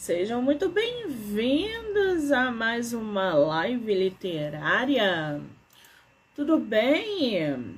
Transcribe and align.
Sejam 0.00 0.40
muito 0.40 0.70
bem-vindos 0.70 2.32
a 2.32 2.50
mais 2.50 2.94
uma 2.94 3.34
live 3.34 3.92
literária. 3.92 5.38
Tudo 6.34 6.58
bem? 6.58 7.76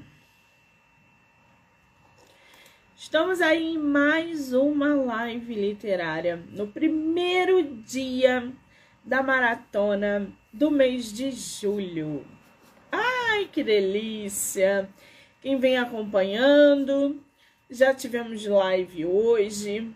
Estamos 2.95 3.41
aí 3.41 3.75
em 3.75 3.77
mais 3.77 4.53
uma 4.53 4.95
live 4.95 5.53
literária 5.53 6.41
no 6.53 6.69
primeiro 6.69 7.65
dia 7.79 8.53
da 9.05 9.21
maratona 9.21 10.31
do 10.53 10.71
mês 10.71 11.13
de 11.13 11.33
julho. 11.33 12.25
Ai, 12.93 13.49
que 13.51 13.65
delícia! 13.65 14.89
Quem 15.41 15.59
vem 15.59 15.77
acompanhando, 15.77 17.21
já 17.69 17.93
tivemos 17.93 18.47
live 18.47 19.07
hoje 19.07 19.93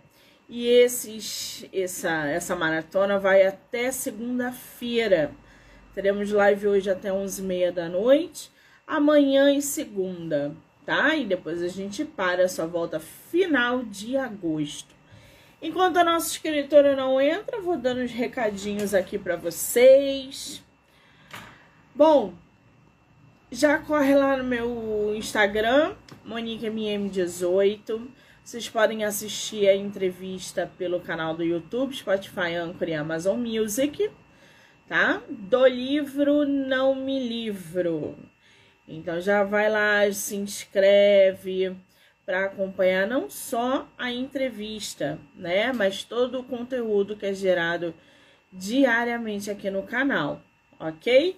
e 0.48 0.66
esses, 0.66 1.66
essa, 1.72 2.26
essa 2.26 2.54
maratona 2.54 3.18
vai 3.18 3.46
até 3.46 3.90
segunda-feira. 3.90 5.32
Teremos 5.94 6.30
live 6.30 6.68
hoje 6.68 6.90
até 6.90 7.10
11h30 7.10 7.72
da 7.72 7.88
noite, 7.88 8.52
amanhã 8.86 9.50
e 9.52 9.60
segunda, 9.60 10.54
tá? 10.84 11.16
E 11.16 11.24
depois 11.24 11.62
a 11.62 11.68
gente 11.68 12.04
para, 12.04 12.48
só 12.48 12.66
volta 12.66 13.00
final 13.00 13.82
de 13.82 14.16
agosto. 14.16 14.94
Enquanto 15.60 15.96
a 15.96 16.04
nossa 16.04 16.30
escritora 16.30 16.94
não 16.94 17.20
entra, 17.20 17.60
vou 17.60 17.76
dando 17.76 18.02
uns 18.02 18.12
recadinhos 18.12 18.94
aqui 18.94 19.18
para 19.18 19.36
vocês. 19.36 20.62
Bom, 21.94 22.34
já 23.50 23.78
corre 23.78 24.14
lá 24.14 24.36
no 24.36 24.44
meu 24.44 25.14
Instagram, 25.16 25.94
MoniqueMM18. 26.26 28.06
Vocês 28.46 28.68
podem 28.68 29.02
assistir 29.02 29.68
a 29.68 29.74
entrevista 29.74 30.70
pelo 30.78 31.00
canal 31.00 31.34
do 31.34 31.42
YouTube, 31.42 31.96
Spotify, 31.96 32.54
Anchor 32.54 32.88
e 32.88 32.94
Amazon 32.94 33.40
Music, 33.40 34.08
tá? 34.88 35.20
Do 35.28 35.66
livro 35.66 36.46
Não 36.46 36.94
Me 36.94 37.28
Livro. 37.28 38.16
Então 38.86 39.20
já 39.20 39.42
vai 39.42 39.68
lá, 39.68 40.08
se 40.12 40.36
inscreve 40.36 41.76
para 42.24 42.44
acompanhar 42.44 43.08
não 43.08 43.28
só 43.28 43.88
a 43.98 44.12
entrevista, 44.12 45.18
né, 45.34 45.72
mas 45.72 46.04
todo 46.04 46.38
o 46.38 46.44
conteúdo 46.44 47.16
que 47.16 47.26
é 47.26 47.34
gerado 47.34 47.92
diariamente 48.52 49.50
aqui 49.50 49.68
no 49.70 49.82
canal, 49.82 50.40
ok? 50.78 51.36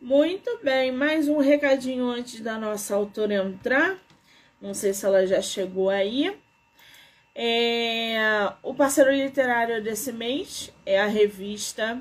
Muito 0.00 0.60
bem, 0.64 0.92
mais 0.92 1.28
um 1.28 1.40
recadinho 1.40 2.08
antes 2.08 2.40
da 2.40 2.56
nossa 2.56 2.94
autora 2.94 3.34
entrar. 3.34 4.07
Não 4.60 4.74
sei 4.74 4.92
se 4.92 5.06
ela 5.06 5.26
já 5.26 5.40
chegou 5.40 5.88
aí. 5.88 6.36
É, 7.34 8.18
o 8.62 8.74
parceiro 8.74 9.12
literário 9.12 9.82
desse 9.82 10.12
mês 10.12 10.72
é 10.84 10.98
a 10.98 11.06
revista 11.06 12.00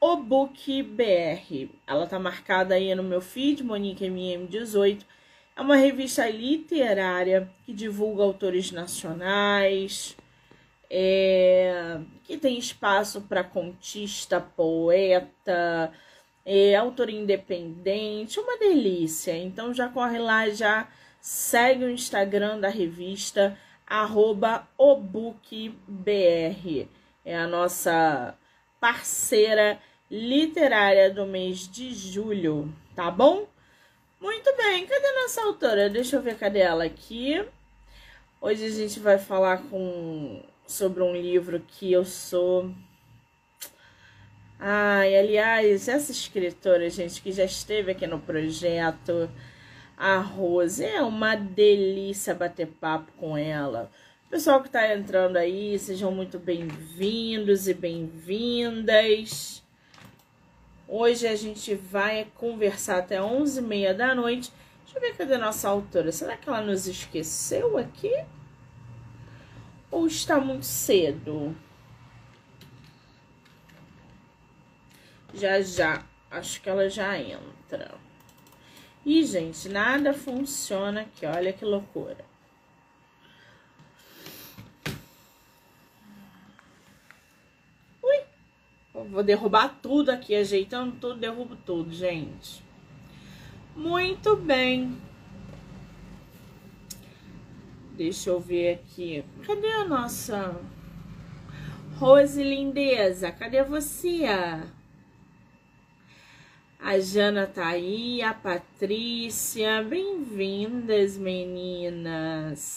O 0.00 0.16
Book 0.16 0.82
BR. 0.82 1.68
Ela 1.86 2.06
tá 2.06 2.18
marcada 2.18 2.74
aí 2.74 2.94
no 2.94 3.02
meu 3.02 3.20
feed, 3.20 3.62
Monique 3.62 4.06
MM18. 4.06 5.02
É 5.54 5.60
uma 5.60 5.76
revista 5.76 6.28
literária 6.30 7.50
que 7.66 7.74
divulga 7.74 8.22
autores 8.22 8.70
nacionais, 8.70 10.16
é, 10.88 11.98
que 12.24 12.38
tem 12.38 12.56
espaço 12.58 13.20
para 13.22 13.44
contista, 13.44 14.40
poeta, 14.40 15.92
é 16.46 16.74
autor 16.76 17.10
independente, 17.10 18.40
uma 18.40 18.56
delícia. 18.56 19.36
Então 19.36 19.74
já 19.74 19.88
corre 19.88 20.18
lá, 20.18 20.48
já 20.48 20.88
segue 21.20 21.84
o 21.84 21.90
Instagram 21.90 22.60
da 22.60 22.68
revista, 22.68 23.58
arroba 23.86 24.68
obookbr. 24.76 25.74
É 27.24 27.36
a 27.36 27.46
nossa 27.46 28.34
parceira 28.80 29.78
literária 30.10 31.10
do 31.10 31.26
mês 31.26 31.68
de 31.68 31.92
julho, 31.92 32.72
tá 32.94 33.10
bom? 33.10 33.46
Muito 34.20 34.56
bem, 34.56 34.86
cadê 34.86 35.12
nossa 35.12 35.42
autora? 35.42 35.88
Deixa 35.90 36.16
eu 36.16 36.22
ver 36.22 36.38
cadê 36.38 36.60
ela 36.60 36.84
aqui. 36.84 37.44
Hoje 38.40 38.64
a 38.64 38.70
gente 38.70 39.00
vai 39.00 39.18
falar 39.18 39.62
com 39.64 40.42
sobre 40.66 41.02
um 41.02 41.12
livro 41.12 41.60
que 41.60 41.92
eu 41.92 42.04
sou 42.04 42.72
Ai, 44.60 45.16
aliás, 45.16 45.86
essa 45.86 46.10
escritora, 46.10 46.90
gente, 46.90 47.22
que 47.22 47.30
já 47.30 47.44
esteve 47.44 47.92
aqui 47.92 48.08
no 48.08 48.18
projeto, 48.18 49.30
a 49.98 50.18
Rose, 50.18 50.84
é 50.84 51.02
uma 51.02 51.34
delícia 51.34 52.32
bater 52.32 52.68
papo 52.68 53.10
com 53.16 53.36
ela. 53.36 53.90
Pessoal 54.30 54.60
que 54.60 54.68
está 54.68 54.94
entrando 54.94 55.36
aí, 55.36 55.76
sejam 55.76 56.12
muito 56.12 56.38
bem-vindos 56.38 57.66
e 57.66 57.74
bem-vindas. 57.74 59.60
Hoje 60.86 61.26
a 61.26 61.34
gente 61.34 61.74
vai 61.74 62.28
conversar 62.36 62.98
até 62.98 63.18
11h30 63.18 63.92
da 63.94 64.14
noite. 64.14 64.52
Deixa 64.84 64.98
eu 64.98 65.02
ver 65.02 65.16
cadê 65.16 65.34
a 65.34 65.38
nossa 65.38 65.68
autora. 65.68 66.12
Será 66.12 66.36
que 66.36 66.48
ela 66.48 66.60
nos 66.60 66.86
esqueceu 66.86 67.76
aqui? 67.76 68.12
Ou 69.90 70.06
está 70.06 70.38
muito 70.38 70.64
cedo? 70.64 71.56
Já 75.34 75.60
já. 75.60 76.06
Acho 76.30 76.60
que 76.60 76.70
ela 76.70 76.88
já 76.88 77.18
entra. 77.18 78.07
E, 79.08 79.24
gente, 79.24 79.70
nada 79.70 80.12
funciona 80.12 81.00
aqui. 81.00 81.24
Olha 81.24 81.50
que 81.50 81.64
loucura. 81.64 82.22
Ui. 88.02 88.22
vou 89.06 89.22
derrubar 89.22 89.78
tudo 89.80 90.10
aqui. 90.10 90.34
Ajeitando 90.34 90.96
tudo, 91.00 91.18
derrubo 91.18 91.56
tudo, 91.56 91.90
gente. 91.90 92.62
Muito 93.74 94.36
bem. 94.36 94.94
Deixa 97.96 98.28
eu 98.28 98.38
ver 98.38 98.74
aqui. 98.74 99.24
Cadê 99.46 99.72
a 99.72 99.86
nossa 99.86 100.54
Rose 101.96 102.42
Lindeza? 102.42 103.32
Cadê 103.32 103.64
você? 103.64 104.26
A 106.80 107.00
Jana 107.00 107.44
tá 107.46 107.66
aí, 107.66 108.22
a 108.22 108.32
Patrícia. 108.32 109.82
Bem-vindas, 109.82 111.16
meninas. 111.18 112.68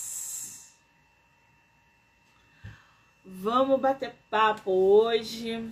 Vamos 3.23 3.79
bater 3.79 4.15
papo 4.29 4.71
hoje. 4.71 5.71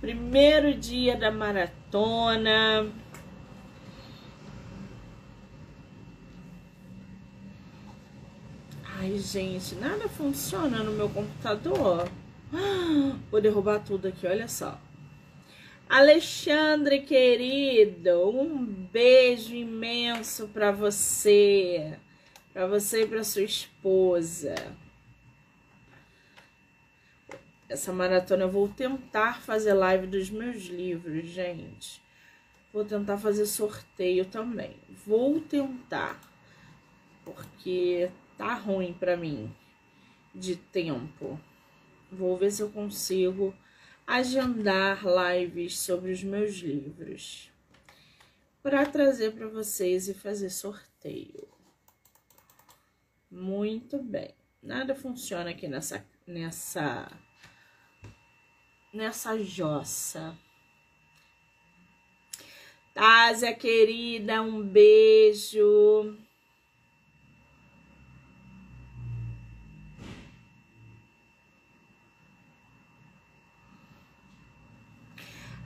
Primeiro 0.00 0.72
dia 0.72 1.16
da 1.16 1.32
maratona. 1.32 2.90
Ai, 8.98 9.18
gente, 9.18 9.74
nada 9.74 10.08
funciona 10.08 10.82
no 10.84 10.92
meu 10.92 11.08
computador. 11.08 12.08
Vou 13.30 13.40
derrubar 13.40 13.80
tudo 13.80 14.06
aqui, 14.06 14.28
olha 14.28 14.46
só. 14.46 14.78
Alexandre 15.90 17.00
querido, 17.00 18.30
um 18.30 18.64
beijo 18.64 19.56
imenso 19.56 20.46
para 20.46 20.70
você, 20.70 21.98
para 22.52 22.64
você 22.68 23.02
e 23.02 23.06
para 23.08 23.24
sua 23.24 23.42
esposa. 23.42 24.54
Essa 27.68 27.92
maratona 27.92 28.44
eu 28.44 28.48
vou 28.48 28.68
tentar 28.68 29.42
fazer 29.42 29.74
live 29.74 30.06
dos 30.06 30.30
meus 30.30 30.62
livros, 30.66 31.26
gente. 31.26 32.00
Vou 32.72 32.84
tentar 32.84 33.18
fazer 33.18 33.46
sorteio 33.46 34.24
também. 34.24 34.76
Vou 35.04 35.40
tentar, 35.40 36.20
porque 37.24 38.08
tá 38.38 38.54
ruim 38.54 38.92
para 38.92 39.16
mim 39.16 39.52
de 40.32 40.54
tempo. 40.54 41.36
Vou 42.12 42.36
ver 42.36 42.52
se 42.52 42.62
eu 42.62 42.70
consigo 42.70 43.52
agendar 44.10 45.04
lives 45.04 45.78
sobre 45.78 46.10
os 46.10 46.24
meus 46.24 46.56
livros 46.56 47.48
para 48.60 48.84
trazer 48.84 49.30
para 49.30 49.46
vocês 49.46 50.08
e 50.08 50.14
fazer 50.14 50.50
sorteio. 50.50 51.48
Muito 53.30 54.02
bem. 54.02 54.34
Nada 54.60 54.96
funciona 54.96 55.50
aqui 55.50 55.68
nessa 55.68 56.04
nessa 56.26 57.08
nessa 58.92 59.38
jossa. 59.38 60.36
Tásia 62.92 63.54
querida, 63.54 64.42
um 64.42 64.60
beijo. 64.60 66.18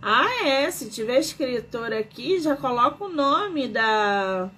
Ah, 0.07 0.45
é. 0.47 0.71
Se 0.71 0.91
tiver 0.91 1.19
escritor 1.19 1.91
aqui, 1.91 2.39
já 2.39 2.55
coloca 2.55 3.03
o 3.05 3.09
nome 3.09 3.67
da 3.69 4.51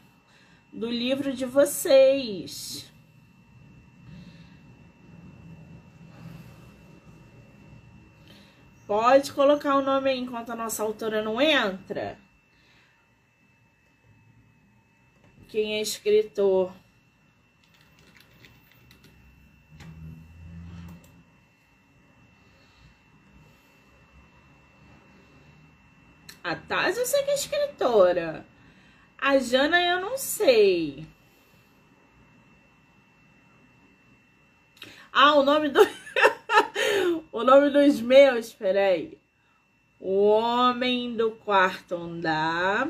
do 0.72 0.90
livro 0.90 1.32
de 1.32 1.44
vocês. 1.44 2.92
Pode 8.88 9.32
colocar 9.32 9.76
o 9.76 9.82
nome 9.82 10.10
aí 10.10 10.18
enquanto 10.18 10.50
a 10.50 10.56
nossa 10.56 10.82
autora 10.82 11.22
não 11.22 11.40
entra. 11.40 12.18
Quem 15.48 15.76
é 15.76 15.80
escritor? 15.80 16.72
A 26.46 26.54
Taz 26.54 26.96
eu 26.96 27.04
sei 27.04 27.24
que 27.24 27.30
é 27.30 27.34
escritora. 27.34 28.46
A 29.18 29.36
Jana 29.36 29.82
eu 29.82 30.00
não 30.00 30.16
sei. 30.16 31.04
Ah, 35.12 35.34
o 35.34 35.42
nome 35.42 35.70
do. 35.70 35.80
o 37.32 37.42
nome 37.42 37.70
dos 37.70 38.00
meus, 38.00 38.52
peraí. 38.52 39.18
O 39.98 40.28
Homem 40.28 41.16
do 41.16 41.32
Quarto 41.32 41.96
Andar. 41.96 42.88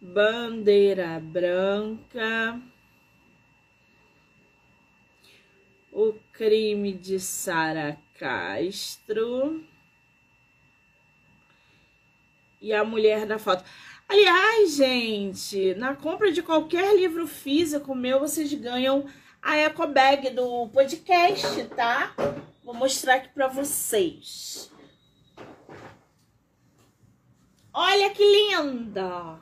Bandeira 0.00 1.20
Branca. 1.20 2.60
O 5.92 6.14
crime 6.32 6.92
de 6.92 7.20
Sara 7.20 7.96
Castro. 8.22 9.64
E 12.60 12.72
a 12.72 12.84
mulher 12.84 13.26
da 13.26 13.36
foto. 13.36 13.64
Aliás, 14.08 14.76
gente, 14.76 15.74
na 15.74 15.96
compra 15.96 16.30
de 16.30 16.40
qualquer 16.40 16.94
livro 16.94 17.26
físico 17.26 17.96
meu, 17.96 18.20
vocês 18.20 18.54
ganham 18.54 19.06
a 19.42 19.56
eco 19.56 19.88
bag 19.88 20.30
do 20.30 20.68
podcast, 20.68 21.64
tá? 21.74 22.14
Vou 22.62 22.72
mostrar 22.72 23.16
aqui 23.16 23.28
para 23.30 23.48
vocês. 23.48 24.70
Olha 27.72 28.10
que 28.10 28.22
linda! 28.22 29.40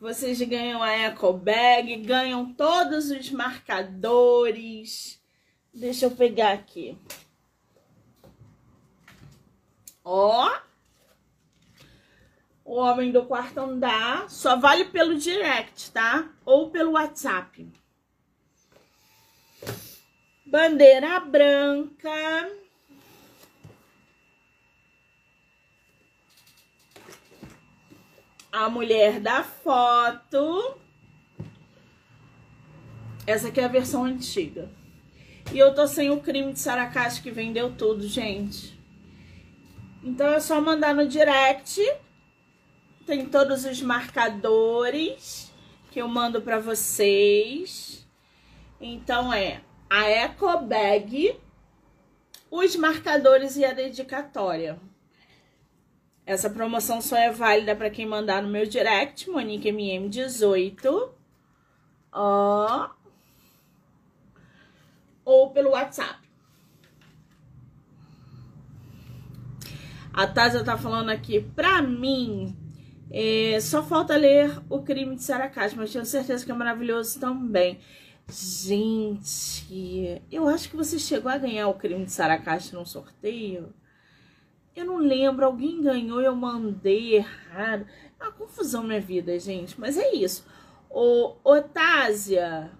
Vocês 0.00 0.40
ganham 0.42 0.82
a 0.82 0.90
eco 0.90 1.32
bag, 1.32 1.96
ganham 1.98 2.52
todos 2.54 3.12
os 3.12 3.30
marcadores. 3.30 5.17
Deixa 5.72 6.06
eu 6.06 6.10
pegar 6.10 6.52
aqui. 6.52 6.98
Ó. 10.04 10.50
O 12.64 12.76
homem 12.76 13.12
do 13.12 13.24
quarto 13.24 13.58
andar 13.58 14.28
só 14.28 14.56
vale 14.56 14.86
pelo 14.86 15.18
direct, 15.18 15.90
tá? 15.90 16.28
Ou 16.44 16.70
pelo 16.70 16.92
WhatsApp. 16.92 17.66
Bandeira 20.44 21.20
branca. 21.20 22.50
A 28.50 28.68
mulher 28.70 29.20
da 29.20 29.44
foto. 29.44 30.78
Essa 33.26 33.48
aqui 33.48 33.60
é 33.60 33.64
a 33.64 33.68
versão 33.68 34.04
antiga. 34.04 34.77
E 35.52 35.58
eu 35.58 35.74
tô 35.74 35.86
sem 35.86 36.10
o 36.10 36.20
crime 36.20 36.52
de 36.52 36.58
Saracate 36.58 37.22
que 37.22 37.30
vendeu 37.30 37.74
tudo, 37.74 38.06
gente. 38.06 38.78
Então 40.04 40.26
é 40.28 40.40
só 40.40 40.60
mandar 40.60 40.94
no 40.94 41.08
direct. 41.08 41.80
Tem 43.06 43.24
todos 43.26 43.64
os 43.64 43.80
marcadores 43.80 45.50
que 45.90 46.00
eu 46.00 46.06
mando 46.06 46.42
para 46.42 46.58
vocês. 46.58 48.06
Então 48.78 49.32
é 49.32 49.62
a 49.88 50.04
Eco 50.04 50.58
Bag, 50.58 51.34
os 52.50 52.76
marcadores 52.76 53.56
e 53.56 53.64
a 53.64 53.72
dedicatória. 53.72 54.78
Essa 56.26 56.50
promoção 56.50 57.00
só 57.00 57.16
é 57.16 57.30
válida 57.30 57.74
para 57.74 57.88
quem 57.88 58.04
mandar 58.04 58.42
no 58.42 58.50
meu 58.50 58.66
direct, 58.66 59.30
Monique 59.30 59.72
MM18. 59.72 61.10
Ó. 62.12 62.97
Ou 65.28 65.50
pelo 65.50 65.72
WhatsApp. 65.72 66.26
A 70.10 70.26
Tasa 70.26 70.64
tá 70.64 70.78
falando 70.78 71.10
aqui, 71.10 71.38
pra 71.54 71.82
mim, 71.82 72.56
é, 73.10 73.60
só 73.60 73.82
falta 73.82 74.16
ler 74.16 74.58
O 74.70 74.80
Crime 74.80 75.16
de 75.16 75.22
Sarah 75.22 75.52
mas 75.76 75.92
tenho 75.92 76.06
certeza 76.06 76.46
que 76.46 76.50
é 76.50 76.54
maravilhoso 76.54 77.20
também. 77.20 77.78
Gente, 78.26 80.22
eu 80.32 80.48
acho 80.48 80.70
que 80.70 80.76
você 80.76 80.98
chegou 80.98 81.30
a 81.30 81.36
ganhar 81.36 81.68
O 81.68 81.74
Crime 81.74 82.06
de 82.06 82.10
Sarah 82.10 82.42
num 82.72 82.86
sorteio. 82.86 83.74
Eu 84.74 84.86
não 84.86 84.96
lembro, 84.96 85.44
alguém 85.44 85.82
ganhou, 85.82 86.22
eu 86.22 86.34
mandei 86.34 87.16
errado. 87.16 87.86
É 88.18 88.24
uma 88.24 88.32
confusão 88.32 88.82
minha 88.82 89.00
vida, 89.00 89.38
gente, 89.38 89.78
mas 89.78 89.98
é 89.98 90.14
isso. 90.14 90.46
Ô, 90.88 91.36
Otásia, 91.44 92.70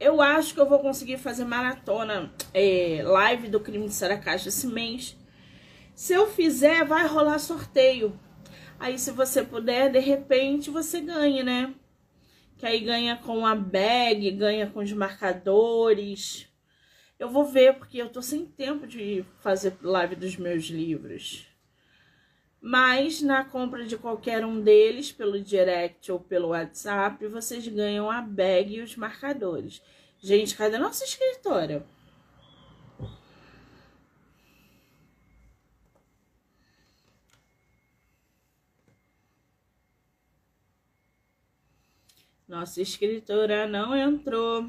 eu 0.00 0.22
acho 0.22 0.54
que 0.54 0.60
eu 0.60 0.68
vou 0.68 0.78
conseguir 0.78 1.18
fazer 1.18 1.44
maratona, 1.44 2.32
é, 2.54 3.02
live 3.02 3.48
do 3.48 3.60
Crime 3.60 3.86
de 3.86 3.94
Sarah 3.94 4.20
esse 4.34 4.66
mês. 4.66 5.16
Se 5.94 6.12
eu 6.12 6.28
fizer, 6.28 6.84
vai 6.84 7.06
rolar 7.06 7.38
sorteio. 7.38 8.18
Aí, 8.78 8.96
se 8.96 9.10
você 9.10 9.42
puder, 9.42 9.90
de 9.90 9.98
repente, 9.98 10.70
você 10.70 11.00
ganha, 11.00 11.42
né? 11.42 11.74
Que 12.56 12.66
aí 12.66 12.78
ganha 12.80 13.16
com 13.16 13.44
a 13.44 13.54
bag, 13.56 14.30
ganha 14.30 14.68
com 14.68 14.80
os 14.80 14.92
marcadores. 14.92 16.48
Eu 17.18 17.28
vou 17.28 17.44
ver, 17.44 17.74
porque 17.74 17.98
eu 17.98 18.08
tô 18.08 18.22
sem 18.22 18.46
tempo 18.46 18.86
de 18.86 19.24
fazer 19.40 19.76
live 19.82 20.14
dos 20.14 20.36
meus 20.36 20.66
livros. 20.66 21.47
Mas 22.60 23.22
na 23.22 23.44
compra 23.44 23.86
de 23.86 23.96
qualquer 23.96 24.44
um 24.44 24.60
deles, 24.60 25.12
pelo 25.12 25.40
direct 25.40 26.10
ou 26.10 26.18
pelo 26.18 26.48
WhatsApp, 26.48 27.26
vocês 27.28 27.66
ganham 27.68 28.10
a 28.10 28.20
bag 28.20 28.74
e 28.76 28.80
os 28.80 28.96
marcadores. 28.96 29.80
Gente, 30.20 30.56
cadê 30.56 30.78
nossa 30.78 31.04
escritora? 31.04 31.86
Nossa 42.48 42.80
escritora 42.80 43.68
não 43.68 43.94
entrou. 43.94 44.68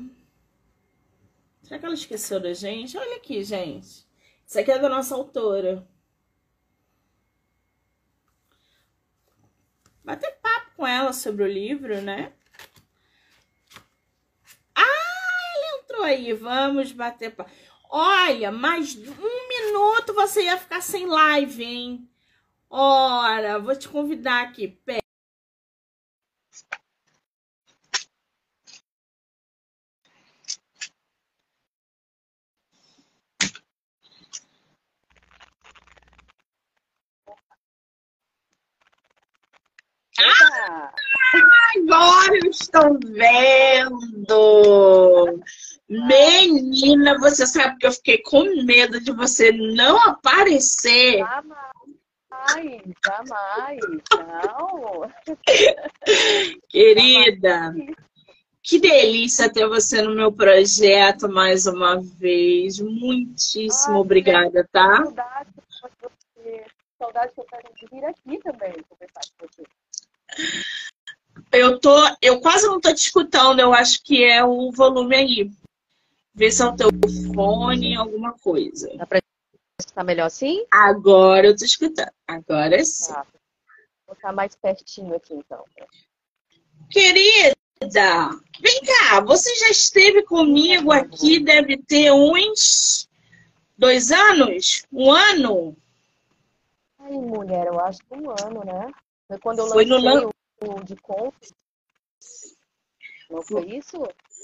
Será 1.63 1.79
que 1.79 1.85
ela 1.85 1.95
esqueceu 1.95 2.39
da 2.39 2.53
gente? 2.53 2.97
Olha 2.97 3.15
aqui, 3.15 3.43
gente. 3.43 4.05
Isso 4.45 4.59
aqui 4.59 4.71
é 4.71 4.77
da 4.77 4.89
nossa 4.89 5.15
autora. 5.15 5.87
Bater 10.09 10.39
papo 10.41 10.71
com 10.75 10.87
ela 10.87 11.13
sobre 11.13 11.43
o 11.43 11.47
livro, 11.47 12.01
né? 12.01 12.33
Ah, 14.73 14.81
ela 14.81 15.77
entrou 15.83 16.01
aí. 16.01 16.33
Vamos 16.33 16.91
bater 16.91 17.35
papo. 17.35 17.51
Olha, 17.91 18.51
mais 18.51 18.95
um 18.95 19.47
minuto 19.47 20.15
você 20.15 20.45
ia 20.45 20.57
ficar 20.57 20.81
sem 20.81 21.05
live, 21.05 21.63
hein? 21.63 22.09
Ora, 22.67 23.59
vou 23.59 23.75
te 23.75 23.87
convidar 23.87 24.41
aqui. 24.41 24.69
Pera. 24.83 24.99
Agora 41.75 42.35
eu 42.43 42.49
estou 42.49 42.78
vendo! 42.97 44.79
Menina, 45.89 47.17
você 47.17 47.45
sabe 47.47 47.77
que 47.77 47.87
eu 47.87 47.91
fiquei 47.91 48.19
com 48.19 48.63
medo 48.63 49.01
de 49.01 49.11
você 49.11 49.51
não 49.51 49.97
aparecer. 49.97 51.17
Jamais, 51.17 52.83
jamais, 53.03 53.79
não. 54.13 55.11
Querida, 56.69 57.73
que 58.61 58.79
delícia 58.79 59.51
ter 59.51 59.67
você 59.67 60.01
no 60.01 60.13
meu 60.13 60.31
projeto 60.31 61.27
mais 61.27 61.65
uma 61.65 61.99
vez. 61.99 62.79
Muitíssimo 62.79 63.95
Ai, 63.95 64.01
obrigada, 64.01 64.69
tá? 64.71 65.03
Saudade 65.03 65.49
de 65.55 65.61
você. 66.01 66.65
Saudade 66.99 67.33
que 67.33 67.41
eu 67.41 67.45
quero 67.45 67.63
vir 67.91 68.05
aqui 68.05 68.37
também 68.43 68.73
conversar 68.87 69.21
com 69.37 69.47
você. 69.47 69.63
Eu 71.51 71.79
tô, 71.79 71.95
eu 72.21 72.39
quase 72.41 72.67
não 72.67 72.79
tô 72.79 72.93
te 72.93 72.99
escutando, 72.99 73.59
eu 73.59 73.73
acho 73.73 74.03
que 74.03 74.23
é 74.23 74.43
o 74.43 74.71
volume 74.71 75.15
aí. 75.15 75.51
Vê 76.33 76.51
se 76.51 76.61
é 76.61 76.65
o 76.65 76.75
teu 76.75 76.89
fone, 77.33 77.95
alguma 77.95 78.33
coisa. 78.33 78.89
Dá 78.95 79.05
pra 79.05 79.19
escutar 79.79 80.03
melhor 80.03 80.25
assim? 80.25 80.63
Agora 80.71 81.47
eu 81.47 81.55
tô 81.55 81.65
escutando. 81.65 82.11
Agora 82.27 82.83
sim. 82.85 83.11
Tá. 83.11 83.25
Vou 84.05 84.15
ficar 84.15 84.31
mais 84.31 84.55
pertinho 84.55 85.15
aqui 85.15 85.33
então. 85.33 85.63
Querida, 86.89 87.55
Vem 88.61 88.81
cá, 88.81 89.21
você 89.21 89.55
já 89.55 89.69
esteve 89.69 90.23
comigo 90.23 90.91
aqui, 90.91 91.39
deve 91.39 91.77
ter 91.77 92.11
uns 92.11 93.07
dois 93.77 94.11
anos? 94.11 94.83
Um 94.91 95.11
ano? 95.11 95.77
Ai, 96.99 97.13
mulher, 97.13 97.67
eu 97.67 97.79
acho 97.79 97.99
que 97.99 98.13
um 98.13 98.29
ano, 98.31 98.65
né? 98.65 98.91
Foi 99.27 99.39
quando 99.39 99.59
eu 99.59 99.67
Foi 99.69 99.85
no 99.85 99.97
lancei 99.97 100.29
de 100.83 100.95
contos. 100.97 101.53
Não 103.29 103.41
foi 103.43 103.77
isso? 103.77 103.97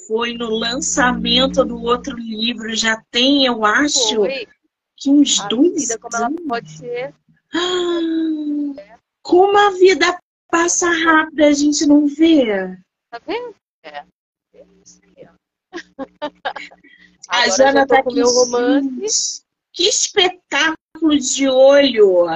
Foi 0.08 0.34
no 0.34 0.50
lançamento 0.50 1.66
do 1.66 1.82
outro 1.82 2.16
livro, 2.16 2.76
já 2.76 3.02
tem, 3.12 3.46
eu 3.46 3.66
acho, 3.66 4.16
Foi. 4.16 4.48
que 4.96 5.10
uns 5.10 5.40
A 5.40 5.48
dois 5.48 5.74
vida 5.74 6.00
como 6.00 6.16
ela 6.16 6.32
pode 6.48 6.72
ser. 6.72 7.14
Ah, 7.54 9.00
Como 9.22 9.58
a 9.58 9.72
vida 9.72 10.20
passa 10.50 10.88
rápido, 10.90 11.44
a 11.44 11.52
gente 11.52 11.86
não 11.86 12.08
vê. 12.08 12.78
Tá 13.10 13.20
vendo? 13.26 13.56
É. 13.84 14.06
É 14.54 14.66
isso 14.84 15.02
aí. 15.04 15.28
A 17.28 17.50
Jana 17.50 17.88
tá 17.88 18.04
com 18.04 18.14
meu 18.14 18.28
romance. 18.28 19.44
Que 19.74 19.90
espetáculo 19.90 21.18
de 21.18 21.50
olho! 21.50 22.28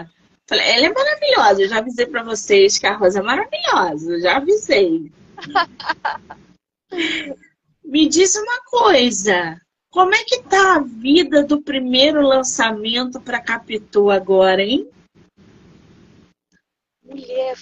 Falei, 0.50 0.68
ela 0.68 0.88
é 0.88 0.92
maravilhosa. 0.92 1.62
Eu 1.62 1.70
já 1.70 1.78
avisei 1.78 2.08
pra 2.08 2.24
vocês 2.24 2.80
que 2.80 2.88
a 2.88 2.98
Rosa 2.98 3.20
é 3.20 3.22
maravilhosa. 3.22 4.20
Já 4.20 4.38
avisei. 4.38 5.12
Me 7.86 8.10
diz 8.10 8.36
uma 8.36 8.60
coisa. 8.64 9.62
Como 9.92 10.16
é 10.16 10.24
que 10.24 10.42
tá 10.42 10.78
a 10.78 10.80
vida 10.80 11.44
do 11.44 11.62
primeiro 11.62 12.24
lançamento 12.24 13.22
para 13.22 13.40
Capitu 13.40 14.10
agora, 14.10 14.64
hein? 14.64 14.90
Mulher, 17.04 17.56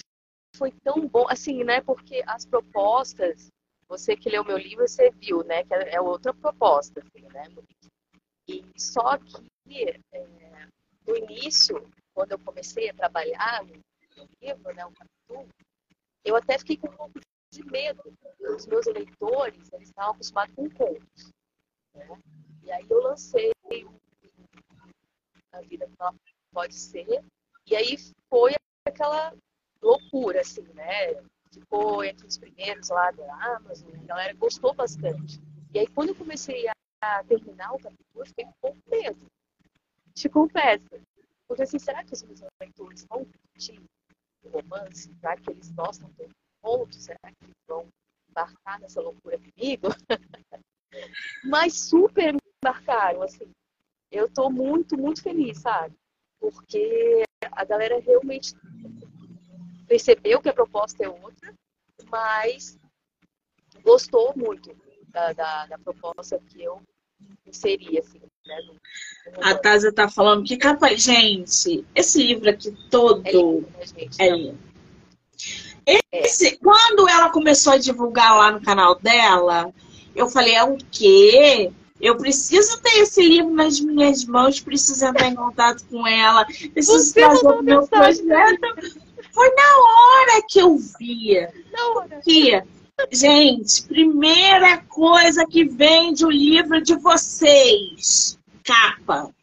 foi 0.56 0.72
tão 0.82 1.06
bom, 1.06 1.26
assim, 1.28 1.62
né? 1.64 1.82
Porque 1.82 2.24
as 2.26 2.46
propostas, 2.46 3.50
você 3.86 4.16
que 4.16 4.30
leu 4.30 4.42
meu 4.42 4.56
livro, 4.56 4.88
você 4.88 5.10
viu, 5.10 5.44
né? 5.44 5.62
Que 5.64 5.74
é 5.74 6.00
outra 6.00 6.32
proposta, 6.32 7.02
assim, 7.02 7.26
né? 7.34 7.48
E 8.48 8.64
só 8.78 9.18
que 9.18 10.00
é, 10.14 10.30
no 11.06 11.16
início, 11.18 11.86
quando 12.18 12.32
eu 12.32 12.38
comecei 12.40 12.90
a 12.90 12.94
trabalhar 12.94 13.64
no 13.64 14.28
livro, 14.42 14.74
né, 14.74 14.84
o 14.84 14.90
Capitu, 14.90 15.48
eu 16.24 16.34
até 16.34 16.58
fiquei 16.58 16.76
com 16.76 16.88
um 16.88 16.96
pouco 16.96 17.20
de 17.48 17.64
medo. 17.64 18.02
Os 18.40 18.66
meus 18.66 18.86
leitores, 18.86 19.72
eles 19.72 19.88
estavam 19.88 20.10
acostumados 20.10 20.52
com 20.56 20.68
contos. 20.68 21.30
Né? 21.94 22.20
E 22.64 22.72
aí 22.72 22.84
eu 22.90 23.00
lancei 23.02 23.52
A 25.52 25.60
Vida 25.60 25.86
Como 25.96 25.96
Ela 26.00 26.14
Pode 26.52 26.74
Ser, 26.74 27.24
e 27.64 27.76
aí 27.76 27.96
foi 28.28 28.56
aquela 28.84 29.32
loucura, 29.80 30.40
assim, 30.40 30.66
né? 30.74 31.22
Ficou 31.52 32.02
entre 32.02 32.26
os 32.26 32.36
primeiros 32.36 32.88
lá 32.88 33.12
da 33.12 33.54
Amazon, 33.54 33.94
a 33.94 34.06
galera 34.06 34.34
gostou 34.34 34.74
bastante. 34.74 35.40
E 35.72 35.78
aí, 35.78 35.86
quando 35.86 36.08
eu 36.08 36.16
comecei 36.16 36.66
a 37.00 37.22
terminar 37.24 37.72
o 37.74 37.78
capítulo, 37.78 38.16
eu 38.16 38.26
fiquei 38.26 38.44
com 38.60 38.70
um 38.70 38.80
medo. 38.90 39.30
Te 40.14 40.28
confesso. 40.28 40.84
Porque, 41.48 41.62
assim, 41.62 41.78
será 41.78 42.04
que 42.04 42.12
os 42.12 42.22
meus 42.22 42.40
leitores 42.60 43.06
vão 43.08 43.24
curtir 43.24 43.82
o 44.44 44.48
romance? 44.50 45.12
Será 45.18 45.36
que 45.36 45.50
eles 45.50 45.70
gostam 45.72 46.10
do 46.10 46.28
ponto? 46.60 46.94
Será 46.94 47.18
que 47.22 47.44
eles 47.44 47.56
vão 47.66 47.88
embarcar 48.28 48.78
nessa 48.78 49.00
loucura 49.00 49.38
comigo? 49.38 49.88
Mas 51.44 51.80
super 51.80 52.36
embarcaram, 52.62 53.22
assim. 53.22 53.50
Eu 54.10 54.30
tô 54.30 54.50
muito, 54.50 54.96
muito 54.96 55.22
feliz, 55.22 55.58
sabe? 55.58 55.94
Porque 56.38 57.24
a 57.52 57.64
galera 57.64 57.98
realmente 57.98 58.54
percebeu 59.86 60.40
que 60.40 60.48
a 60.48 60.54
proposta 60.54 61.02
é 61.02 61.08
outra, 61.08 61.54
mas 62.10 62.78
gostou 63.82 64.34
muito 64.36 64.74
da, 65.08 65.32
da, 65.32 65.66
da 65.66 65.78
proposta 65.78 66.38
que 66.38 66.62
eu 66.62 66.82
inseri, 67.46 67.98
assim, 67.98 68.20
A 69.42 69.54
Tazia 69.54 69.92
tá 69.92 70.08
falando 70.08 70.44
que 70.44 70.56
capa. 70.56 70.88
Gente, 70.96 71.84
esse 71.94 72.22
livro 72.22 72.50
aqui 72.50 72.74
todo. 72.90 73.26
é 73.26 73.32
lindo, 73.32 73.68
né, 73.78 73.86
gente? 73.86 74.22
É 74.22 74.30
lindo. 74.30 74.58
Esse, 76.12 76.56
quando 76.58 77.08
ela 77.08 77.30
começou 77.30 77.72
a 77.72 77.78
divulgar 77.78 78.36
lá 78.36 78.52
no 78.52 78.60
canal 78.60 78.98
dela, 78.98 79.72
eu 80.14 80.28
falei, 80.28 80.54
é 80.54 80.64
o 80.64 80.76
quê? 80.90 81.70
Eu 82.00 82.16
preciso 82.16 82.80
ter 82.80 83.00
esse 83.00 83.22
livro 83.22 83.52
nas 83.52 83.80
minhas 83.80 84.24
mãos, 84.24 84.60
preciso 84.60 85.04
entrar 85.04 85.28
em 85.28 85.34
contato 85.34 85.84
com 85.90 86.06
ela, 86.06 86.44
preciso 86.44 86.98
Você 86.98 87.20
trazer 87.20 87.46
o 87.46 87.62
meu 87.62 87.86
projeto. 87.88 88.94
Foi 89.32 89.54
na 89.54 89.78
hora 89.78 90.42
que 90.48 90.58
eu 90.58 90.76
vi 90.76 91.46
Não, 91.72 92.08
que, 92.22 92.60
gente, 93.10 93.82
primeira 93.84 94.78
coisa 94.78 95.46
que 95.46 95.64
vende 95.64 96.24
o 96.24 96.30
livro 96.30 96.80
de 96.82 96.96
vocês, 96.96 98.37
capa. 98.68 99.34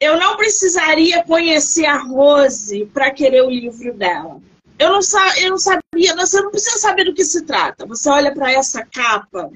Eu 0.00 0.18
não 0.18 0.36
precisaria 0.36 1.22
conhecer 1.22 1.86
a 1.86 1.98
Rose 1.98 2.86
para 2.86 3.12
querer 3.12 3.42
o 3.42 3.50
livro 3.50 3.94
dela. 3.94 4.42
Eu 4.76 4.90
não, 4.90 5.00
sa 5.02 5.38
eu 5.40 5.50
não 5.50 5.58
sabia, 5.58 6.16
você 6.16 6.40
não 6.40 6.50
precisa 6.50 6.78
saber 6.78 7.04
do 7.04 7.14
que 7.14 7.24
se 7.24 7.42
trata. 7.46 7.86
Você 7.86 8.10
olha 8.10 8.34
para 8.34 8.52
essa 8.52 8.84
capa, 8.84 9.50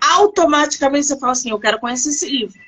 automaticamente 0.00 1.06
você 1.06 1.18
fala 1.18 1.32
assim: 1.32 1.50
Eu 1.50 1.60
quero 1.60 1.78
conhecer 1.78 2.08
esse 2.08 2.28
livro. 2.28 2.58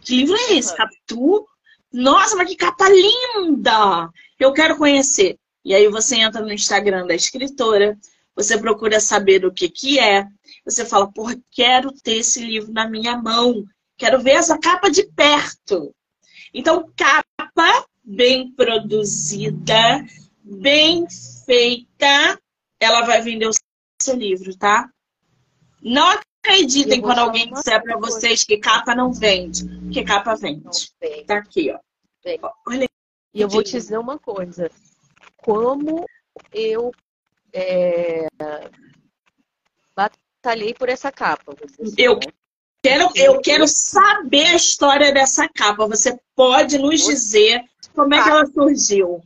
Que 0.00 0.16
livro 0.16 0.34
é 0.34 0.54
esse? 0.54 0.74
Capitu? 0.74 1.46
Nossa, 1.92 2.34
mas 2.34 2.48
que 2.48 2.56
capa 2.56 2.88
linda! 2.88 4.08
Eu 4.40 4.52
quero 4.54 4.76
conhecer. 4.76 5.36
E 5.62 5.74
aí 5.74 5.86
você 5.88 6.16
entra 6.16 6.40
no 6.40 6.52
Instagram 6.52 7.06
da 7.06 7.14
escritora, 7.14 7.96
você 8.34 8.58
procura 8.58 8.98
saber 8.98 9.38
do 9.38 9.52
que 9.52 9.68
que 9.68 9.98
é, 9.98 10.26
você 10.64 10.84
fala, 10.84 11.10
porra, 11.10 11.36
quero 11.50 11.92
ter 11.92 12.16
esse 12.16 12.44
livro 12.44 12.72
na 12.72 12.88
minha 12.88 13.16
mão, 13.16 13.64
quero 13.96 14.20
ver 14.20 14.32
essa 14.32 14.58
capa 14.58 14.90
de 14.90 15.04
perto. 15.12 15.94
Então, 16.54 16.90
capa 16.96 17.86
bem 18.04 18.52
produzida, 18.52 20.04
bem 20.42 21.06
feita, 21.44 22.38
ela 22.78 23.02
vai 23.02 23.22
vender 23.22 23.48
o 23.48 23.52
seu 24.00 24.16
livro, 24.16 24.56
tá? 24.56 24.90
Não 25.80 26.06
acreditem 26.44 27.00
quando 27.00 27.18
alguém 27.18 27.52
disser 27.52 27.82
coisa. 27.82 27.98
vocês 27.98 28.44
que 28.44 28.56
capa 28.58 28.94
não 28.94 29.12
vende, 29.12 29.64
porque 29.64 30.04
capa 30.04 30.34
vende. 30.34 30.92
Tá 31.26 31.38
aqui, 31.38 31.72
ó. 31.72 31.78
Olha 32.66 32.88
E 33.34 33.40
eu 33.40 33.48
vou 33.48 33.62
te 33.62 33.72
dizer 33.72 33.98
uma 33.98 34.18
coisa. 34.18 34.70
Como 35.36 36.04
eu 36.52 36.92
é, 37.52 38.28
batalhei 40.42 40.74
por 40.74 40.88
essa 40.88 41.12
capa. 41.12 41.54
Eu 41.96 42.16
né? 42.16 42.20
Quero, 42.84 43.10
eu 43.14 43.40
quero 43.40 43.64
saber 43.68 44.46
a 44.48 44.56
história 44.56 45.14
dessa 45.14 45.48
capa. 45.48 45.86
Você 45.86 46.18
pode 46.34 46.78
nos 46.78 47.04
dizer 47.04 47.64
como 47.94 48.12
é 48.12 48.22
que 48.22 48.28
ela 48.28 48.44
surgiu? 48.46 49.22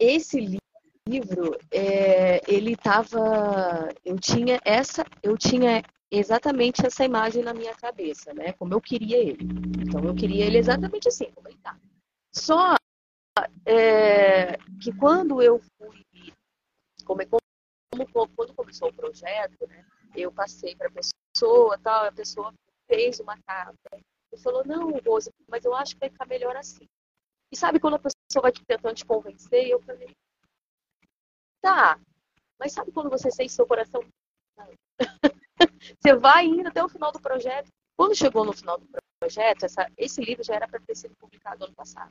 Esse 0.00 0.40
li- 0.40 0.58
livro, 1.06 1.58
é, 1.70 2.40
ele 2.50 2.72
estava... 2.72 3.90
Eu 4.02 4.18
tinha 4.18 4.58
essa... 4.64 5.04
Eu 5.22 5.36
tinha 5.36 5.82
exatamente 6.10 6.86
essa 6.86 7.04
imagem 7.04 7.42
na 7.42 7.52
minha 7.52 7.74
cabeça, 7.74 8.32
né? 8.32 8.52
Como 8.52 8.72
eu 8.72 8.80
queria 8.80 9.18
ele. 9.18 9.46
Então, 9.78 10.02
eu 10.02 10.14
queria 10.14 10.46
ele 10.46 10.56
exatamente 10.56 11.08
assim, 11.08 11.30
como 11.32 11.48
ele 11.48 11.58
tá. 11.58 11.76
Só 12.32 12.76
é, 13.66 14.56
que 14.80 14.90
quando 14.98 15.42
eu 15.42 15.60
fui... 15.76 16.02
Como, 17.04 17.20
como- 18.04 18.28
quando 18.34 18.54
começou 18.54 18.88
o 18.88 18.92
projeto, 18.92 19.66
né? 19.66 19.84
Eu 20.14 20.32
passei 20.32 20.74
para 20.76 20.88
a 20.88 20.92
pessoa, 20.92 21.78
tal, 21.78 22.04
a 22.06 22.12
pessoa 22.12 22.52
fez 22.86 23.20
uma 23.20 23.36
capa 23.42 23.98
e 24.32 24.38
falou, 24.38 24.64
não, 24.64 24.90
Rose, 24.98 25.30
mas 25.48 25.64
eu 25.64 25.74
acho 25.74 25.94
que 25.94 26.00
vai 26.00 26.10
ficar 26.10 26.26
melhor 26.26 26.56
assim. 26.56 26.86
E 27.50 27.56
sabe 27.56 27.78
quando 27.80 27.94
a 27.94 27.98
pessoa 27.98 28.42
vai 28.42 28.52
te 28.52 28.64
tentando 28.64 28.94
te 28.94 29.04
convencer? 29.04 29.68
Eu 29.68 29.80
falei, 29.80 30.14
tá, 31.60 31.98
mas 32.58 32.72
sabe 32.72 32.92
quando 32.92 33.10
você 33.10 33.30
sente 33.30 33.52
seu 33.52 33.66
coração? 33.66 34.02
Você 36.00 36.14
vai 36.14 36.44
indo 36.46 36.68
até 36.68 36.82
o 36.84 36.88
final 36.88 37.12
do 37.12 37.20
projeto. 37.20 37.70
Quando 37.96 38.14
chegou 38.14 38.44
no 38.44 38.52
final 38.52 38.78
do 38.78 38.86
projeto, 39.18 39.64
essa, 39.64 39.90
esse 39.96 40.20
livro 40.20 40.44
já 40.44 40.54
era 40.54 40.68
para 40.68 40.80
ter 40.80 40.94
sido 40.94 41.14
publicado 41.16 41.64
ano 41.64 41.74
passado. 41.74 42.10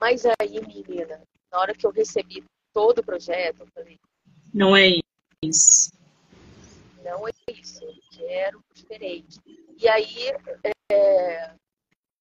Mas 0.00 0.24
aí, 0.40 0.60
menina, 0.60 1.22
na 1.50 1.58
hora 1.60 1.74
que 1.74 1.86
eu 1.86 1.90
recebi 1.90 2.44
todo 2.74 2.98
o 2.98 3.04
projeto, 3.04 3.60
eu 3.60 3.66
falei, 3.68 3.98
Não 4.52 4.76
é 4.76 4.98
isso. 5.42 5.92
não 7.02 7.28
é 7.28 7.32
isso, 7.48 7.84
eu 7.84 7.94
quero 8.10 8.60
diferente. 8.74 9.38
E 9.78 9.88
aí 9.88 10.30
é, 10.90 11.54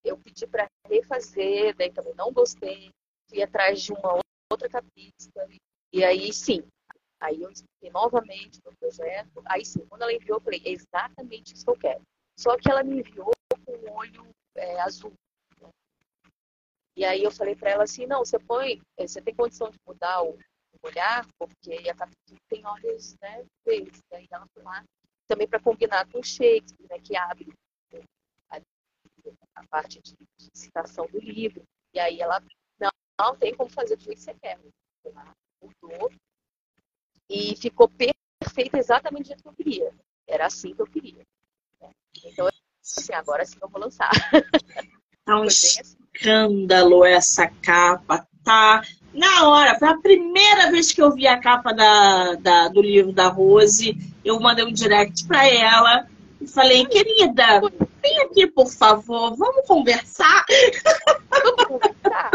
eu 0.03 0.17
pedi 0.17 0.45
para 0.45 0.67
refazer, 0.87 1.75
daí 1.75 1.91
também 1.91 2.13
não 2.15 2.31
gostei, 2.31 2.91
fui 3.27 3.41
atrás 3.41 3.81
de 3.81 3.91
uma 3.91 4.19
outra 4.51 4.69
capista, 4.69 5.47
e 5.91 6.03
aí 6.03 6.31
sim, 6.31 6.63
aí 7.19 7.41
eu 7.41 7.49
expliquei 7.49 7.89
novamente 7.91 8.59
o 8.65 8.75
projeto, 8.77 9.41
aí 9.45 9.65
sim, 9.65 9.85
quando 9.87 10.03
ela 10.03 10.13
enviou, 10.13 10.37
eu 10.37 10.41
falei, 10.41 10.61
é 10.65 10.71
exatamente 10.71 11.53
isso 11.53 11.65
que 11.65 11.71
eu 11.71 11.77
quero. 11.77 12.01
Só 12.37 12.57
que 12.57 12.69
ela 12.69 12.83
me 12.83 12.99
enviou 12.99 13.31
com 13.65 13.71
o 13.71 13.93
olho 13.93 14.27
é, 14.55 14.79
azul. 14.81 15.13
Né? 16.95 17.01
E 17.01 17.05
aí 17.05 17.23
eu 17.23 17.31
falei 17.31 17.55
para 17.55 17.71
ela 17.71 17.83
assim, 17.83 18.05
não, 18.05 18.19
você 18.19 18.39
põe, 18.39 18.81
eh, 18.97 19.07
você 19.07 19.21
tem 19.21 19.35
condição 19.35 19.69
de 19.69 19.77
mudar 19.87 20.23
o, 20.23 20.31
o 20.31 20.87
olhar, 20.87 21.25
porque 21.37 21.89
a 21.89 21.95
Capitu 21.95 22.35
tem 22.49 22.65
olhos, 22.65 23.15
né, 23.21 23.45
verdes. 23.65 23.99
E 24.11 24.15
aí 24.15 24.27
ela 24.31 24.45
foi 24.53 24.63
lá 24.63 24.83
também 25.27 25.47
para 25.47 25.59
combinar 25.59 26.07
com 26.11 26.19
o 26.19 26.23
Shakespeare, 26.23 26.87
né, 26.89 26.99
que 26.99 27.15
abre 27.15 27.51
a, 28.51 28.59
a 29.55 29.67
parte 29.67 30.01
de, 30.01 30.15
de, 30.37 30.49
citação 30.53 31.05
do 31.07 31.19
livro. 31.19 31.63
E 31.93 31.99
aí 31.99 32.19
ela, 32.21 32.41
não, 32.79 32.91
não 33.19 33.35
tem 33.35 33.55
como 33.55 33.69
fazer 33.69 33.95
do 33.95 34.03
jeito 34.03 34.17
que 34.17 34.23
você 34.23 34.33
quer. 34.35 34.59
Ela 35.05 35.33
mudou 35.61 36.11
e 37.29 37.55
ficou 37.55 37.89
perfeita 37.89 38.77
exatamente 38.77 39.23
do 39.23 39.27
jeito 39.27 39.43
que 39.43 39.49
eu 39.49 39.53
queria. 39.53 39.93
Era 40.27 40.45
assim 40.45 40.73
que 40.73 40.81
eu 40.81 40.87
queria. 40.87 41.23
Então, 42.25 42.47
assim, 42.81 43.13
agora 43.13 43.45
sim 43.45 43.57
eu 43.61 43.69
vou 43.69 43.81
lançar. 43.81 44.11
Um 45.25 45.43
assim. 45.43 46.02
Escândalo 46.13 47.03
essa 47.03 47.47
capa, 47.61 48.27
tá? 48.43 48.83
Na 49.13 49.47
hora, 49.47 49.77
foi 49.77 49.87
a 49.87 49.97
primeira 49.97 50.71
vez 50.71 50.91
que 50.91 51.01
eu 51.01 51.11
vi 51.11 51.27
a 51.27 51.39
capa 51.39 51.73
da, 51.73 52.33
da 52.35 52.67
do 52.67 52.81
livro 52.81 53.11
da 53.11 53.27
Rose, 53.27 53.95
eu 54.23 54.39
mandei 54.39 54.65
um 54.65 54.71
direct 54.71 55.27
para 55.27 55.47
ela 55.47 56.07
e 56.41 56.47
falei, 56.47 56.85
querida, 56.85 57.61
vem 58.01 58.21
aqui, 58.21 58.47
por 58.47 58.67
favor, 58.67 59.35
vamos 59.35 59.67
conversar? 59.67 60.45
Vamos 61.29 61.65
conversar? 61.65 62.31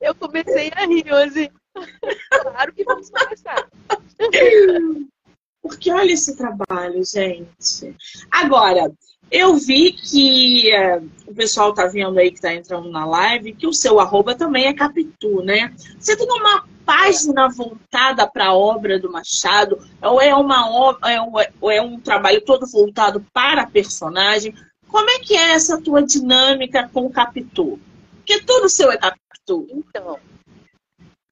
Eu 0.00 0.14
comecei 0.14 0.70
a 0.74 0.86
rir, 0.86 1.04
Rose. 1.08 1.50
Claro 2.30 2.72
que 2.72 2.84
vamos 2.84 3.10
conversar. 3.10 3.68
Porque 5.66 5.90
olha 5.90 6.12
esse 6.12 6.36
trabalho, 6.36 7.02
gente. 7.04 7.94
Agora, 8.30 8.92
eu 9.30 9.56
vi 9.56 9.92
que 9.92 10.70
uh, 10.72 11.10
o 11.26 11.34
pessoal 11.34 11.74
tá 11.74 11.86
vendo 11.86 12.18
aí 12.18 12.30
que 12.30 12.40
tá 12.40 12.54
entrando 12.54 12.88
na 12.90 13.04
live 13.04 13.54
que 13.54 13.66
o 13.66 13.72
seu 13.72 13.98
arroba 13.98 14.34
também 14.34 14.66
é 14.66 14.72
Capitu, 14.72 15.42
né? 15.42 15.74
Você 15.98 16.16
tem 16.16 16.28
uma 16.28 16.64
página 16.84 17.48
voltada 17.48 18.26
para 18.28 18.46
a 18.46 18.54
obra 18.54 18.98
do 18.98 19.10
Machado? 19.10 19.78
Ou 20.00 20.20
é 20.20 20.34
uma 20.34 20.96
é 21.04 21.20
um, 21.20 21.70
é 21.70 21.82
um 21.82 21.98
trabalho 21.98 22.40
todo 22.42 22.66
voltado 22.66 23.24
para 23.32 23.62
a 23.62 23.70
personagem? 23.70 24.54
Como 24.86 25.10
é 25.10 25.18
que 25.18 25.34
é 25.34 25.52
essa 25.52 25.80
tua 25.82 26.02
dinâmica 26.02 26.88
com 26.92 27.06
o 27.06 27.10
Capitu? 27.10 27.80
Porque 28.18 28.40
tudo 28.42 28.68
seu 28.68 28.92
é 28.92 28.96
Capitu. 28.96 29.66
Então, 29.70 30.18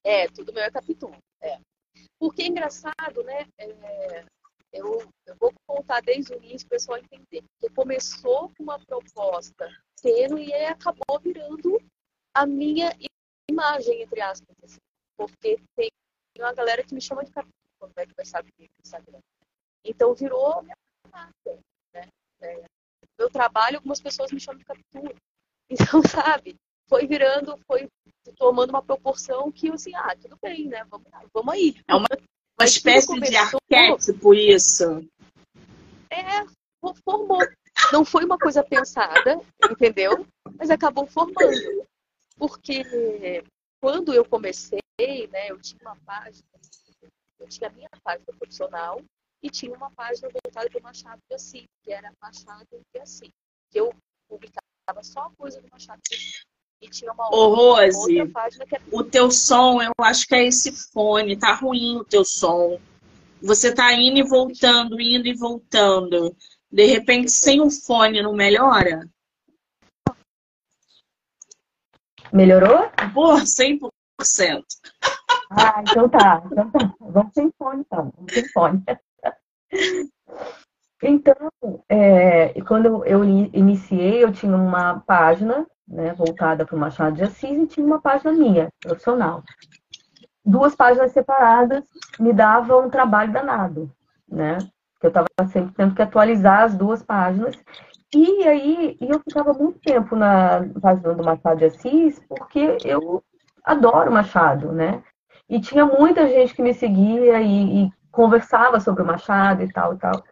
é, 0.03 0.26
tudo 0.29 0.53
meu 0.53 0.64
é 0.64 0.71
Capitu. 0.71 1.11
É. 1.41 1.59
Porque 2.18 2.42
é 2.42 2.47
engraçado, 2.47 3.23
né? 3.25 3.47
É, 3.59 4.25
eu, 4.73 5.09
eu 5.26 5.37
vou 5.38 5.52
contar 5.66 6.00
desde 6.00 6.33
o 6.33 6.37
início 6.37 6.66
para 6.66 6.76
o 6.76 6.78
pessoal 6.78 6.99
entender. 6.99 7.42
Porque 7.42 7.75
começou 7.75 8.52
com 8.56 8.62
uma 8.62 8.78
proposta 8.78 9.68
tênue 10.00 10.47
e 10.47 10.54
acabou 10.54 11.21
virando 11.21 11.78
a 12.35 12.47
minha 12.47 12.92
imagem, 13.49 14.02
entre 14.02 14.21
aspas. 14.21 14.56
Assim. 14.62 14.78
Porque 15.16 15.61
tem 15.76 15.90
uma 16.38 16.52
galera 16.52 16.83
que 16.83 16.94
me 16.94 17.00
chama 17.00 17.25
de 17.25 17.30
capitão 17.30 17.52
quando 17.78 17.94
vai 17.94 18.06
conversar 18.06 18.40
comigo 18.40 18.73
no 18.78 18.85
Instagram. 18.85 19.21
Então 19.85 20.14
virou 20.14 20.62
minha 20.62 20.76
marca. 21.11 21.59
Né? 21.92 22.09
É, 22.40 22.64
meu 23.18 23.30
trabalho, 23.30 23.76
algumas 23.76 24.00
pessoas 24.00 24.33
me 24.33 24.40
chamam 24.40 24.59
de 24.59 24.64
captura. 24.64 25.14
Então, 25.66 26.02
sabe, 26.02 26.54
foi 26.88 27.07
virando, 27.07 27.59
foi 27.67 27.88
tomando 28.37 28.71
uma 28.71 28.83
proporção 28.83 29.50
que 29.50 29.69
eu 29.69 29.75
assim, 29.75 29.95
ah, 29.95 30.17
tudo 30.21 30.37
bem, 30.43 30.69
né? 30.69 30.85
Vamos, 30.91 31.07
vamos 31.33 31.55
aí. 31.55 31.76
É 31.88 31.95
uma 31.95 32.07
uma 32.59 32.67
espécie 32.67 33.09
começou, 33.09 33.31
de 33.31 33.75
arquétipo 33.75 34.35
isso. 34.35 35.07
É, 36.11 36.47
formou. 37.05 37.41
Não 37.93 38.05
foi 38.05 38.25
uma 38.25 38.38
coisa 38.38 38.62
pensada, 38.62 39.41
entendeu? 39.71 40.26
Mas 40.57 40.71
acabou 40.71 41.07
formando. 41.07 41.87
Porque 42.37 43.43
quando 43.81 44.14
eu 44.14 44.25
comecei, 44.25 44.81
né, 44.99 45.50
eu 45.50 45.61
tinha 45.61 45.81
uma 45.83 45.97
página, 46.05 46.45
eu 47.41 47.49
tinha 47.49 47.69
a 47.69 47.73
minha 47.73 47.88
página 48.03 48.33
profissional 48.38 49.03
e 49.43 49.50
tinha 49.50 49.75
uma 49.75 49.91
página 49.91 50.29
voltada 50.29 50.71
para 50.71 50.81
o 50.81 50.83
Machado 50.83 51.20
de 51.29 51.35
Assis, 51.35 51.64
que 51.83 51.92
era 51.92 52.12
Machado 52.23 52.66
de 52.94 53.01
Assis, 53.01 53.31
que 53.70 53.81
eu 53.81 53.92
publicava 54.29 55.03
só 55.03 55.31
coisa 55.37 55.61
do 55.61 55.68
Machado 55.70 56.01
de 56.09 56.14
Assis. 56.14 56.54
E 56.85 56.90
tinha 56.90 57.11
uma 57.12 57.35
Ô, 57.35 57.55
Rose, 57.55 58.20
outra 58.20 58.29
página 58.29 58.66
que 58.66 58.77
é... 58.77 58.81
o 58.92 59.03
teu 59.03 59.31
som, 59.31 59.81
eu 59.81 59.92
acho 59.99 60.27
que 60.27 60.35
é 60.35 60.44
esse 60.44 60.70
fone, 60.92 61.35
tá 61.35 61.55
ruim 61.55 61.97
o 61.97 62.05
teu 62.05 62.25
som. 62.27 62.79
Você 63.40 63.75
tá 63.75 63.94
indo 63.94 64.18
e 64.18 64.23
voltando, 64.23 65.01
indo 65.01 65.27
e 65.27 65.35
voltando. 65.35 66.37
De 66.70 66.85
repente, 66.85 67.31
sem 67.31 67.62
o 67.62 67.70
fone, 67.70 68.23
não 68.23 68.35
melhora? 68.35 69.09
Melhorou? 72.31 72.90
Por 73.14 73.40
100%. 73.42 73.90
Ah, 75.51 75.83
então 75.88 76.09
tá. 76.09 76.42
Então 76.44 76.70
tá. 76.70 76.94
Vamos 77.01 77.33
sem 77.33 77.51
fone, 77.57 77.81
então. 77.81 78.12
Vamos 78.14 78.33
sem 78.33 78.49
fone. 78.51 78.85
Então, 81.07 81.37
é, 81.87 82.59
quando 82.62 83.05
eu 83.05 83.23
iniciei, 83.23 84.25
eu 84.25 84.33
tinha 84.33 84.57
uma 84.57 85.01
página 85.01 85.67
né, 85.87 86.14
voltada 86.14 86.64
para 86.64 86.75
o 86.75 86.79
Machado 86.79 87.17
de 87.17 87.25
Assis 87.25 87.51
e 87.51 87.67
tinha 87.67 87.87
uma 87.87 88.01
página 88.01 88.33
minha, 88.33 88.71
profissional. 88.81 89.43
Duas 90.43 90.75
páginas 90.75 91.12
separadas 91.12 91.85
me 92.19 92.33
davam 92.33 92.87
um 92.87 92.90
trabalho 92.90 93.33
danado, 93.33 93.90
né? 94.27 94.57
Eu 95.03 95.09
estava 95.09 95.27
sempre 95.53 95.75
tendo 95.75 95.95
que 95.95 96.01
atualizar 96.01 96.62
as 96.62 96.75
duas 96.75 97.03
páginas. 97.03 97.55
E 98.14 98.49
aí 98.49 98.97
eu 98.99 99.21
ficava 99.21 99.53
muito 99.53 99.79
tempo 99.81 100.17
na 100.17 100.64
página 100.81 101.12
do 101.12 101.23
Machado 101.23 101.59
de 101.59 101.67
Assis, 101.67 102.19
porque 102.27 102.79
eu 102.83 103.23
adoro 103.62 104.11
Machado, 104.11 104.73
né? 104.73 105.03
E 105.51 105.61
tinha 105.61 105.85
muita 105.85 106.27
gente 106.27 106.55
que 106.55 106.62
me 106.62 106.73
seguia 106.73 107.43
e, 107.43 107.85
e 107.85 107.93
conversava 108.11 108.81
sobre 108.81 109.03
o 109.03 109.07
Machado 109.07 109.62
e 109.62 109.71
tal 109.71 109.93
e 109.93 109.99
tal. 109.99 110.25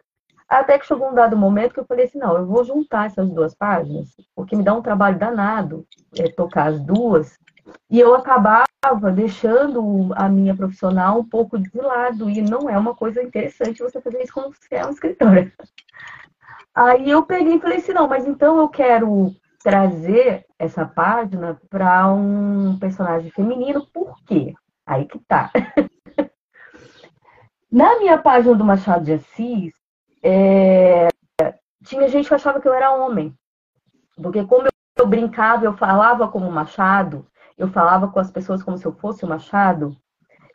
Até 0.53 0.77
que 0.77 0.85
chegou 0.85 1.09
um 1.09 1.15
dado 1.15 1.35
momento 1.35 1.73
que 1.73 1.79
eu 1.79 1.85
falei 1.85 2.05
assim, 2.05 2.19
não, 2.19 2.37
eu 2.37 2.45
vou 2.45 2.63
juntar 2.63 3.07
essas 3.07 3.27
duas 3.27 3.55
páginas, 3.55 4.15
porque 4.35 4.55
me 4.55 4.63
dá 4.63 4.71
um 4.75 4.83
trabalho 4.83 5.17
danado 5.17 5.83
é, 6.15 6.29
tocar 6.29 6.67
as 6.67 6.79
duas, 6.79 7.39
e 7.89 7.99
eu 7.99 8.13
acabava 8.13 8.67
deixando 9.11 10.13
a 10.15 10.29
minha 10.29 10.55
profissional 10.55 11.19
um 11.19 11.27
pouco 11.27 11.57
de 11.57 11.75
lado, 11.75 12.29
e 12.29 12.39
não 12.39 12.69
é 12.69 12.77
uma 12.77 12.93
coisa 12.93 13.23
interessante 13.23 13.81
você 13.81 13.99
fazer 13.99 14.21
isso 14.21 14.31
quando 14.31 14.53
você 14.53 14.75
é 14.75 14.83
uma 14.83 14.91
escritora. 14.91 15.51
Aí 16.75 17.09
eu 17.09 17.23
peguei 17.23 17.55
e 17.55 17.59
falei 17.59 17.77
assim, 17.79 17.93
não, 17.93 18.07
mas 18.07 18.27
então 18.27 18.59
eu 18.59 18.69
quero 18.69 19.33
trazer 19.63 20.45
essa 20.59 20.85
página 20.85 21.59
para 21.67 22.13
um 22.13 22.77
personagem 22.77 23.31
feminino, 23.31 23.87
por 23.91 24.15
quê? 24.27 24.53
Aí 24.85 25.05
que 25.05 25.17
tá. 25.17 25.49
Na 27.71 27.97
minha 27.97 28.19
página 28.19 28.53
do 28.53 28.63
Machado 28.63 29.03
de 29.03 29.13
Assis, 29.13 29.73
é, 30.23 31.09
tinha 31.83 32.07
gente 32.07 32.27
que 32.27 32.33
achava 32.33 32.61
que 32.61 32.67
eu 32.67 32.73
era 32.73 32.91
homem. 32.91 33.37
Porque 34.15 34.45
como 34.45 34.67
eu 34.97 35.07
brincava, 35.07 35.65
eu 35.65 35.73
falava 35.73 36.27
como 36.27 36.51
Machado, 36.51 37.27
eu 37.57 37.67
falava 37.67 38.07
com 38.07 38.19
as 38.19 38.31
pessoas 38.31 38.63
como 38.63 38.77
se 38.77 38.85
eu 38.85 38.93
fosse 38.93 39.25
o 39.25 39.27
Machado, 39.27 39.97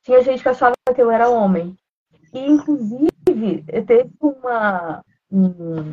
tinha 0.02 0.22
gente 0.22 0.42
que 0.42 0.48
achava 0.48 0.74
que 0.94 1.02
eu 1.02 1.10
era 1.10 1.28
homem. 1.28 1.76
E, 2.32 2.46
inclusive, 2.46 3.10
teve 3.86 4.10
uma, 4.20 5.04
um, 5.30 5.90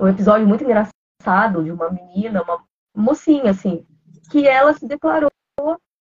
um 0.00 0.08
episódio 0.08 0.46
muito 0.46 0.64
engraçado 0.64 1.62
de 1.62 1.70
uma 1.70 1.90
menina, 1.90 2.42
uma 2.42 2.64
mocinha, 2.94 3.50
assim, 3.50 3.86
que 4.30 4.46
ela 4.46 4.72
se 4.74 4.86
declarou 4.86 5.30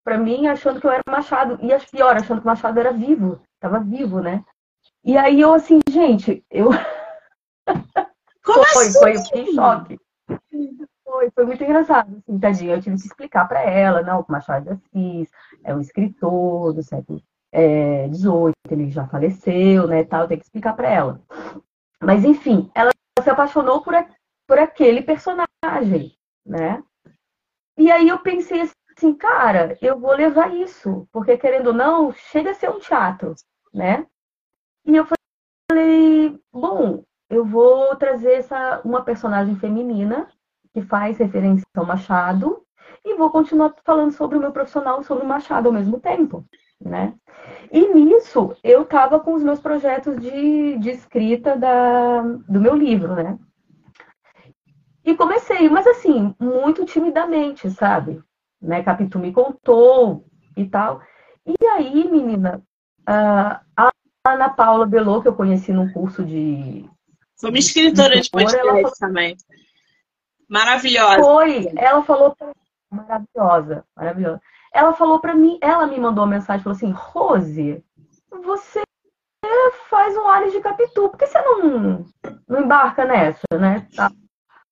para 0.04 0.18
mim 0.18 0.48
achando 0.48 0.80
que 0.80 0.86
eu 0.86 0.92
era 0.92 1.02
Machado. 1.10 1.58
E 1.62 1.92
pior, 1.92 2.16
achando 2.16 2.42
que 2.42 2.48
o 2.48 2.50
Machado 2.50 2.80
era 2.80 2.92
vivo, 2.92 3.42
estava 3.56 3.80
vivo, 3.80 4.20
né? 4.22 4.44
E 5.04 5.18
aí 5.18 5.42
eu 5.42 5.54
assim, 5.54 5.80
gente, 5.90 6.44
eu. 6.50 6.70
Como 8.44 8.66
foi, 8.66 8.88
assim? 8.88 9.00
foi, 9.00 9.16
eu 9.16 9.22
fiquei 9.24 9.42
em 9.44 9.54
choque. 9.54 10.00
Foi, 11.06 11.30
foi 11.32 11.46
muito 11.46 11.64
engraçado, 11.64 12.18
assim, 12.18 12.40
tadinha. 12.40 12.76
Eu 12.76 12.82
tive 12.82 12.98
que 12.98 13.08
explicar 13.08 13.48
para 13.48 13.62
ela, 13.62 14.02
não, 14.02 14.22
o 14.22 14.26
Machado 14.32 14.66
de 14.66 14.72
Assis 14.72 15.30
é 15.64 15.74
um 15.74 15.80
escritor 15.80 16.74
do 16.74 16.82
século 16.82 17.20
XVIII, 17.20 17.24
é, 17.52 18.10
ele 18.72 18.90
já 18.90 19.08
faleceu, 19.08 19.88
né, 19.88 20.04
tal, 20.04 20.28
tem 20.28 20.38
que 20.38 20.44
explicar 20.44 20.74
para 20.76 20.90
ela. 20.90 21.22
Mas, 22.02 22.26
enfim, 22.26 22.70
ela 22.74 22.92
se 23.22 23.30
apaixonou 23.30 23.82
por, 23.82 23.94
a, 23.94 24.08
por 24.48 24.58
aquele 24.58 25.02
personagem, 25.02 26.18
né? 26.46 26.84
E 27.78 27.92
aí 27.92 28.08
eu 28.08 28.20
pensei 28.20 28.62
assim, 28.62 29.14
cara, 29.14 29.78
eu 29.82 30.00
vou 30.00 30.14
levar 30.14 30.54
isso, 30.54 31.08
porque 31.12 31.38
querendo 31.38 31.68
ou 31.68 31.74
não, 31.74 32.12
chega 32.12 32.52
a 32.52 32.54
ser 32.54 32.70
um 32.70 32.80
teatro, 32.80 33.36
né? 33.74 34.06
E 34.86 34.96
eu 34.96 35.06
falei, 35.70 36.40
bom, 36.52 37.04
eu 37.30 37.46
vou 37.46 37.96
trazer 37.96 38.34
essa, 38.34 38.82
uma 38.84 39.04
personagem 39.04 39.56
feminina 39.56 40.28
que 40.74 40.82
faz 40.82 41.18
referência 41.18 41.66
ao 41.76 41.86
Machado 41.86 42.64
e 43.06 43.16
vou 43.16 43.30
continuar 43.30 43.74
falando 43.84 44.12
sobre 44.12 44.38
o 44.38 44.42
meu 44.42 44.52
profissional 44.52 45.02
e 45.02 45.04
sobre 45.04 45.24
o 45.24 45.28
Machado 45.28 45.68
ao 45.68 45.74
mesmo 45.74 46.00
tempo, 46.00 46.46
né? 46.80 47.14
E 47.72 47.94
nisso 47.94 48.56
eu 48.64 48.84
estava 48.84 49.20
com 49.20 49.34
os 49.34 49.44
meus 49.44 49.60
projetos 49.60 50.20
de, 50.20 50.78
de 50.78 50.90
escrita 50.90 51.56
da, 51.56 52.22
do 52.22 52.60
meu 52.60 52.76
livro, 52.76 53.16
né? 53.16 53.38
E 55.06 55.16
comecei, 55.16 55.70
mas 55.70 55.86
assim, 55.86 56.34
muito 56.40 56.86
timidamente, 56.86 57.70
sabe? 57.72 58.24
né, 58.64 58.82
Capitu 58.82 59.20
me 59.20 59.32
contou 59.34 60.26
e 60.56 60.66
tal. 60.66 61.02
E 61.46 61.68
aí, 61.68 62.10
menina, 62.10 62.64
a 63.06 63.92
Ana 64.26 64.50
Paula 64.50 64.86
Belô, 64.86 65.22
que 65.22 65.28
eu 65.28 65.36
conheci 65.36 65.74
num 65.74 65.92
curso 65.92 66.24
de. 66.24 66.90
Foi 67.40 67.50
uma 67.50 67.60
escritora 67.60 68.22
de 68.22 68.30
podcast 68.30 68.66
falou... 68.66 68.92
também. 68.98 69.36
Maravilhosa. 70.50 71.22
Foi, 71.22 71.72
ela 71.76 72.04
falou 72.04 72.36
pra... 72.36 72.52
maravilhosa, 72.90 73.86
maravilhosa. 73.96 74.42
Ela 74.74 74.94
falou 74.94 75.20
para 75.20 75.36
mim, 75.36 75.58
ela 75.62 75.86
me 75.88 76.00
mandou 76.00 76.24
uma 76.24 76.32
mensagem, 76.32 76.64
falou 76.64 76.76
assim, 76.76 76.92
Rose, 76.92 77.84
você 78.44 78.82
faz 79.90 80.16
um 80.16 80.28
alho 80.28 80.52
de 80.52 80.62
capitu, 80.62 81.10
por 81.10 81.18
que 81.18 81.28
você 81.28 81.42
não, 81.42 82.06
não 82.48 82.62
embarca 82.62 83.06
nessa, 83.06 83.44
né? 83.60 83.88
Tá. 83.96 84.10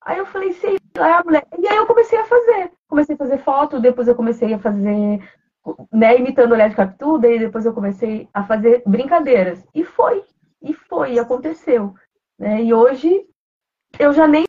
Aí 0.04 0.18
eu 0.18 0.26
falei, 0.26 0.54
sei 0.54 0.78
lá, 0.98 1.22
mulher. 1.24 1.46
E 1.60 1.68
aí 1.68 1.76
eu 1.76 1.86
comecei 1.86 2.18
a 2.18 2.26
fazer. 2.26 2.72
Comecei 2.88 3.16
a 3.16 3.18
fazer 3.18 3.38
foto, 3.40 3.80
depois 3.80 4.08
eu 4.08 4.16
comecei 4.16 4.54
a 4.54 4.60
fazer, 4.60 5.22
né, 5.92 6.18
imitando 6.18 6.54
olhar 6.54 6.70
de 6.70 6.76
capitu, 6.76 7.18
daí 7.18 7.40
depois 7.40 7.66
eu 7.66 7.74
comecei 7.74 8.28
a 8.34 8.44
fazer 8.44 8.82
brincadeiras. 8.86 9.64
E 9.74 9.84
foi, 9.84 10.24
e 10.62 10.74
foi, 10.74 11.14
e 11.14 11.20
aconteceu. 11.20 11.94
Né? 12.38 12.64
E 12.64 12.74
hoje 12.74 13.26
eu 14.00 14.14
já 14.14 14.28
nem 14.28 14.46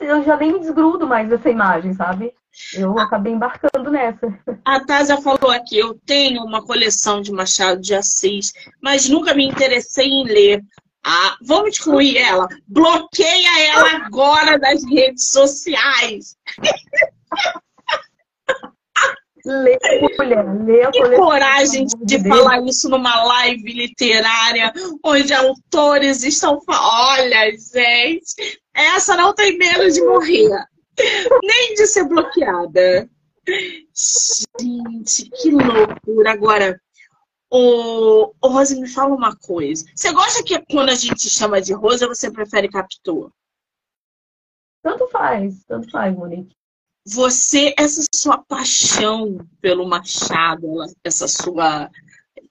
eu 0.00 0.22
já 0.24 0.36
nem 0.36 0.52
me 0.52 0.58
desgrudo 0.58 1.06
mais 1.06 1.28
dessa 1.28 1.48
imagem, 1.48 1.94
sabe? 1.94 2.34
Eu 2.74 2.98
acabei 2.98 3.32
embarcando 3.32 3.90
nessa. 3.90 4.26
A 4.64 4.84
Tasa 4.84 5.20
falou 5.20 5.50
aqui, 5.50 5.78
eu 5.78 5.94
tenho 6.04 6.42
uma 6.42 6.64
coleção 6.64 7.20
de 7.20 7.30
Machado 7.30 7.80
de 7.80 7.94
Assis, 7.94 8.52
mas 8.80 9.08
nunca 9.08 9.34
me 9.34 9.46
interessei 9.46 10.08
em 10.08 10.24
ler. 10.24 10.64
Ah, 11.04 11.36
vamos 11.42 11.70
excluir 11.70 12.16
ela. 12.16 12.48
Bloqueia 12.66 13.68
ela 13.68 14.06
agora 14.06 14.58
das 14.58 14.84
redes 14.84 15.30
sociais. 15.30 16.36
Lê, 19.46 19.78
mulher, 20.18 20.64
lê 20.64 20.90
que 20.90 21.16
coragem 21.16 21.86
de 22.02 22.20
falar 22.28 22.64
isso 22.64 22.88
numa 22.88 23.22
live 23.22 23.72
literária, 23.72 24.72
onde 25.04 25.32
autores 25.32 26.24
estão 26.24 26.60
falando. 26.62 27.20
Olha, 27.20 27.52
gente, 27.52 28.60
essa 28.74 29.16
não 29.16 29.32
tem 29.32 29.56
medo 29.56 29.88
de 29.88 30.02
morrer, 30.02 30.50
nem 31.44 31.74
de 31.74 31.86
ser 31.86 32.08
bloqueada. 32.08 33.08
Gente, 34.60 35.30
que 35.30 35.52
loucura. 35.52 36.32
Agora, 36.32 36.80
o, 37.48 38.32
o 38.42 38.48
Rose, 38.48 38.80
me 38.80 38.88
fala 38.88 39.14
uma 39.14 39.36
coisa. 39.36 39.86
Você 39.94 40.12
gosta 40.12 40.42
que 40.42 40.60
quando 40.68 40.88
a 40.88 40.96
gente 40.96 41.30
chama 41.30 41.60
de 41.60 41.72
Rose, 41.72 42.04
você 42.04 42.32
prefere 42.32 42.68
Capitu? 42.68 43.32
Tanto 44.82 45.06
faz, 45.06 45.64
tanto 45.66 45.88
faz, 45.88 46.12
Monique. 46.12 46.56
Você, 47.06 47.72
essa 47.78 48.02
sua 48.12 48.38
paixão 48.38 49.38
pelo 49.60 49.86
Machado, 49.86 50.66
essa 51.04 51.28
sua 51.28 51.88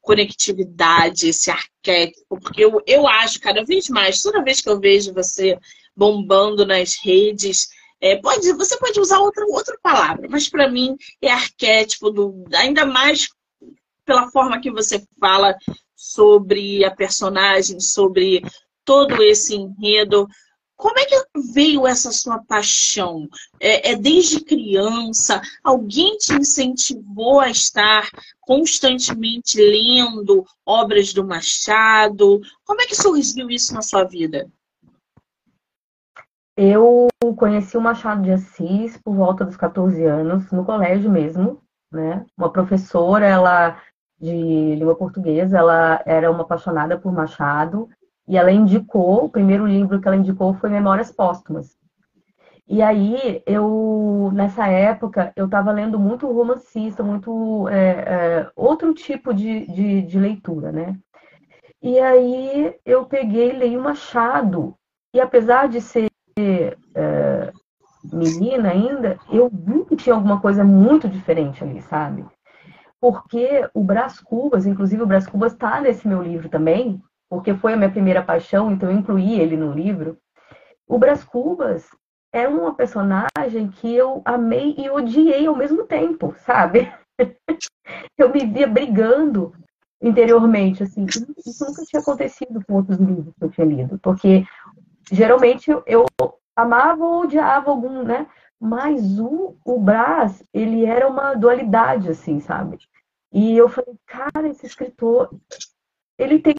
conectividade, 0.02 1.28
esse 1.28 1.52
arquétipo, 1.52 2.40
porque 2.40 2.64
eu, 2.64 2.82
eu 2.88 3.08
acho 3.08 3.42
cada 3.42 3.66
vez 3.66 3.90
mais, 3.90 4.22
toda 4.22 4.44
vez 4.44 4.62
que 4.62 4.70
eu 4.70 4.80
vejo 4.80 5.14
você 5.14 5.58
bombando 5.96 6.66
nas 6.66 6.96
redes, 7.04 7.68
é, 8.00 8.16
pode, 8.18 8.54
você 8.54 8.78
pode 8.78 9.00
usar 9.00 9.20
outra, 9.20 9.46
outra 9.48 9.78
palavra, 9.82 10.28
mas 10.30 10.48
para 10.48 10.70
mim 10.70 10.96
é 11.22 11.32
arquétipo, 11.32 12.12
do, 12.12 12.46
ainda 12.54 12.86
mais 12.86 13.28
pela 14.06 14.30
forma 14.30 14.62
que 14.62 14.72
você 14.72 15.04
fala 15.20 15.56
sobre 15.96 16.86
a 16.86 16.92
personagem, 16.92 17.80
sobre 17.80 18.44
todo 18.86 19.22
esse 19.24 19.56
enredo. 19.56 20.28
Como 20.76 21.00
é 21.00 21.06
que 21.06 21.16
veio 21.54 21.88
essa 21.88 22.12
sua 22.12 22.40
paixão? 22.40 23.28
É, 23.60 23.92
é, 23.92 23.96
desde 23.96 24.44
criança? 24.44 25.42
Alguém 25.64 26.18
te 26.18 26.34
incentivou 26.34 27.40
a 27.40 27.50
estar 27.50 28.10
constantemente 28.42 29.58
lendo 29.58 30.46
obras 30.66 31.14
do 31.14 31.26
Machado? 31.26 32.42
Como 32.66 32.82
é 32.82 32.86
que 32.86 32.96
surgiu 32.96 33.50
isso 33.50 33.74
na 33.74 33.82
sua 33.82 34.04
vida? 34.04 34.50
Eu 36.58 37.08
conheci 37.38 37.78
o 37.78 37.82
Machado 37.82 38.24
de 38.24 38.32
Assis 38.32 38.98
por 38.98 39.16
volta 39.16 39.44
dos 39.44 39.58
14 39.58 40.04
anos, 40.06 40.50
no 40.52 40.64
colégio 40.64 41.10
mesmo, 41.10 41.62
né? 41.92 42.26
Uma 42.38 42.52
professora, 42.52 43.26
ela 43.26 43.82
de 44.20 44.76
língua 44.76 44.96
portuguesa, 44.96 45.58
ela 45.58 46.02
era 46.06 46.32
uma 46.32 46.44
apaixonada 46.44 46.98
por 46.98 47.12
Machado 47.12 47.90
e 48.28 48.38
ela 48.38 48.52
indicou, 48.52 49.26
o 49.26 49.30
primeiro 49.30 49.66
livro 49.66 50.00
que 50.00 50.08
ela 50.08 50.18
indicou 50.18 50.54
foi 50.56 50.70
Memórias 50.70 51.12
Póstumas. 51.12 51.78
E 52.68 52.82
aí, 52.82 53.44
eu, 53.46 54.32
nessa 54.34 54.68
época, 54.68 55.32
eu 55.36 55.46
estava 55.46 55.72
lendo 55.72 56.00
muito 56.00 56.32
romancista, 56.32 57.04
muito 57.04 57.70
é, 57.70 57.90
é, 57.90 58.52
outro 58.56 58.94
tipo 58.94 59.34
de, 59.34 59.68
de, 59.68 60.02
de, 60.02 60.20
leitura, 60.20 60.72
né? 60.72 60.98
E 61.80 62.00
aí, 62.00 62.74
eu 62.84 63.06
peguei 63.06 63.52
e 63.52 63.60
li 63.60 63.78
o 63.78 63.84
Machado. 63.84 64.76
E 65.14 65.22
apesar 65.22 65.70
de 65.70 65.80
ser 65.80 66.10
é, 66.36 67.52
menina 68.12 68.72
ainda, 68.72 69.20
eu 69.30 69.48
vi 69.54 69.86
que 69.86 69.96
tinha 69.96 70.16
alguma 70.16 70.42
coisa 70.42 70.64
muito 70.64 71.08
diferente 71.08 71.64
ali, 71.64 71.80
sabe? 71.84 72.26
porque 73.06 73.70
o 73.72 73.84
Brás 73.84 74.20
Cubas, 74.20 74.66
inclusive 74.66 75.04
o 75.04 75.06
Brás 75.06 75.28
Cubas 75.28 75.54
está 75.54 75.80
nesse 75.80 76.08
meu 76.08 76.24
livro 76.24 76.50
também, 76.50 77.00
porque 77.30 77.54
foi 77.54 77.74
a 77.74 77.78
minha 77.78 77.92
primeira 77.92 78.24
paixão, 78.24 78.72
então 78.72 78.90
eu 78.90 78.98
incluí 78.98 79.40
ele 79.40 79.58
no 79.58 79.72
livro. 79.72 80.18
O 80.88 80.98
Brás 80.98 81.24
Cubas 81.24 81.90
é 82.32 82.48
uma 82.48 82.74
personagem 82.76 83.70
que 83.72 83.94
eu 83.96 84.22
amei 84.26 84.76
e 84.78 84.90
odiei 84.90 85.48
ao 85.48 85.56
mesmo 85.56 85.86
tempo, 85.86 86.36
sabe? 86.40 86.92
eu 88.18 88.32
me 88.32 88.46
via 88.46 88.68
brigando 88.68 89.54
interiormente, 90.02 90.84
assim. 90.84 91.06
Isso 91.46 91.66
nunca 91.66 91.84
tinha 91.84 92.02
acontecido 92.02 92.64
com 92.66 92.76
outros 92.76 92.98
livros 92.98 93.34
que 93.38 93.44
eu 93.44 93.50
tinha 93.50 93.66
lido, 93.66 94.00
porque 94.00 94.46
geralmente 95.12 95.72
eu 95.86 96.06
amava 96.56 97.04
ou 97.04 97.24
odiava 97.24 97.72
algum, 97.72 98.04
né? 98.04 98.28
Mas 98.60 99.20
o, 99.20 99.58
o 99.66 99.80
Brás, 99.80 100.44
ele 100.54 100.86
era 100.86 101.08
uma 101.08 101.34
dualidade, 101.34 102.10
assim, 102.10 102.40
sabe? 102.40 102.78
E 103.32 103.58
eu 103.58 103.68
falei, 103.68 103.96
cara, 104.06 104.48
esse 104.48 104.66
escritor, 104.66 105.30
ele 106.18 106.40
tem 106.40 106.56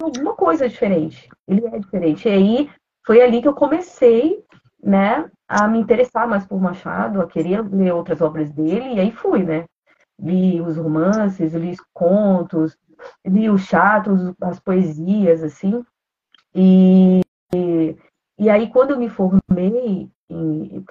alguma 0.00 0.34
coisa 0.34 0.68
diferente. 0.68 1.28
Ele 1.46 1.66
é 1.66 1.78
diferente. 1.78 2.28
E 2.28 2.30
aí 2.30 2.70
foi 3.04 3.20
ali 3.20 3.42
que 3.42 3.48
eu 3.48 3.54
comecei, 3.54 4.42
né, 4.82 5.28
a 5.48 5.68
me 5.68 5.78
interessar 5.78 6.26
mais 6.26 6.46
por 6.46 6.60
Machado, 6.60 7.20
a 7.20 7.26
querer 7.26 7.62
ler 7.68 7.92
outras 7.92 8.20
obras 8.20 8.50
dele, 8.50 8.94
e 8.94 9.00
aí 9.00 9.12
fui, 9.12 9.42
né? 9.42 9.64
Li 10.18 10.60
os 10.60 10.76
romances, 10.76 11.52
li 11.54 11.72
os 11.72 11.80
contos, 11.92 12.76
li 13.26 13.50
os 13.50 13.62
chatos, 13.62 14.32
as 14.40 14.60
poesias, 14.60 15.42
assim. 15.42 15.84
E, 16.54 17.20
e, 17.54 17.96
e 18.38 18.50
aí, 18.50 18.70
quando 18.70 18.92
eu 18.92 18.98
me 18.98 19.08
formei, 19.08 20.08
em, 20.30 20.84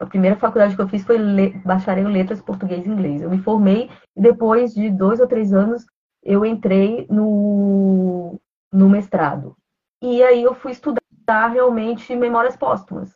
a 0.00 0.06
primeira 0.06 0.36
faculdade 0.36 0.74
que 0.74 0.82
eu 0.82 0.88
fiz 0.88 1.04
foi 1.04 1.18
le, 1.18 1.50
bacharel 1.64 2.08
em 2.08 2.12
letras 2.12 2.40
português 2.40 2.84
e 2.84 2.88
inglês. 2.88 3.22
Eu 3.22 3.30
me 3.30 3.38
formei 3.38 3.88
e 4.16 4.20
depois 4.20 4.74
de 4.74 4.90
dois 4.90 5.20
ou 5.20 5.26
três 5.26 5.52
anos 5.52 5.84
eu 6.22 6.44
entrei 6.44 7.06
no, 7.10 8.38
no 8.72 8.88
mestrado. 8.88 9.56
E 10.02 10.22
aí 10.22 10.42
eu 10.42 10.54
fui 10.54 10.72
estudar 10.72 11.48
realmente 11.52 12.14
memórias 12.14 12.56
póstumas. 12.56 13.14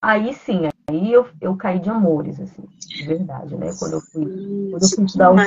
Aí 0.00 0.34
sim, 0.34 0.68
aí 0.88 1.12
eu, 1.12 1.28
eu 1.40 1.56
caí 1.56 1.78
de 1.78 1.88
amores, 1.88 2.38
assim, 2.40 2.62
de 2.78 3.06
verdade, 3.06 3.56
né? 3.56 3.70
Quando 3.78 3.94
eu 3.94 4.00
fui, 4.00 4.70
quando 4.70 4.82
eu 4.82 4.88
fui 4.88 5.04
estudar 5.04 5.32
os 5.32 5.40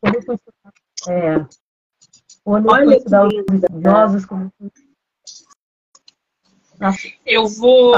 quando 0.00 0.14
eu 0.14 0.22
fui 0.22 0.34
estudar, 0.36 0.72
é, 1.08 1.46
quando 2.44 2.68
eu 2.68 2.84
fui 2.84 2.96
estudar 2.96 3.26
os 3.26 3.34
idosos, 3.70 4.26
como 4.26 4.52
eu 7.24 7.46
vou. 7.46 7.92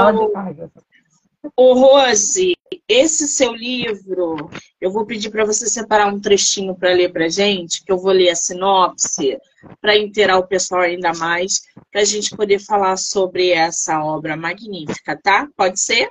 Ô, 1.55 1.73
Rose, 1.73 2.55
esse 2.87 3.27
seu 3.27 3.53
livro, 3.53 4.49
eu 4.79 4.91
vou 4.91 5.05
pedir 5.05 5.29
para 5.29 5.45
você 5.45 5.67
separar 5.67 6.07
um 6.07 6.19
trechinho 6.19 6.75
para 6.75 6.93
ler 6.93 7.11
para 7.11 7.29
gente, 7.29 7.83
que 7.83 7.91
eu 7.91 7.97
vou 7.97 8.11
ler 8.11 8.29
a 8.29 8.35
sinopse, 8.35 9.37
para 9.81 9.97
inteirar 9.97 10.37
o 10.37 10.47
pessoal 10.47 10.81
ainda 10.81 11.13
mais, 11.13 11.61
para 11.91 12.01
a 12.01 12.05
gente 12.05 12.35
poder 12.35 12.59
falar 12.59 12.97
sobre 12.97 13.51
essa 13.51 14.03
obra 14.03 14.37
magnífica, 14.37 15.19
tá? 15.21 15.47
Pode 15.55 15.79
ser? 15.79 16.09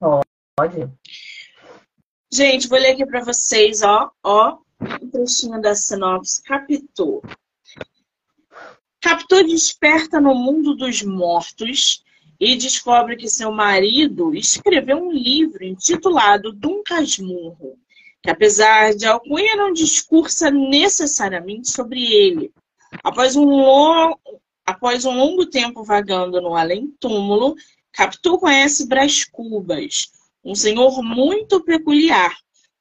Pode. 0.00 0.90
Gente, 2.32 2.68
vou 2.68 2.78
ler 2.78 2.92
aqui 2.92 3.06
para 3.06 3.24
vocês, 3.24 3.82
ó, 3.82 4.10
ó, 4.22 4.58
um 5.02 5.10
trechinho 5.10 5.60
da 5.60 5.74
sinopse. 5.74 6.42
Capítulo. 6.42 7.22
Capitão 9.00 9.44
desperta 9.44 10.20
no 10.20 10.34
mundo 10.34 10.74
dos 10.74 11.02
mortos 11.02 12.02
e 12.38 12.56
descobre 12.56 13.16
que 13.16 13.28
seu 13.28 13.50
marido 13.50 14.34
escreveu 14.34 14.98
um 14.98 15.10
livro 15.10 15.64
intitulado 15.64 16.52
Dum 16.52 16.82
Casmurro, 16.82 17.78
que 18.22 18.30
apesar 18.30 18.94
de 18.94 19.06
alcunha 19.06 19.56
não 19.56 19.72
discursa 19.72 20.50
necessariamente 20.50 21.70
sobre 21.70 22.04
ele. 22.12 22.52
Após 23.02 23.36
um, 23.36 23.44
longo, 23.44 24.20
após 24.64 25.04
um 25.04 25.16
longo 25.16 25.46
tempo 25.46 25.82
vagando 25.82 26.40
no 26.40 26.54
além-túmulo, 26.54 27.56
Capitu 27.92 28.38
conhece 28.38 28.86
Brás 28.86 29.24
Cubas, 29.24 30.12
um 30.44 30.54
senhor 30.54 31.02
muito 31.02 31.62
peculiar, 31.64 32.36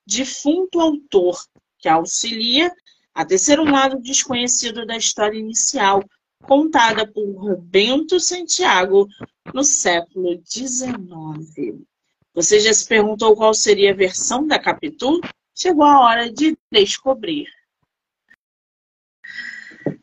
defunto 0.06 0.80
autor, 0.80 1.42
que 1.80 1.88
auxilia 1.88 2.72
a 3.14 3.24
tecer 3.24 3.60
um 3.60 3.72
lado 3.72 3.98
desconhecido 4.02 4.86
da 4.86 4.98
história 4.98 5.40
inicial, 5.40 6.04
contada 6.46 7.08
por 7.08 7.58
Bento 7.58 8.20
Santiago 8.20 9.08
no 9.54 9.64
século 9.64 10.42
XIX. 10.46 11.86
Você 12.34 12.60
já 12.60 12.74
se 12.74 12.86
perguntou 12.86 13.36
qual 13.36 13.54
seria 13.54 13.92
a 13.92 13.96
versão 13.96 14.46
da 14.46 14.60
Capitu? 14.60 15.22
Chegou 15.56 15.86
a 15.86 16.02
hora 16.02 16.32
de 16.32 16.58
descobrir. 16.72 17.48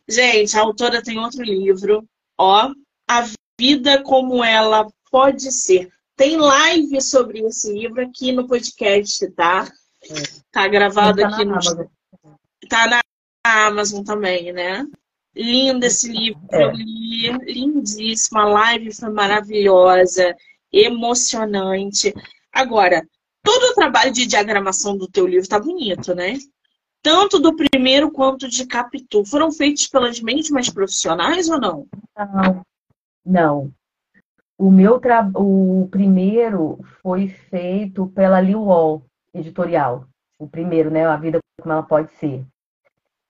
Gente, 0.08 0.56
a 0.56 0.62
autora 0.62 1.02
tem 1.02 1.18
outro 1.18 1.42
livro, 1.42 2.08
ó, 2.38 2.72
A 3.08 3.26
Vida 3.58 4.02
Como 4.02 4.42
Ela 4.42 4.86
Pode 5.10 5.52
Ser. 5.52 5.92
Tem 6.16 6.36
live 6.36 7.00
sobre 7.00 7.40
esse 7.40 7.72
livro 7.72 8.02
aqui 8.02 8.32
no 8.32 8.46
podcast, 8.46 9.30
tá? 9.32 9.70
Tá 10.50 10.68
gravado 10.68 11.20
tá 11.20 11.28
aqui 11.28 11.44
no. 11.44 11.52
Amazon. 11.52 11.86
Tá 12.68 12.86
na 12.86 13.00
Amazon 13.44 14.04
também, 14.04 14.52
né? 14.52 14.86
Lindo 15.34 15.86
esse 15.86 16.12
livro, 16.12 16.42
é. 16.50 16.64
eu 16.64 16.72
li, 16.72 17.30
lindíssimo, 17.44 18.38
a 18.38 18.44
live 18.44 18.94
foi 18.94 19.10
maravilhosa, 19.10 20.36
emocionante. 20.70 22.12
Agora, 22.52 23.02
todo 23.42 23.62
o 23.64 23.74
trabalho 23.74 24.12
de 24.12 24.26
diagramação 24.26 24.96
do 24.96 25.08
teu 25.08 25.26
livro 25.26 25.48
tá 25.48 25.58
bonito, 25.58 26.14
né? 26.14 26.38
Tanto 27.02 27.38
do 27.38 27.56
primeiro 27.56 28.10
quanto 28.10 28.48
de 28.48 28.66
Capitu. 28.66 29.24
Foram 29.24 29.50
feitos 29.50 29.88
pelas 29.88 30.20
mesmas 30.20 30.68
profissionais 30.68 31.48
ou 31.48 31.58
não? 31.58 31.86
Não, 32.16 32.62
não. 33.24 33.72
O 34.56 34.70
meu 34.70 35.00
tra... 35.00 35.28
o 35.34 35.88
primeiro 35.90 36.78
foi 37.02 37.28
feito 37.28 38.06
pela 38.08 38.40
Liu 38.40 38.62
Wall 38.62 39.02
editorial. 39.34 40.06
O 40.38 40.46
primeiro, 40.46 40.90
né? 40.90 41.04
A 41.06 41.16
vida 41.16 41.40
como 41.60 41.72
ela 41.72 41.82
pode 41.82 42.12
ser. 42.12 42.44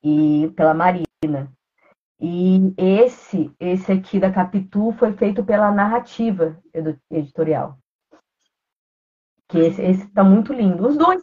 E 0.03 0.51
pela 0.57 0.75
Marina. 0.75 1.51
E 2.25 2.73
esse, 2.77 3.51
esse 3.59 3.91
aqui 3.91 4.21
da 4.21 4.31
Capitu 4.31 4.93
foi 4.93 5.13
feito 5.13 5.45
pela 5.45 5.73
Narrativa 5.73 6.57
Editorial. 7.11 7.77
Que 9.49 9.59
esse, 9.59 9.83
esse 9.83 10.07
tá 10.11 10.23
muito 10.23 10.53
lindo. 10.53 10.87
Os 10.87 10.97
dois, 10.97 11.21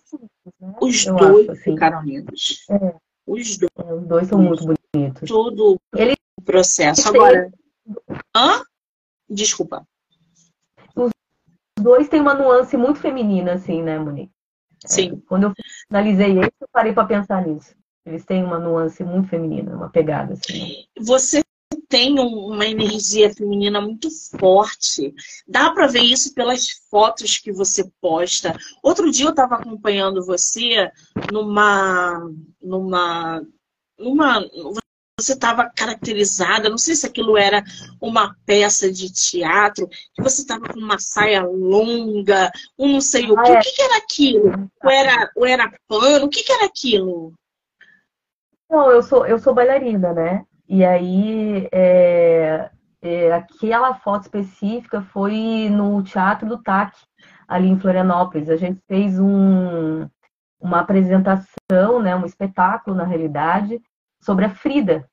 né? 0.59 0.75
Os 0.81 1.07
Eu 1.07 1.15
dois 1.15 1.49
acho, 1.49 1.51
assim. 1.51 1.71
ficaram 1.71 2.03
lindos. 2.03 2.65
É. 2.69 2.95
Os 3.25 3.57
dois. 3.57 3.71
É, 3.77 3.93
os 3.93 4.07
dois 4.07 4.27
são 4.27 4.41
muito 4.41 4.65
bonitos. 4.65 5.29
Todo 5.29 5.79
Ele... 5.95 6.17
o 6.37 6.41
processo. 6.41 7.07
Agora. 7.07 7.49
Hã? 8.35 8.61
Desculpa. 9.29 9.87
Os 10.93 11.11
dois 11.79 12.09
têm 12.09 12.19
uma 12.19 12.33
nuance 12.33 12.75
muito 12.75 12.99
feminina, 12.99 13.53
assim, 13.53 13.81
né, 13.81 13.97
Monique? 13.97 14.33
Sim. 14.85 15.13
É, 15.13 15.27
quando 15.29 15.43
eu 15.43 15.53
finalizei 15.87 16.39
esse, 16.39 16.51
eu 16.59 16.67
parei 16.73 16.91
para 16.91 17.07
pensar 17.07 17.47
nisso. 17.47 17.73
Eles 18.05 18.25
têm 18.25 18.43
uma 18.43 18.59
nuance 18.59 19.03
muito 19.03 19.29
feminina, 19.29 19.75
uma 19.75 19.89
pegada 19.89 20.33
assim. 20.33 20.85
Você 20.99 21.43
tem 21.87 22.19
uma 22.19 22.65
energia 22.65 23.33
feminina 23.33 23.81
muito 23.81 24.09
forte. 24.39 25.13
Dá 25.47 25.71
para 25.71 25.87
ver 25.87 26.01
isso 26.01 26.33
pelas 26.33 26.69
fotos 26.89 27.37
que 27.37 27.51
você 27.51 27.89
posta. 27.99 28.55
Outro 28.83 29.11
dia 29.11 29.25
eu 29.25 29.31
estava 29.31 29.55
acompanhando 29.55 30.25
você 30.25 30.89
numa 31.31 32.31
numa 32.61 33.41
numa 33.97 34.45
você 35.19 35.33
estava 35.33 35.69
caracterizada, 35.69 36.69
não 36.69 36.77
sei 36.77 36.95
se 36.95 37.05
aquilo 37.05 37.37
era 37.37 37.61
uma 37.99 38.33
peça 38.45 38.89
de 38.89 39.11
teatro, 39.11 39.85
que 40.13 40.23
você 40.23 40.41
estava 40.41 40.69
com 40.69 40.79
uma 40.79 40.97
saia 40.97 41.43
longa, 41.43 42.49
um 42.77 42.93
não 42.93 43.01
sei 43.01 43.29
o 43.29 43.37
ah, 43.37 43.45
É. 43.45 43.59
O 43.59 43.61
que, 43.61 43.71
que 43.73 43.81
era 43.81 43.97
aquilo? 43.97 44.71
Ou 44.81 44.89
era, 44.89 45.31
ou 45.35 45.45
era 45.45 45.73
pano? 45.89 46.25
O 46.25 46.29
que, 46.29 46.41
que 46.41 46.51
era 46.53 46.65
aquilo? 46.65 47.33
Não, 48.69 48.91
eu 48.91 49.01
sou, 49.01 49.25
eu 49.25 49.39
sou 49.39 49.53
bailarina, 49.53 50.13
né? 50.13 50.45
E 50.67 50.85
aí, 50.85 51.67
é, 51.71 52.69
é, 53.01 53.33
aquela 53.33 53.95
foto 53.95 54.23
específica 54.23 55.01
foi 55.01 55.67
no 55.71 56.03
Teatro 56.03 56.47
do 56.47 56.61
TAC, 56.61 56.95
ali 57.47 57.67
em 57.67 57.79
Florianópolis. 57.79 58.49
A 58.49 58.55
gente 58.55 58.79
fez 58.87 59.19
um, 59.19 60.07
uma 60.59 60.81
apresentação, 60.81 62.01
né, 62.01 62.15
um 62.15 62.25
espetáculo, 62.25 62.95
na 62.95 63.03
realidade, 63.03 63.81
sobre 64.21 64.45
a 64.45 64.49
Frida. 64.49 65.09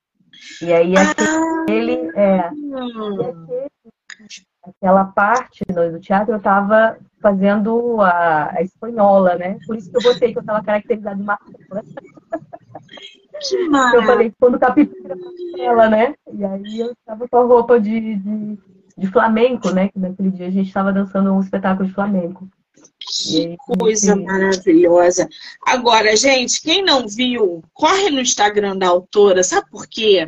E 0.61 0.71
aí, 0.71 0.93
aquele, 0.95 2.11
é, 2.15 2.51
aquela 4.63 5.05
parte 5.05 5.63
do 5.65 5.99
teatro, 5.99 6.33
eu 6.33 6.37
estava 6.37 6.97
fazendo 7.21 7.99
a, 8.01 8.51
a, 8.51 8.61
espanhola, 8.61 9.35
né? 9.35 9.57
Por 9.65 9.75
isso 9.75 9.89
que 9.89 9.97
eu 9.97 10.01
botei 10.01 10.31
que 10.31 10.37
eu 10.37 10.41
estava 10.41 10.63
caracterizada 10.63 11.15
de 11.15 11.23
uma 11.23 11.39
que 13.41 13.69
maravilha. 13.69 14.01
Eu 14.01 14.05
falei, 14.05 14.33
quando 14.39 14.59
captura 14.59 15.15
ela, 15.59 15.89
né? 15.89 16.15
E 16.33 16.43
aí 16.43 16.79
eu 16.79 16.91
estava 16.91 17.27
com 17.27 17.37
a 17.37 17.43
roupa 17.43 17.79
de, 17.79 18.15
de, 18.15 18.57
de, 18.97 19.07
flamenco, 19.07 19.71
né? 19.71 19.89
Que 19.89 19.99
naquele 19.99 20.31
dia 20.31 20.47
a 20.47 20.51
gente 20.51 20.67
estava 20.67 20.91
dançando 20.91 21.31
um 21.33 21.41
espetáculo 21.41 21.87
de 21.87 21.93
flamenco. 21.93 22.47
Que 22.99 23.55
coisa 23.57 24.15
maravilhosa. 24.15 25.27
Agora, 25.65 26.15
gente, 26.15 26.61
quem 26.61 26.83
não 26.83 27.07
viu, 27.07 27.63
corre 27.73 28.09
no 28.09 28.19
Instagram 28.21 28.77
da 28.77 28.87
autora, 28.87 29.43
sabe 29.43 29.69
por 29.69 29.87
quê? 29.87 30.27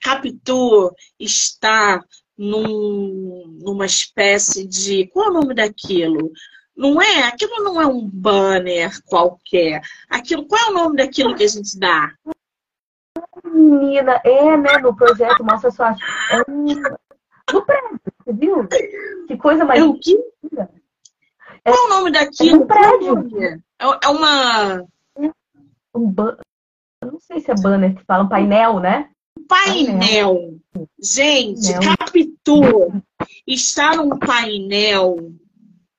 Capitu 0.00 0.92
está 1.18 2.02
num, 2.36 3.58
numa 3.62 3.86
espécie 3.86 4.66
de. 4.66 5.06
Qual 5.08 5.26
é 5.26 5.30
o 5.30 5.34
nome 5.34 5.54
daquilo? 5.54 6.30
Não 6.76 7.00
é? 7.00 7.24
Aquilo 7.24 7.62
não 7.62 7.80
é 7.80 7.86
um 7.86 8.08
banner 8.08 8.90
qualquer. 9.04 9.80
Aquilo, 10.08 10.46
qual 10.46 10.60
é 10.60 10.70
o 10.70 10.74
nome 10.74 10.96
daquilo 10.96 11.34
que 11.34 11.44
a 11.44 11.48
gente 11.48 11.78
dá? 11.78 12.12
Menina, 13.44 14.20
é, 14.24 14.56
né? 14.56 14.78
No 14.78 14.94
projeto 14.94 15.44
Mostra 15.44 15.70
Sorte. 15.70 16.02
É 16.30 16.50
um... 16.50 16.64
no 16.64 17.64
prédio, 17.64 18.00
você 18.24 18.32
viu? 18.32 18.68
Que 19.28 19.36
coisa 19.36 19.64
mais. 19.64 19.80
É 19.80 19.84
o 19.84 19.98
quê? 19.98 20.18
É, 21.64 21.70
qual 21.70 21.76
é 21.76 21.86
o 21.86 21.88
nome 21.90 22.10
daquilo? 22.10 22.50
É 22.50 22.64
um 22.64 22.66
prédio. 22.66 23.62
É, 23.78 23.84
é 24.02 24.08
uma. 24.08 24.84
Um 25.94 26.10
ban... 26.10 26.36
Não 27.04 27.20
sei 27.20 27.40
se 27.40 27.50
é 27.52 27.54
banner 27.54 27.94
que 27.94 28.04
fala, 28.04 28.24
um 28.24 28.28
painel, 28.28 28.80
né? 28.80 29.10
Painel. 29.46 29.98
painel. 29.98 30.60
Gente, 30.98 31.72
painel. 31.72 31.96
Capitu 31.98 33.02
está 33.46 33.94
num 33.94 34.18
painel 34.18 35.34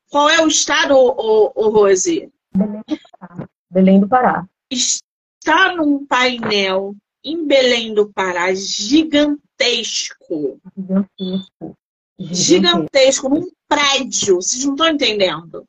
qual 0.10 0.30
é 0.30 0.42
o 0.42 0.48
estado, 0.48 0.96
ô, 0.96 1.52
ô, 1.56 1.70
Rose? 1.70 2.32
Belém 2.54 2.84
do 2.88 3.00
Pará. 3.20 3.50
Belém 3.70 4.00
do 4.00 4.08
Pará. 4.08 4.48
Está 4.70 5.76
num 5.76 6.06
painel 6.06 6.96
em 7.24 7.46
Belém 7.46 7.94
do 7.94 8.12
Pará 8.12 8.54
gigantesco. 8.54 10.60
Gigantesco. 10.78 11.78
Gigantesco, 12.18 13.30
num 13.30 13.50
prédio. 13.68 14.36
Vocês 14.36 14.64
não 14.64 14.74
estão 14.74 14.90
entendendo. 14.90 15.68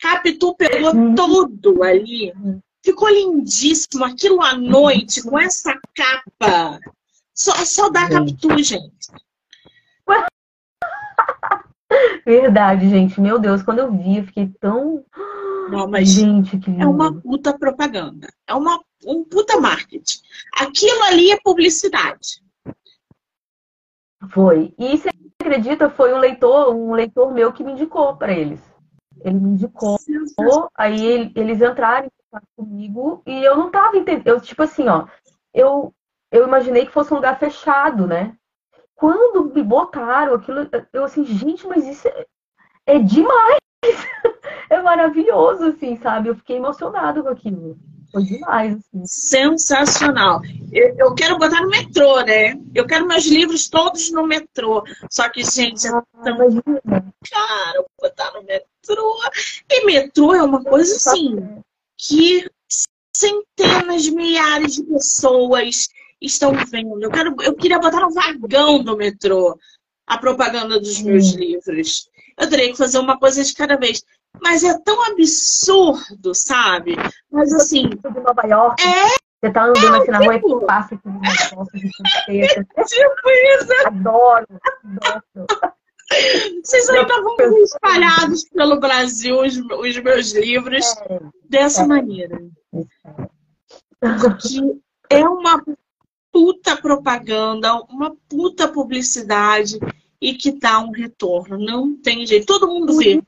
Capitu 0.00 0.54
pegou 0.54 0.94
uhum. 0.94 1.14
tudo 1.14 1.82
ali. 1.82 2.32
Ficou 2.84 3.08
lindíssimo. 3.08 4.04
Aquilo 4.04 4.42
à 4.42 4.54
noite, 4.54 5.22
com 5.22 5.38
essa 5.38 5.78
capa. 5.94 6.78
Só, 7.34 7.52
só 7.64 7.88
dá 7.88 8.08
Capitu, 8.08 8.62
gente. 8.62 9.08
Verdade, 12.28 12.90
gente. 12.90 13.18
Meu 13.18 13.38
Deus, 13.38 13.62
quando 13.62 13.78
eu 13.78 13.90
vi, 13.90 14.18
eu 14.18 14.24
fiquei 14.24 14.52
tão. 14.60 15.02
Não, 15.70 15.88
mas 15.88 16.10
gente, 16.10 16.58
que 16.58 16.70
é 16.78 16.86
uma 16.86 17.18
puta 17.22 17.56
propaganda. 17.56 18.28
É 18.46 18.54
uma, 18.54 18.78
um 19.06 19.24
puta 19.24 19.58
marketing. 19.58 20.18
Aquilo 20.60 21.04
ali 21.04 21.30
é 21.30 21.40
publicidade. 21.42 22.44
Foi. 24.30 24.74
E 24.78 24.98
você 24.98 25.08
acredita, 25.40 25.88
foi 25.88 26.12
um 26.12 26.18
leitor, 26.18 26.74
um 26.76 26.92
leitor 26.92 27.32
meu 27.32 27.50
que 27.50 27.64
me 27.64 27.72
indicou 27.72 28.14
para 28.14 28.34
eles. 28.34 28.60
Ele 29.24 29.40
me 29.40 29.48
indicou, 29.52 29.98
aí 30.74 31.32
eles 31.34 31.62
entraram 31.62 32.08
em 32.08 32.10
contato 32.30 32.48
comigo 32.54 33.22
e 33.26 33.42
eu 33.42 33.56
não 33.56 33.70
tava 33.70 33.96
entendendo. 33.96 34.26
Eu, 34.26 34.38
tipo 34.38 34.62
assim, 34.62 34.86
ó, 34.86 35.06
eu, 35.54 35.94
eu 36.30 36.46
imaginei 36.46 36.84
que 36.84 36.92
fosse 36.92 37.10
um 37.10 37.16
lugar 37.16 37.38
fechado, 37.38 38.06
né? 38.06 38.37
Quando 38.98 39.54
me 39.54 39.62
botaram 39.62 40.34
aquilo, 40.34 40.68
eu 40.92 41.04
assim, 41.04 41.24
gente, 41.24 41.66
mas 41.66 41.86
isso 41.86 42.08
é, 42.08 42.26
é 42.84 42.98
demais! 42.98 43.58
é 44.68 44.82
maravilhoso, 44.82 45.66
assim, 45.66 45.96
sabe? 45.98 46.28
Eu 46.28 46.34
fiquei 46.34 46.56
emocionado 46.56 47.22
com 47.22 47.28
aquilo. 47.28 47.78
Foi 48.10 48.24
demais, 48.24 48.76
assim. 48.76 49.06
Sensacional. 49.06 50.40
Eu, 50.72 50.96
eu, 50.98 51.14
quero 51.14 51.38
botar 51.38 51.60
no 51.60 51.68
metrô, 51.68 52.20
né? 52.22 52.58
Eu 52.74 52.86
quero 52.86 53.06
meus 53.06 53.26
livros 53.26 53.68
todos 53.68 54.10
no 54.10 54.26
metrô. 54.26 54.82
Só 55.08 55.28
que, 55.28 55.44
gente, 55.44 55.86
é 55.86 55.90
ah, 55.90 56.02
tão 56.24 56.36
caro 56.36 57.86
botar 58.02 58.32
no 58.32 58.42
metrô. 58.42 59.20
E 59.70 59.86
metrô 59.86 60.34
é 60.34 60.42
uma 60.42 60.64
coisa 60.64 60.96
assim 60.96 61.62
que 61.96 62.50
centenas, 63.14 64.08
milhares 64.08 64.74
de 64.74 64.82
pessoas 64.82 65.88
estão 66.20 66.52
vendo. 66.70 67.02
Eu, 67.02 67.10
quero, 67.10 67.34
eu 67.42 67.54
queria 67.54 67.78
botar 67.78 68.00
no 68.00 68.12
vagão 68.12 68.82
do 68.82 68.96
metrô 68.96 69.58
a 70.06 70.18
propaganda 70.18 70.78
dos 70.80 71.00
meus 71.02 71.32
livros. 71.32 72.08
Eu 72.36 72.48
teria 72.48 72.70
que 72.70 72.76
fazer 72.78 72.98
uma 72.98 73.18
coisa 73.18 73.42
de 73.42 73.54
cada 73.54 73.76
vez. 73.76 74.02
Mas 74.40 74.62
é 74.62 74.78
tão 74.80 75.02
absurdo, 75.04 76.34
sabe? 76.34 76.96
Mas 77.30 77.52
assim. 77.52 77.88
De 77.88 78.20
Nova 78.20 78.46
York. 78.46 78.82
É. 78.82 79.18
Você 79.40 79.52
tá 79.52 79.66
andando 79.66 79.94
é, 79.94 79.98
aqui 79.98 80.10
na 80.10 80.18
rua 80.18 80.34
e 80.34 80.66
passa 80.66 80.94
aqui 80.96 81.08
de 81.08 81.90
tristeza. 81.92 82.66
É 82.76 82.84
tipo 82.84 83.30
isso. 83.30 83.86
Adoro, 83.86 84.46
adoro. 84.84 85.22
Vocês 86.64 86.88
ainda 86.88 87.22
ver 87.36 87.52
espalhados 87.62 88.44
pelo 88.48 88.80
Brasil 88.80 89.40
os, 89.40 89.56
os 89.56 89.98
meus 89.98 90.32
livros 90.32 90.84
é, 91.08 91.20
dessa 91.48 91.82
é. 91.82 91.86
maneira. 91.86 92.38
Porque 94.00 94.80
é 95.10 95.28
uma 95.28 95.62
puta 96.38 96.76
propaganda, 96.76 97.74
uma 97.90 98.14
puta 98.28 98.68
publicidade 98.68 99.80
e 100.20 100.34
que 100.34 100.52
dá 100.52 100.78
um 100.78 100.92
retorno. 100.92 101.58
Não 101.58 101.96
tem 101.96 102.24
jeito. 102.24 102.46
Todo 102.46 102.68
mundo 102.68 102.96
vê. 102.96 103.20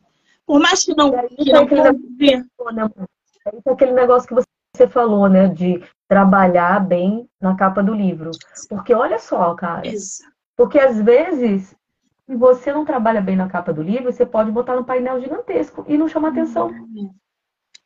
Por 0.47 0.61
mais 0.61 0.85
que 0.85 0.95
não, 0.95 1.11
que 1.11 1.53
não 1.53 1.67
vê. 2.17 2.45
É 3.67 3.71
aquele 3.73 3.93
negócio 3.93 4.29
que 4.29 4.35
você 4.77 4.87
falou, 4.87 5.29
né? 5.29 5.49
De 5.49 5.83
trabalhar 6.07 6.79
bem 6.87 7.29
na 7.41 7.57
capa 7.57 7.83
do 7.83 7.93
livro. 7.93 8.31
Porque 8.69 8.95
olha 8.95 9.19
só, 9.19 9.55
cara. 9.55 9.87
Exato. 9.89 10.31
Porque 10.57 10.79
às 10.79 11.01
vezes, 11.01 11.75
se 12.27 12.37
você 12.37 12.73
não 12.73 12.85
trabalha 12.85 13.21
bem 13.21 13.35
na 13.35 13.49
capa 13.49 13.73
do 13.73 13.83
livro, 13.83 14.13
você 14.13 14.25
pode 14.25 14.53
botar 14.53 14.77
no 14.77 14.85
painel 14.85 15.21
gigantesco 15.21 15.85
e 15.89 15.99
não 15.99 16.09
chama 16.09 16.29
atenção. 16.29 16.71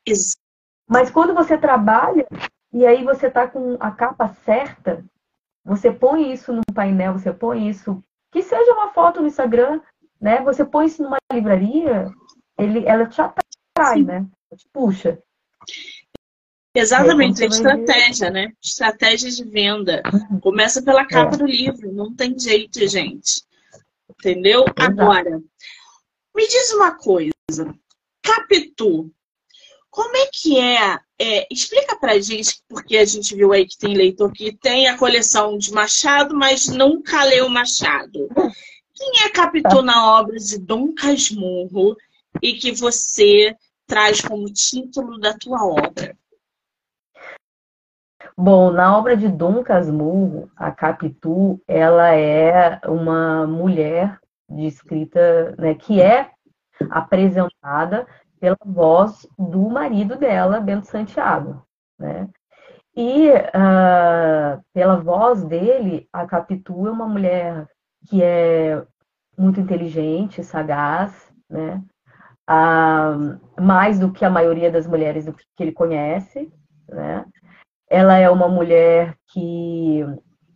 Exato. 0.04 0.42
Mas 0.86 1.10
quando 1.10 1.32
você 1.32 1.56
trabalha 1.56 2.26
e 2.74 2.84
aí 2.84 3.02
você 3.02 3.30
tá 3.30 3.48
com 3.48 3.78
a 3.80 3.90
capa 3.90 4.28
certa, 4.44 5.02
você 5.64 5.90
põe 5.90 6.32
isso 6.32 6.52
no 6.52 6.62
painel, 6.74 7.14
você 7.14 7.32
põe 7.32 7.68
isso, 7.68 8.02
que 8.30 8.42
seja 8.42 8.72
uma 8.72 8.92
foto 8.92 9.20
no 9.20 9.26
Instagram, 9.26 9.80
né? 10.20 10.42
Você 10.42 10.64
põe 10.64 10.86
isso 10.86 11.02
numa 11.02 11.18
livraria, 11.32 12.10
ele, 12.58 12.84
ela 12.86 13.06
te 13.06 13.20
atrai, 13.20 13.98
Sim. 13.98 14.04
né? 14.04 14.26
Te 14.56 14.68
puxa. 14.72 15.18
Exatamente, 16.76 17.42
é 17.42 17.46
estratégia, 17.46 18.30
né? 18.30 18.52
Estratégia 18.62 19.30
de 19.30 19.44
venda. 19.44 20.02
Uhum. 20.12 20.40
Começa 20.40 20.82
pela 20.82 21.06
capa 21.06 21.36
é. 21.36 21.38
do 21.38 21.46
livro, 21.46 21.92
não 21.92 22.14
tem 22.14 22.38
jeito, 22.38 22.86
gente. 22.88 23.42
Entendeu? 24.10 24.62
Exato. 24.62 24.82
Agora, 24.82 25.40
me 26.34 26.48
diz 26.48 26.72
uma 26.72 26.96
coisa. 26.96 27.32
Capitu, 28.22 29.10
como 29.94 30.16
é 30.16 30.26
que 30.26 30.58
é, 30.58 30.98
é? 31.20 31.46
Explica 31.48 31.96
pra 31.96 32.18
gente, 32.18 32.60
porque 32.68 32.96
a 32.96 33.04
gente 33.04 33.32
viu 33.36 33.52
aí 33.52 33.64
que 33.64 33.78
tem 33.78 33.94
leitor 33.94 34.32
que 34.32 34.52
tem 34.52 34.88
a 34.88 34.98
coleção 34.98 35.56
de 35.56 35.72
Machado, 35.72 36.36
mas 36.36 36.66
nunca 36.66 37.22
leu 37.22 37.48
Machado. 37.48 38.28
Quem 38.92 39.24
é 39.24 39.28
Capitu 39.28 39.82
na 39.82 40.18
obra 40.18 40.36
de 40.36 40.58
Dom 40.58 40.92
Casmurro 40.92 41.96
e 42.42 42.54
que 42.54 42.72
você 42.72 43.56
traz 43.86 44.20
como 44.20 44.52
título 44.52 45.16
da 45.20 45.38
tua 45.38 45.64
obra? 45.64 46.16
Bom, 48.36 48.72
na 48.72 48.98
obra 48.98 49.16
de 49.16 49.28
Dom 49.28 49.62
Casmurro, 49.62 50.50
a 50.56 50.72
Capitu, 50.72 51.62
ela 51.68 52.12
é 52.12 52.80
uma 52.88 53.46
mulher 53.46 54.18
de 54.48 54.66
escrita, 54.66 55.54
né, 55.56 55.76
que 55.76 56.02
é 56.02 56.32
apresentada 56.90 58.08
pela 58.44 58.58
voz 58.62 59.26
do 59.38 59.70
marido 59.70 60.16
dela, 60.16 60.60
Bento 60.60 60.86
Santiago, 60.86 61.66
né? 61.98 62.28
E 62.94 63.30
uh, 63.30 64.62
pela 64.74 64.96
voz 64.96 65.42
dele, 65.44 66.06
a 66.12 66.26
Capitu 66.26 66.86
é 66.86 66.90
uma 66.90 67.08
mulher 67.08 67.66
que 68.06 68.22
é 68.22 68.84
muito 69.38 69.58
inteligente, 69.58 70.44
sagaz, 70.44 71.32
né? 71.48 71.82
Uh, 72.46 73.40
mais 73.62 73.98
do 73.98 74.12
que 74.12 74.26
a 74.26 74.30
maioria 74.30 74.70
das 74.70 74.86
mulheres 74.86 75.24
que 75.56 75.62
ele 75.62 75.72
conhece, 75.72 76.52
né? 76.86 77.24
Ela 77.88 78.18
é 78.18 78.28
uma 78.28 78.46
mulher 78.46 79.16
que 79.32 80.04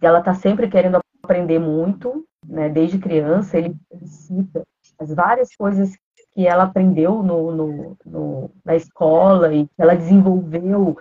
ela 0.03 0.19
está 0.19 0.35
sempre 0.35 0.69
querendo 0.69 1.01
aprender 1.25 1.59
muito, 1.59 2.23
né? 2.47 2.69
Desde 2.69 2.99
criança, 2.99 3.57
ele 3.57 3.75
cita 4.05 4.63
as 4.99 5.15
várias 5.15 5.57
coisas 5.57 5.97
que 6.39 6.47
ela 6.47 6.63
aprendeu 6.63 7.21
no, 7.21 7.51
no, 7.51 7.97
no, 8.07 8.51
na 8.65 8.77
escola 8.77 9.53
e 9.53 9.67
que 9.67 9.83
ela 9.83 9.97
desenvolveu 9.97 10.97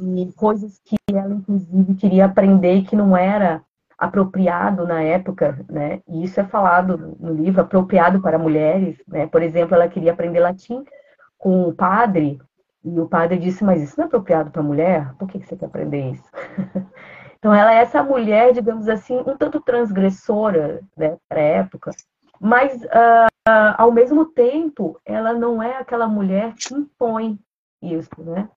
e 0.00 0.32
coisas 0.34 0.80
que 0.82 0.96
ela 1.12 1.34
inclusive 1.34 1.94
queria 1.96 2.24
aprender 2.24 2.84
que 2.84 2.96
não 2.96 3.14
era 3.14 3.62
apropriado 3.98 4.86
na 4.86 5.02
época, 5.02 5.62
né? 5.68 6.00
E 6.08 6.24
isso 6.24 6.40
é 6.40 6.44
falado 6.44 7.18
no 7.20 7.34
livro, 7.34 7.60
apropriado 7.60 8.22
para 8.22 8.38
mulheres, 8.38 8.96
né? 9.06 9.26
Por 9.26 9.42
exemplo, 9.42 9.74
ela 9.74 9.88
queria 9.88 10.12
aprender 10.12 10.40
latim 10.40 10.82
com 11.36 11.68
o 11.68 11.74
padre 11.74 12.40
e 12.82 12.98
o 12.98 13.06
padre 13.06 13.36
disse, 13.36 13.62
mas 13.62 13.82
isso 13.82 13.94
não 13.98 14.04
é 14.04 14.06
apropriado 14.06 14.50
para 14.50 14.62
mulher? 14.62 15.12
Por 15.18 15.28
que 15.28 15.38
você 15.38 15.54
quer 15.54 15.66
aprender 15.66 16.12
isso? 16.12 16.30
então, 17.38 17.52
ela 17.52 17.74
é 17.74 17.82
essa 17.82 18.02
mulher, 18.02 18.54
digamos 18.54 18.88
assim, 18.88 19.18
um 19.18 19.36
tanto 19.36 19.60
transgressora 19.60 20.80
né, 20.96 21.18
para 21.28 21.40
época, 21.40 21.90
mas, 22.40 22.82
uh, 22.84 23.27
ao 23.76 23.92
mesmo 23.92 24.26
tempo, 24.26 25.00
ela 25.04 25.32
não 25.32 25.62
é 25.62 25.76
aquela 25.76 26.06
mulher 26.06 26.54
que 26.54 26.74
impõe 26.74 27.38
isso, 27.82 28.10
né? 28.18 28.48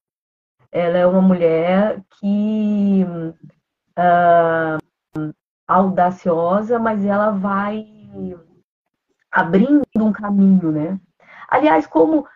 Ela 0.71 0.97
é 0.97 1.06
uma 1.06 1.21
mulher 1.21 2.01
que... 2.19 3.06
Uh, 3.97 4.82
audaciosa, 5.71 6.77
mas 6.77 7.06
ela 7.06 7.32
vai 7.32 7.88
abrindo 9.32 9.86
um 9.95 10.12
caminho, 10.12 10.71
né? 10.71 10.99
Aliás, 11.47 11.88
como, 11.88 12.27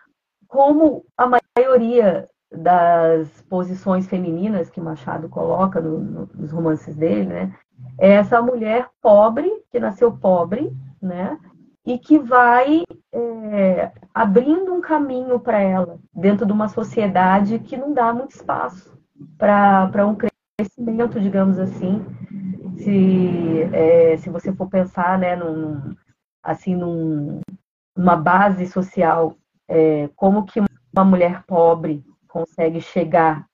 como 0.48 1.04
a 1.16 1.28
maioria 1.56 2.26
das 2.50 3.42
posições 3.42 4.06
femininas 4.06 4.70
que 4.70 4.80
Machado 4.80 5.28
coloca 5.28 5.80
no, 5.80 5.98
no, 5.98 6.30
nos 6.34 6.50
romances 6.50 6.96
dele, 6.96 7.26
né? 7.26 7.58
É 7.98 8.12
essa 8.12 8.40
mulher 8.40 8.88
pobre, 9.02 9.50
que 9.70 9.78
nasceu 9.78 10.16
pobre, 10.16 10.74
né? 11.00 11.38
E 11.86 11.98
que 11.98 12.18
vai 12.18 12.82
é, 13.12 13.92
abrindo 14.12 14.74
um 14.74 14.80
caminho 14.80 15.38
para 15.38 15.60
ela 15.60 15.98
dentro 16.12 16.44
de 16.44 16.52
uma 16.52 16.68
sociedade 16.68 17.60
que 17.60 17.76
não 17.76 17.94
dá 17.94 18.12
muito 18.12 18.32
espaço 18.32 18.98
para 19.38 20.06
um 20.06 20.16
crescimento, 20.16 21.20
digamos 21.20 21.58
assim. 21.58 22.04
Se, 22.76 23.62
é, 23.72 24.16
se 24.16 24.28
você 24.28 24.52
for 24.52 24.68
pensar 24.68 25.18
né, 25.18 25.36
num, 25.36 25.94
assim, 26.42 26.74
num, 26.74 27.40
numa 27.96 28.16
base 28.16 28.66
social, 28.66 29.36
é, 29.68 30.10
como 30.16 30.44
que 30.44 30.60
uma 30.60 31.04
mulher 31.04 31.44
pobre 31.46 32.04
consegue 32.28 32.80
chegar, 32.80 33.46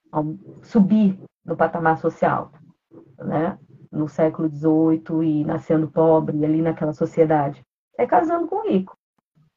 subir 0.63 1.19
no 1.45 1.57
patamar 1.57 1.99
social, 1.99 2.51
né? 3.19 3.59
no 3.93 4.09
século 4.09 4.49
XVIII 4.49 5.23
e 5.23 5.45
nascendo 5.45 5.87
pobre 5.87 6.45
ali 6.45 6.63
naquela 6.63 6.95
sociedade? 6.95 7.63
É 8.03 8.07
casando 8.07 8.49
com 8.49 8.69
rico. 8.69 8.97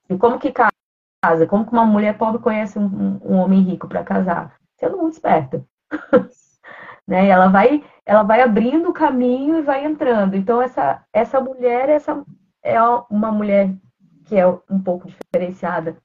E 0.07 0.15
como 0.17 0.37
que 0.37 0.51
casa? 0.51 1.47
Como 1.47 1.65
que 1.65 1.71
uma 1.71 1.85
mulher 1.85 2.15
pobre 2.15 2.39
conhece 2.39 2.77
um, 2.77 3.19
um 3.23 3.37
homem 3.37 3.61
rico 3.61 3.87
para 3.87 4.03
casar? 4.03 4.55
Sendo 4.79 4.97
muito 4.97 5.13
esperta. 5.13 5.65
né? 7.07 7.25
E 7.25 7.29
ela 7.29 7.47
vai, 7.47 7.83
ela 8.05 8.21
vai 8.21 8.41
abrindo 8.41 8.89
o 8.89 8.93
caminho 8.93 9.57
e 9.57 9.63
vai 9.63 9.83
entrando. 9.83 10.35
Então 10.35 10.61
essa 10.61 11.03
essa 11.11 11.41
mulher 11.41 11.89
essa 11.89 12.23
é 12.63 12.79
uma 13.09 13.31
mulher 13.31 13.73
que 14.25 14.37
é 14.37 14.45
um 14.47 14.79
pouco 14.83 15.07
diferenciada 15.07 15.97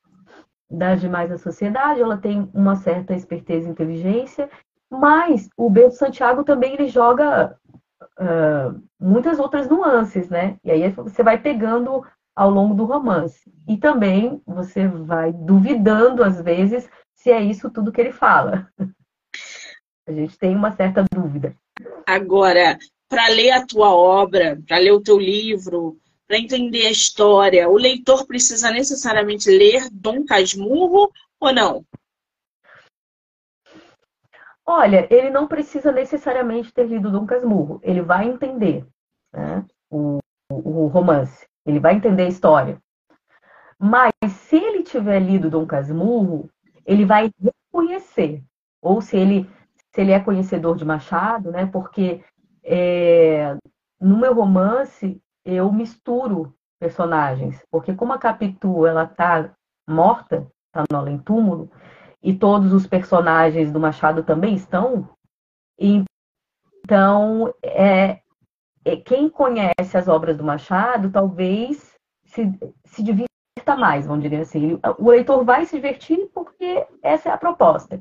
das 0.70 1.00
demais 1.00 1.28
da 1.28 1.36
sociedade, 1.36 2.00
ela 2.00 2.16
tem 2.16 2.48
uma 2.54 2.76
certa 2.76 3.12
esperteza 3.12 3.68
e 3.68 3.70
inteligência, 3.70 4.48
mas 4.88 5.50
o 5.56 5.68
Bento 5.68 5.96
Santiago 5.96 6.44
também 6.44 6.74
ele 6.74 6.86
joga 6.86 7.58
uh, 8.18 8.80
muitas 8.98 9.38
outras 9.40 9.68
nuances, 9.68 10.28
né? 10.28 10.56
E 10.62 10.70
aí 10.70 10.88
você 10.90 11.22
vai 11.22 11.38
pegando 11.38 12.04
ao 12.34 12.50
longo 12.50 12.74
do 12.74 12.84
romance. 12.84 13.52
E 13.68 13.76
também 13.76 14.40
você 14.46 14.86
vai 14.88 15.32
duvidando, 15.32 16.22
às 16.22 16.40
vezes, 16.40 16.88
se 17.14 17.30
é 17.30 17.40
isso 17.40 17.70
tudo 17.70 17.92
que 17.92 18.00
ele 18.00 18.12
fala. 18.12 18.68
A 20.06 20.12
gente 20.12 20.36
tem 20.38 20.56
uma 20.56 20.72
certa 20.72 21.04
dúvida. 21.12 21.54
Agora, 22.06 22.76
para 23.08 23.28
ler 23.28 23.52
a 23.52 23.66
tua 23.66 23.94
obra, 23.94 24.60
para 24.66 24.78
ler 24.78 24.92
o 24.92 25.00
teu 25.00 25.18
livro, 25.18 25.98
para 26.26 26.38
entender 26.38 26.86
a 26.86 26.90
história, 26.90 27.68
o 27.68 27.76
leitor 27.76 28.26
precisa 28.26 28.70
necessariamente 28.70 29.50
ler 29.50 29.88
Dom 29.90 30.24
Casmurro 30.24 31.10
ou 31.40 31.52
não? 31.52 31.84
Olha, 34.64 35.08
ele 35.12 35.30
não 35.30 35.48
precisa 35.48 35.90
necessariamente 35.90 36.72
ter 36.72 36.86
lido 36.86 37.10
Dom 37.10 37.26
Casmurro. 37.26 37.80
Ele 37.82 38.00
vai 38.00 38.28
entender 38.28 38.86
né, 39.32 39.66
o, 39.90 40.20
o, 40.48 40.86
romance. 40.86 41.44
Ele 41.64 41.80
vai 41.80 41.94
entender 41.94 42.24
a 42.24 42.28
história. 42.28 42.78
Mas 43.78 44.12
se 44.28 44.56
ele 44.56 44.82
tiver 44.82 45.20
lido 45.20 45.50
Dom 45.50 45.66
Casmurro, 45.66 46.50
ele 46.84 47.04
vai 47.04 47.30
reconhecer. 47.40 48.42
Ou 48.82 49.00
se 49.00 49.16
ele, 49.16 49.48
se 49.92 50.00
ele 50.00 50.12
é 50.12 50.20
conhecedor 50.20 50.76
de 50.76 50.84
Machado, 50.84 51.50
né? 51.50 51.66
Porque 51.66 52.22
é, 52.62 53.56
no 54.00 54.18
meu 54.18 54.34
romance 54.34 55.20
eu 55.44 55.72
misturo 55.72 56.54
personagens. 56.78 57.62
Porque 57.70 57.94
como 57.94 58.12
a 58.12 58.18
Capitu 58.18 58.86
ela 58.86 59.06
tá 59.06 59.50
morta, 59.88 60.46
está 60.66 60.84
no 60.90 60.98
além 60.98 61.18
túmulo 61.18 61.70
e 62.22 62.34
todos 62.34 62.72
os 62.72 62.86
personagens 62.86 63.72
do 63.72 63.80
Machado 63.80 64.22
também 64.22 64.54
estão. 64.54 65.08
Então, 65.78 67.52
é 67.62 68.20
quem 69.04 69.28
conhece 69.28 69.96
as 69.96 70.08
obras 70.08 70.36
do 70.36 70.44
Machado 70.44 71.10
talvez 71.10 71.94
se, 72.24 72.50
se 72.84 73.02
divirta 73.02 73.76
mais, 73.76 74.06
vamos 74.06 74.22
dizer 74.22 74.40
assim. 74.40 74.78
O 74.98 75.10
leitor 75.10 75.44
vai 75.44 75.64
se 75.66 75.76
divertir 75.76 76.30
porque 76.34 76.86
essa 77.02 77.28
é 77.28 77.32
a 77.32 77.38
proposta. 77.38 78.00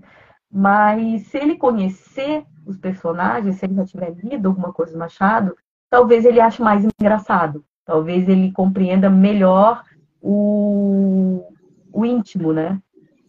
Mas 0.51 1.27
se 1.27 1.37
ele 1.37 1.57
conhecer 1.57 2.45
os 2.65 2.77
personagens, 2.77 3.55
se 3.55 3.65
ele 3.65 3.75
já 3.75 3.85
tiver 3.85 4.11
lido 4.15 4.47
alguma 4.47 4.73
coisa 4.73 4.93
do 4.93 4.97
Machado, 4.97 5.55
talvez 5.89 6.25
ele 6.25 6.39
ache 6.39 6.61
mais 6.61 6.85
engraçado. 6.85 7.63
Talvez 7.85 8.27
ele 8.27 8.51
compreenda 8.51 9.09
melhor 9.09 9.83
o, 10.21 11.53
o 11.91 12.05
íntimo, 12.05 12.53
né? 12.53 12.79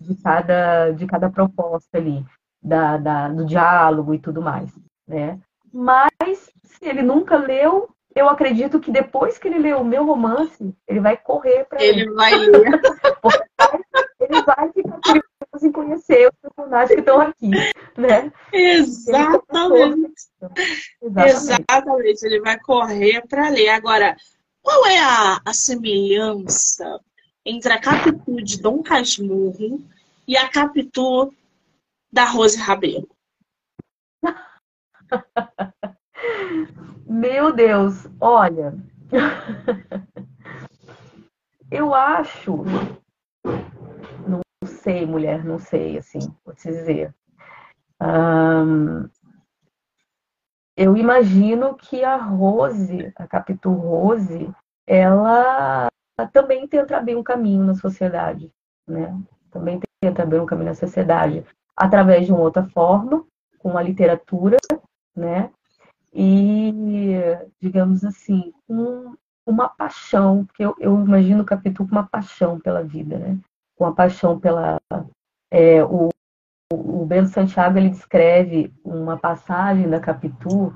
De 0.00 0.14
cada, 0.16 0.92
de 0.92 1.06
cada 1.06 1.28
proposta 1.28 1.98
ali, 1.98 2.24
da, 2.62 2.96
da, 2.96 3.28
do 3.28 3.44
diálogo 3.44 4.14
e 4.14 4.18
tudo 4.18 4.40
mais, 4.40 4.72
né? 5.06 5.38
Mas, 5.72 6.50
se 6.64 6.84
ele 6.88 7.02
nunca 7.02 7.36
leu, 7.36 7.88
eu 8.14 8.28
acredito 8.28 8.80
que 8.80 8.90
depois 8.90 9.38
que 9.38 9.46
ele 9.48 9.58
lê 9.58 9.72
o 9.72 9.84
meu 9.84 10.04
romance, 10.04 10.74
ele 10.88 11.00
vai 11.00 11.16
correr 11.16 11.64
para 11.64 11.82
Ele 11.82 12.04
ler. 12.06 12.14
vai 12.14 12.34
ler. 12.38 12.80
ele 14.20 14.42
vai 14.42 14.72
ficar 14.72 15.00
curioso 15.00 15.66
em 15.66 15.72
conhecer 15.72 16.28
os 16.28 16.36
personagens 16.40 16.94
que 16.94 17.00
estão 17.00 17.20
aqui, 17.20 17.50
né? 17.96 18.32
Exatamente. 18.52 20.14
Exatamente. 21.02 21.30
Exatamente. 21.30 22.26
Ele 22.26 22.40
vai 22.40 22.58
correr 22.60 23.22
para 23.28 23.48
ler. 23.48 23.68
Agora, 23.68 24.16
qual 24.62 24.86
é 24.86 24.98
a, 24.98 25.40
a 25.44 25.52
semelhança 25.52 27.00
entre 27.44 27.72
a 27.72 27.80
Capitu 27.80 28.42
de 28.42 28.60
Dom 28.60 28.82
Casmurro 28.82 29.80
e 30.26 30.36
a 30.36 30.48
Capitu 30.48 31.32
da 32.12 32.24
Rose 32.24 32.58
Rabelo? 32.58 33.08
Meu 37.06 37.52
Deus, 37.52 38.06
olha. 38.20 38.74
Eu 41.70 41.94
acho. 41.94 42.64
Não 44.26 44.40
sei, 44.64 45.06
mulher, 45.06 45.44
não 45.44 45.58
sei, 45.58 45.98
assim, 45.98 46.20
vou 46.44 46.54
te 46.54 46.68
dizer. 46.68 47.14
Eu 50.76 50.96
imagino 50.96 51.74
que 51.74 52.02
a 52.02 52.16
Rose, 52.16 53.12
a 53.16 53.26
Capitu 53.26 53.70
Rose, 53.72 54.50
ela 54.86 55.88
também 56.32 56.66
tenta 56.66 56.96
abrir 56.96 57.16
um 57.16 57.22
caminho 57.22 57.64
na 57.64 57.74
sociedade, 57.74 58.52
né? 58.88 59.14
Também 59.50 59.80
tenta 60.00 60.22
abrir 60.22 60.40
um 60.40 60.46
caminho 60.46 60.68
na 60.68 60.74
sociedade 60.74 61.44
através 61.76 62.26
de 62.26 62.32
uma 62.32 62.40
outra 62.40 62.64
forma, 62.70 63.24
com 63.58 63.76
a 63.76 63.82
literatura, 63.82 64.56
né? 65.16 65.50
e, 66.12 66.72
digamos 67.60 68.04
assim, 68.04 68.52
um, 68.68 69.14
uma 69.46 69.68
paixão, 69.68 70.44
porque 70.44 70.64
eu, 70.64 70.74
eu 70.78 70.94
imagino 71.00 71.42
o 71.42 71.46
Capitu 71.46 71.86
com 71.86 71.92
uma 71.92 72.06
paixão 72.06 72.58
pela 72.58 72.82
vida, 72.82 73.18
né? 73.18 73.38
Com 73.76 73.84
uma 73.84 73.94
paixão 73.94 74.38
pela. 74.38 74.80
É, 75.50 75.82
o, 75.84 76.10
o 76.72 77.04
Bento 77.06 77.30
Santiago 77.30 77.78
ele 77.78 77.90
descreve 77.90 78.72
uma 78.84 79.16
passagem 79.16 79.88
da 79.88 80.00
Capitu 80.00 80.74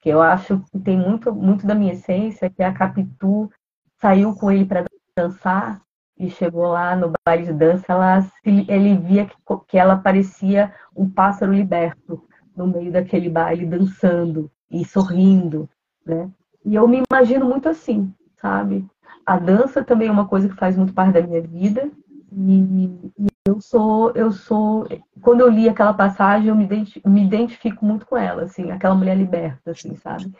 que 0.00 0.08
eu 0.08 0.22
acho 0.22 0.60
que 0.70 0.78
tem 0.78 0.96
muito, 0.96 1.34
muito 1.34 1.66
da 1.66 1.74
minha 1.74 1.92
essência, 1.92 2.50
que 2.50 2.62
a 2.62 2.72
Capitu 2.72 3.50
saiu 4.00 4.36
com 4.36 4.52
ele 4.52 4.64
para 4.64 4.84
dançar 5.16 5.80
e 6.16 6.30
chegou 6.30 6.68
lá 6.68 6.94
no 6.94 7.12
baile 7.26 7.44
de 7.44 7.52
dança, 7.52 7.92
ela, 7.92 8.24
ele 8.44 8.96
via 8.96 9.26
que, 9.26 9.36
que 9.66 9.76
ela 9.76 9.96
parecia 9.96 10.72
um 10.94 11.10
pássaro 11.10 11.52
liberto 11.52 12.22
no 12.56 12.66
meio 12.66 12.90
daquele 12.90 13.28
baile 13.28 13.66
dançando 13.66 14.50
e 14.70 14.84
sorrindo, 14.84 15.68
né? 16.04 16.30
E 16.64 16.74
eu 16.74 16.88
me 16.88 17.02
imagino 17.08 17.44
muito 17.44 17.68
assim, 17.68 18.12
sabe? 18.36 18.84
A 19.24 19.38
dança 19.38 19.84
também 19.84 20.08
é 20.08 20.12
uma 20.12 20.26
coisa 20.26 20.48
que 20.48 20.56
faz 20.56 20.76
muito 20.76 20.92
parte 20.92 21.14
da 21.14 21.22
minha 21.22 21.42
vida 21.42 21.90
e, 22.32 23.12
e 23.18 23.26
eu 23.46 23.60
sou, 23.60 24.10
eu 24.12 24.32
sou, 24.32 24.86
quando 25.20 25.40
eu 25.40 25.48
li 25.48 25.68
aquela 25.68 25.94
passagem, 25.94 26.48
eu 26.48 26.56
me 26.56 26.66
me 27.06 27.24
identifico 27.24 27.84
muito 27.84 28.06
com 28.06 28.16
ela, 28.16 28.42
assim, 28.42 28.70
aquela 28.70 28.94
mulher 28.94 29.16
liberta, 29.16 29.70
assim, 29.70 29.94
sabe? 29.96 30.32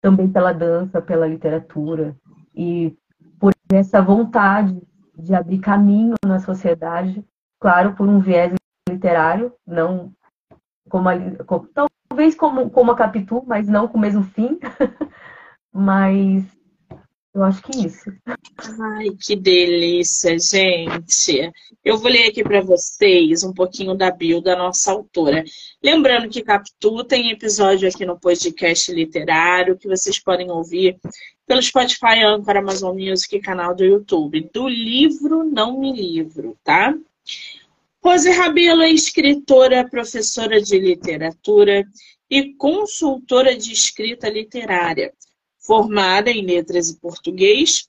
Também 0.00 0.28
pela 0.28 0.52
dança, 0.52 1.00
pela 1.00 1.26
literatura 1.26 2.16
e 2.54 2.96
por 3.38 3.52
essa 3.72 4.02
vontade 4.02 4.80
de 5.16 5.34
abrir 5.34 5.58
caminho 5.58 6.14
na 6.24 6.40
sociedade, 6.40 7.24
claro, 7.60 7.94
por 7.94 8.08
um 8.08 8.18
viés 8.18 8.52
literário, 8.88 9.52
não 9.66 10.12
como, 10.92 11.08
a, 11.08 11.16
talvez 12.06 12.34
como, 12.34 12.68
como 12.68 12.92
a 12.92 12.94
Capitu, 12.94 13.42
mas 13.46 13.66
não 13.66 13.88
com 13.88 13.96
o 13.96 14.00
mesmo 14.00 14.22
fim. 14.24 14.58
mas 15.72 16.44
eu 17.34 17.42
acho 17.42 17.62
que 17.62 17.86
isso. 17.86 18.12
Ai, 18.26 19.08
que 19.18 19.34
delícia, 19.34 20.38
gente. 20.38 21.50
Eu 21.82 21.96
vou 21.96 22.10
ler 22.10 22.28
aqui 22.28 22.44
para 22.44 22.60
vocês 22.60 23.42
um 23.42 23.54
pouquinho 23.54 23.94
da 23.94 24.10
bio 24.10 24.42
da 24.42 24.54
nossa 24.54 24.92
autora. 24.92 25.42
Lembrando 25.82 26.28
que 26.28 26.42
Capitu 26.42 27.02
tem 27.04 27.30
episódio 27.30 27.88
aqui 27.88 28.04
no 28.04 28.20
podcast 28.20 28.92
literário 28.92 29.78
que 29.78 29.88
vocês 29.88 30.22
podem 30.22 30.50
ouvir 30.50 30.98
pelo 31.46 31.62
Spotify, 31.62 32.22
Anchor, 32.22 32.58
Amazon 32.58 32.94
Music 32.94 33.40
canal 33.40 33.74
do 33.74 33.82
YouTube. 33.82 34.50
Do 34.52 34.68
livro 34.68 35.42
Não 35.42 35.80
Me 35.80 35.90
Livro, 35.90 36.54
tá? 36.62 36.94
Rose 38.04 38.28
Rabelo 38.32 38.82
é 38.82 38.90
escritora, 38.90 39.88
professora 39.88 40.60
de 40.60 40.76
literatura 40.76 41.86
e 42.28 42.52
consultora 42.54 43.56
de 43.56 43.72
escrita 43.72 44.28
literária, 44.28 45.12
formada 45.60 46.28
em 46.28 46.44
letras 46.44 46.90
e 46.90 46.98
português, 46.98 47.88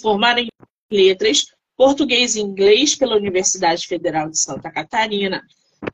formada 0.00 0.40
em 0.40 0.48
letras, 0.90 1.44
português 1.76 2.36
e 2.36 2.40
inglês 2.40 2.94
pela 2.94 3.16
Universidade 3.16 3.86
Federal 3.86 4.30
de 4.30 4.38
Santa 4.38 4.70
Catarina, 4.70 5.42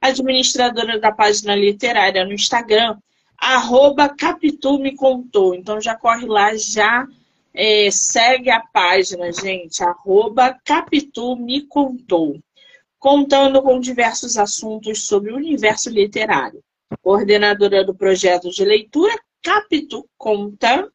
administradora 0.00 1.00
da 1.00 1.10
página 1.10 1.56
literária 1.56 2.24
no 2.24 2.32
Instagram, 2.32 2.96
arroba 3.36 4.08
Capitu 4.08 4.78
me 4.78 4.94
contou. 4.94 5.56
Então 5.56 5.80
já 5.80 5.96
corre 5.96 6.26
lá, 6.26 6.54
já 6.54 7.04
é, 7.52 7.90
segue 7.90 8.48
a 8.48 8.60
página, 8.60 9.32
gente, 9.32 9.82
arroba 9.82 10.56
Capitu 10.64 11.34
me 11.34 11.62
contou 11.62 12.38
contando 13.00 13.62
com 13.62 13.80
diversos 13.80 14.36
assuntos 14.36 15.06
sobre 15.06 15.32
o 15.32 15.36
universo 15.36 15.88
literário. 15.88 16.62
Coordenadora 17.02 17.82
do 17.82 17.94
projeto 17.94 18.50
de 18.50 18.62
leitura 18.62 19.18
Capito 19.42 20.06
Conta, 20.18 20.86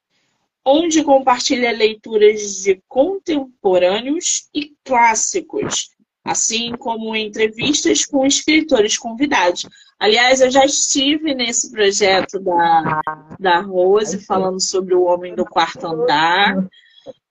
onde 0.64 1.03
compartilha 1.03 1.72
leituras 1.72 2.62
de 2.62 2.82
contemporâneos 2.88 4.47
e 4.53 4.74
clássicos, 4.84 5.89
assim 6.24 6.74
como 6.78 7.16
entrevistas 7.16 8.06
com 8.06 8.26
escritores 8.26 8.97
convidados. 8.97 9.68
Aliás, 9.99 10.41
eu 10.41 10.51
já 10.51 10.64
estive 10.64 11.34
nesse 11.34 11.72
projeto 11.72 12.39
da, 12.39 13.01
da 13.39 13.62
Rose, 13.62 14.24
falando 14.26 14.62
sobre 14.62 14.93
o 14.93 15.06
Homem 15.06 15.34
do 15.34 15.45
Quarto 15.45 15.88
Andar. 15.88 16.68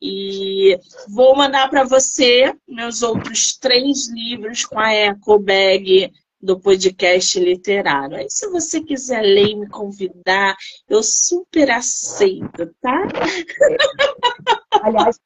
E 0.00 0.78
vou 1.08 1.36
mandar 1.36 1.68
para 1.68 1.84
você 1.84 2.54
meus 2.68 3.02
outros 3.02 3.56
três 3.56 4.08
livros 4.08 4.64
com 4.64 4.78
a 4.78 4.92
Eco 4.92 5.38
Bag 5.38 6.12
do 6.44 6.60
podcast 6.60 7.40
literário. 7.40 8.18
Aí, 8.18 8.26
se 8.28 8.48
você 8.50 8.80
quiser 8.82 9.22
ler 9.22 9.48
e 9.48 9.56
me 9.56 9.68
convidar, 9.68 10.54
eu 10.88 11.02
super 11.02 11.70
aceito, 11.70 12.70
tá? 12.82 13.02
Aliás, 14.82 15.18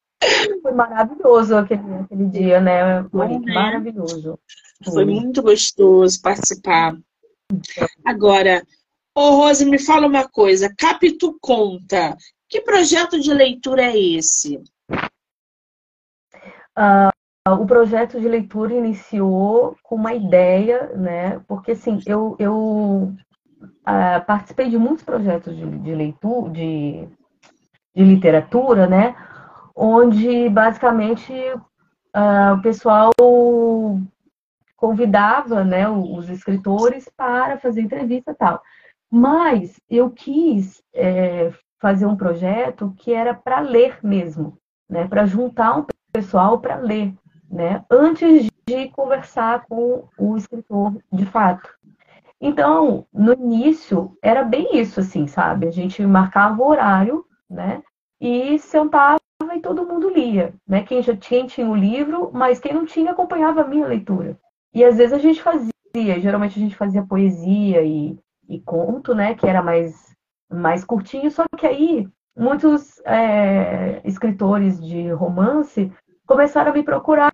foi 0.62 0.72
maravilhoso 0.72 1.57
aquele, 1.57 1.82
aquele 2.05 2.26
dia, 2.26 2.61
né, 2.61 3.03
Maria? 3.12 3.40
Né? 3.40 3.53
Maravilhoso. 3.53 4.38
Foi 4.84 5.05
muito 5.05 5.42
gostoso 5.42 6.20
participar. 6.22 6.96
Agora, 8.05 8.62
ô 9.14 9.30
Rose, 9.30 9.64
me 9.64 9.78
fala 9.78 10.07
uma 10.07 10.28
coisa. 10.28 10.72
Capitu 10.76 11.36
Conta 11.40 12.16
que 12.49 12.61
projeto 12.62 13.20
de 13.20 13.32
leitura 13.32 13.82
é 13.82 13.99
esse? 13.99 14.57
Uh, 16.76 17.11
o 17.61 17.66
projeto 17.66 18.20
de 18.20 18.28
leitura 18.28 18.74
iniciou 18.74 19.76
com 19.82 19.96
uma 19.96 20.14
ideia, 20.14 20.92
né? 20.96 21.40
Porque 21.46 21.72
assim, 21.72 22.01
eu, 22.07 22.36
eu 22.38 23.14
uh, 23.62 24.24
participei 24.26 24.70
de 24.70 24.78
muitos 24.78 25.05
projetos 25.05 25.57
de, 25.57 25.66
de 25.66 25.94
leitura, 25.94 26.51
de, 26.51 27.09
de, 27.94 28.05
literatura, 28.05 28.86
né? 28.86 29.14
Onde 29.74 30.49
basicamente 30.49 31.32
uh, 31.32 32.55
o 32.57 32.62
pessoal 32.62 33.12
convidava 34.76 35.64
né, 35.64 35.88
os 35.88 36.28
escritores 36.30 37.11
para 37.16 37.59
fazer 37.59 37.80
entrevista 37.80 38.30
e 38.30 38.34
tal. 38.34 38.62
Mas 39.11 39.80
eu 39.90 40.11
quis 40.11 40.80
é, 40.94 41.53
fazer 41.80 42.06
um 42.06 42.16
projeto 42.16 42.94
que 42.96 43.12
era 43.12 43.34
para 43.34 43.60
ler 43.60 43.98
mesmo, 44.02 44.58
né? 44.88 45.06
Para 45.06 45.26
juntar 45.26 45.78
um 45.78 45.86
pessoal 46.12 46.58
para 46.58 46.76
ler, 46.76 47.14
né? 47.50 47.84
Antes 47.90 48.48
de 48.66 48.88
conversar 48.90 49.64
com 49.66 50.08
o 50.18 50.36
escritor 50.36 50.96
de 51.12 51.24
fato. 51.26 51.68
Então, 52.40 53.06
no 53.12 53.32
início, 53.32 54.16
era 54.22 54.44
bem 54.44 54.78
isso, 54.78 55.00
assim, 55.00 55.26
sabe? 55.26 55.66
A 55.66 55.70
gente 55.70 56.04
marcava 56.06 56.62
o 56.62 56.68
horário, 56.68 57.24
né? 57.50 57.82
E 58.20 58.58
sentava 58.58 59.18
e 59.54 59.60
todo 59.60 59.86
mundo 59.86 60.10
lia, 60.10 60.54
né? 60.66 60.82
Quem 60.82 61.02
já 61.02 61.16
tinha, 61.16 61.46
tinha 61.46 61.68
o 61.68 61.74
livro, 61.74 62.30
mas 62.32 62.60
quem 62.60 62.72
não 62.72 62.84
tinha 62.84 63.12
acompanhava 63.12 63.62
a 63.62 63.66
minha 63.66 63.86
leitura. 63.86 64.38
E 64.74 64.84
às 64.84 64.96
vezes 64.96 65.12
a 65.12 65.18
gente 65.18 65.42
fazia, 65.42 65.72
geralmente 66.20 66.58
a 66.58 66.62
gente 66.62 66.76
fazia 66.76 67.02
poesia 67.02 67.82
e, 67.82 68.18
e 68.48 68.60
conto, 68.60 69.14
né? 69.14 69.34
Que 69.34 69.46
era 69.46 69.62
mais, 69.62 70.07
mais 70.51 70.84
curtinho, 70.84 71.30
só 71.30 71.44
que 71.57 71.66
aí 71.66 72.09
muitos 72.36 73.01
é, 73.05 74.01
escritores 74.05 74.80
de 74.80 75.11
romance 75.11 75.92
começaram 76.26 76.70
a 76.70 76.74
me 76.74 76.82
procurar 76.82 77.32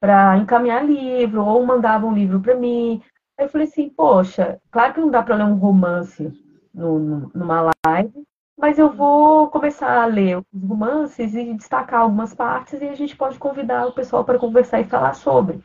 para 0.00 0.36
encaminhar 0.36 0.84
livro, 0.84 1.44
ou 1.44 1.64
mandavam 1.64 2.10
um 2.10 2.14
livro 2.14 2.40
para 2.40 2.54
mim. 2.54 3.02
Aí 3.38 3.46
eu 3.46 3.48
falei 3.48 3.66
assim, 3.66 3.88
poxa, 3.90 4.60
claro 4.70 4.94
que 4.94 5.00
não 5.00 5.10
dá 5.10 5.22
para 5.22 5.36
ler 5.36 5.44
um 5.44 5.56
romance 5.56 6.32
no, 6.72 7.30
numa 7.34 7.72
live, 7.86 8.12
mas 8.58 8.78
eu 8.78 8.90
vou 8.90 9.48
começar 9.48 10.02
a 10.02 10.06
ler 10.06 10.38
os 10.38 10.62
romances 10.62 11.34
e 11.34 11.54
destacar 11.54 12.00
algumas 12.00 12.34
partes 12.34 12.80
e 12.80 12.88
a 12.88 12.94
gente 12.94 13.16
pode 13.16 13.38
convidar 13.38 13.86
o 13.86 13.92
pessoal 13.92 14.24
para 14.24 14.38
conversar 14.38 14.80
e 14.80 14.84
falar 14.84 15.14
sobre. 15.14 15.60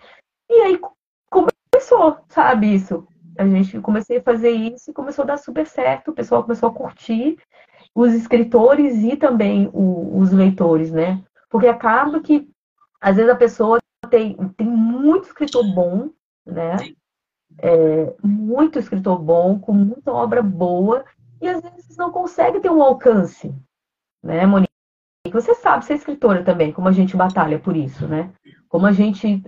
E 0.49 0.53
aí 0.61 0.79
começou, 1.29 2.17
sabe, 2.27 2.73
isso. 2.73 3.07
A 3.37 3.47
gente 3.47 3.79
comecei 3.79 4.17
a 4.17 4.23
fazer 4.23 4.51
isso 4.51 4.91
e 4.91 4.93
começou 4.93 5.23
a 5.23 5.27
dar 5.27 5.37
super 5.37 5.65
certo, 5.65 6.11
o 6.11 6.13
pessoal 6.13 6.43
começou 6.43 6.69
a 6.69 6.73
curtir, 6.73 7.37
os 7.93 8.13
escritores 8.13 9.03
e 9.03 9.15
também 9.15 9.69
o, 9.73 10.17
os 10.17 10.31
leitores, 10.31 10.91
né? 10.91 11.21
Porque 11.49 11.67
acaba 11.67 12.19
que, 12.21 12.49
às 12.99 13.15
vezes, 13.15 13.31
a 13.31 13.35
pessoa 13.35 13.79
tem, 14.09 14.35
tem 14.57 14.67
muito 14.67 15.25
escritor 15.25 15.63
bom, 15.73 16.09
né? 16.45 16.75
É, 17.57 18.13
muito 18.23 18.79
escritor 18.79 19.19
bom, 19.19 19.59
com 19.59 19.73
muita 19.73 20.11
obra 20.11 20.41
boa, 20.41 21.03
e 21.41 21.47
às 21.47 21.61
vezes 21.61 21.97
não 21.97 22.11
consegue 22.11 22.59
ter 22.59 22.69
um 22.69 22.81
alcance, 22.81 23.53
né, 24.23 24.45
Monique? 24.45 24.71
Você 25.31 25.53
sabe, 25.55 25.85
você 25.85 25.93
é 25.93 25.95
escritora 25.95 26.43
também, 26.43 26.71
como 26.71 26.87
a 26.87 26.91
gente 26.91 27.15
batalha 27.15 27.59
por 27.59 27.75
isso, 27.75 28.07
né? 28.07 28.31
Como 28.69 28.85
a 28.85 28.91
gente, 28.91 29.43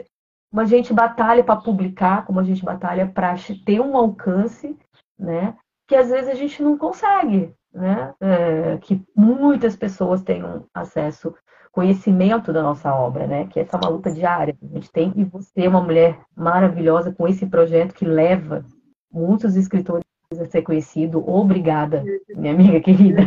como 0.54 0.62
a 0.62 0.66
gente 0.66 0.93
batalha 0.93 1.43
para 1.43 1.56
publicar, 1.56 2.28
como 2.28 2.39
a 2.39 2.43
gente 2.43 2.64
batalha 2.64 3.08
para 3.08 3.34
ter 3.66 3.80
um 3.80 3.97
alcance, 3.97 4.78
né? 5.18 5.56
Que 5.88 5.95
às 5.95 6.12
vezes 6.12 6.30
a 6.30 6.36
gente 6.36 6.62
não 6.62 6.78
consegue, 6.78 7.51
né? 7.74 8.14
É, 8.22 8.78
que 8.78 9.04
muitas 9.16 9.76
pessoas 9.76 10.22
tenham 10.22 10.64
acesso, 10.72 11.34
conhecimento 11.72 12.54
da 12.54 12.62
nossa 12.62 12.93
obra, 12.93 13.26
né? 13.26 13.47
Que 13.47 13.62
essa 13.62 13.78
é 13.78 13.80
uma 13.80 13.89
luta 13.89 14.12
diária 14.12 14.54
que 14.54 14.64
a 14.64 14.68
gente 14.76 14.91
tem. 14.91 15.12
E 15.16 15.24
você 15.24 15.64
é 15.64 15.68
uma 15.68 15.82
mulher 15.82 16.20
maravilhosa 16.38 17.12
com 17.12 17.28
esse 17.28 17.47
projeto 17.47 17.95
que 17.95 18.06
leva 18.06 18.64
muitos 19.12 19.56
escritores 19.56 20.06
a 20.39 20.45
ser 20.45 20.62
conhecido. 20.62 21.28
Obrigada, 21.28 22.04
minha 22.30 22.54
amiga 22.54 22.80
querida. 22.80 23.24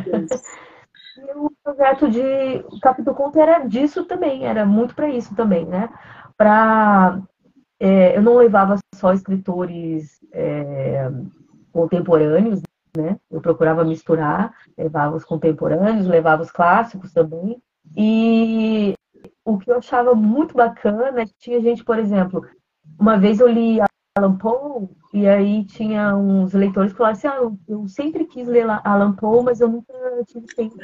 E 1.18 1.32
o 1.34 1.50
projeto 1.64 2.08
de 2.08 2.62
Capítulo 2.80 3.16
Conto 3.16 3.40
era 3.40 3.66
disso 3.66 4.04
também, 4.04 4.46
era 4.46 4.64
muito 4.64 4.94
para 4.94 5.08
isso 5.08 5.34
também, 5.34 5.66
né? 5.66 5.88
Para 6.36 7.22
é, 7.78 8.16
eu 8.16 8.22
não 8.22 8.36
levava 8.36 8.76
só 8.94 9.12
escritores 9.12 10.18
é, 10.32 11.10
contemporâneos, 11.72 12.60
né? 12.96 13.18
Eu 13.30 13.40
procurava 13.40 13.84
misturar, 13.84 14.54
levava 14.76 15.16
os 15.16 15.24
contemporâneos, 15.24 16.06
levava 16.06 16.42
os 16.42 16.50
clássicos 16.50 17.12
também. 17.12 17.62
E 17.96 18.94
o 19.44 19.58
que 19.58 19.70
eu 19.70 19.76
achava 19.76 20.14
muito 20.14 20.54
bacana 20.54 21.22
é 21.22 21.26
tinha 21.38 21.60
gente, 21.60 21.84
por 21.84 21.98
exemplo, 21.98 22.44
uma 22.98 23.18
vez 23.18 23.40
eu 23.40 23.48
li 23.48 23.78
Alan 24.16 24.36
Poe 24.36 24.88
e 25.12 25.26
aí 25.26 25.64
tinha 25.64 26.16
uns 26.16 26.52
leitores 26.52 26.92
que 26.92 26.98
falaram 26.98 27.16
assim, 27.16 27.28
ah, 27.28 27.52
eu 27.68 27.86
sempre 27.86 28.24
quis 28.24 28.48
ler 28.48 28.66
Alan 28.84 29.12
Poe, 29.12 29.44
mas 29.44 29.60
eu 29.60 29.68
nunca 29.68 29.92
tive 30.26 30.46
tempo. 30.46 30.76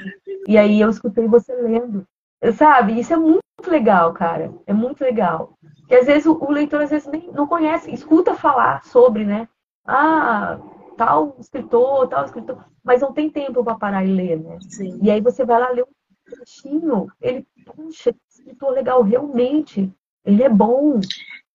E 0.47 0.59
aí 0.59 0.81
eu 0.81 0.91
escutei 0.91 1.27
você 1.27 1.55
lendo. 1.55 2.07
Sabe? 2.51 2.99
Isso 2.99 3.13
é 3.13 3.17
muito 3.17 3.43
legal, 3.69 4.13
cara. 4.13 4.53
É 4.67 4.73
muito 4.73 5.03
legal. 5.03 5.57
E 5.89 5.95
às 5.95 6.07
vezes 6.07 6.27
o, 6.27 6.33
o 6.33 6.51
leitor 6.51 6.83
às 6.83 6.91
vezes 6.91 7.07
nem 7.07 7.31
não 7.33 7.47
conhece, 7.47 7.93
escuta 7.93 8.35
falar 8.35 8.85
sobre, 8.85 9.25
né? 9.25 9.49
Ah, 9.87 10.59
tal 10.97 11.37
escritor, 11.39 12.09
tal 12.09 12.25
escritor, 12.25 12.65
mas 12.83 13.01
não 13.01 13.13
tem 13.13 13.29
tempo 13.31 13.63
para 13.63 13.79
parar 13.79 14.05
e 14.05 14.13
ler, 14.13 14.41
né? 14.41 14.59
Sim. 14.69 14.99
E 15.03 15.11
aí 15.11 15.21
você 15.21 15.45
vai 15.45 15.61
lá 15.61 15.71
ler 15.71 15.85
um 15.85 16.35
trechinho, 16.35 17.09
ele, 17.21 17.47
puxa, 17.65 18.15
escritor 18.29 18.71
legal, 18.71 19.03
realmente, 19.03 19.93
ele 20.25 20.43
é 20.43 20.49
bom. 20.49 21.01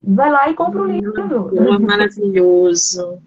Vai 0.01 0.29
lá 0.29 0.49
e 0.49 0.53
compra 0.53 0.81
o 0.81 0.85
um 0.85 0.91
livro. 0.91 1.57
É 1.57 1.79
maravilhoso. 1.79 3.21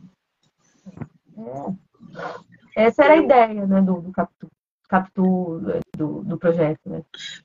É. 1.37 2.85
Essa 2.87 3.05
era 3.05 3.15
a 3.15 3.19
ideia, 3.19 3.67
né, 3.67 3.83
do, 3.83 4.01
do 4.01 4.13
Capitu, 4.13 4.49
Capitu 4.91 5.63
do, 5.97 6.25
do 6.25 6.37
projeto, 6.37 6.81
né? 6.87 7.03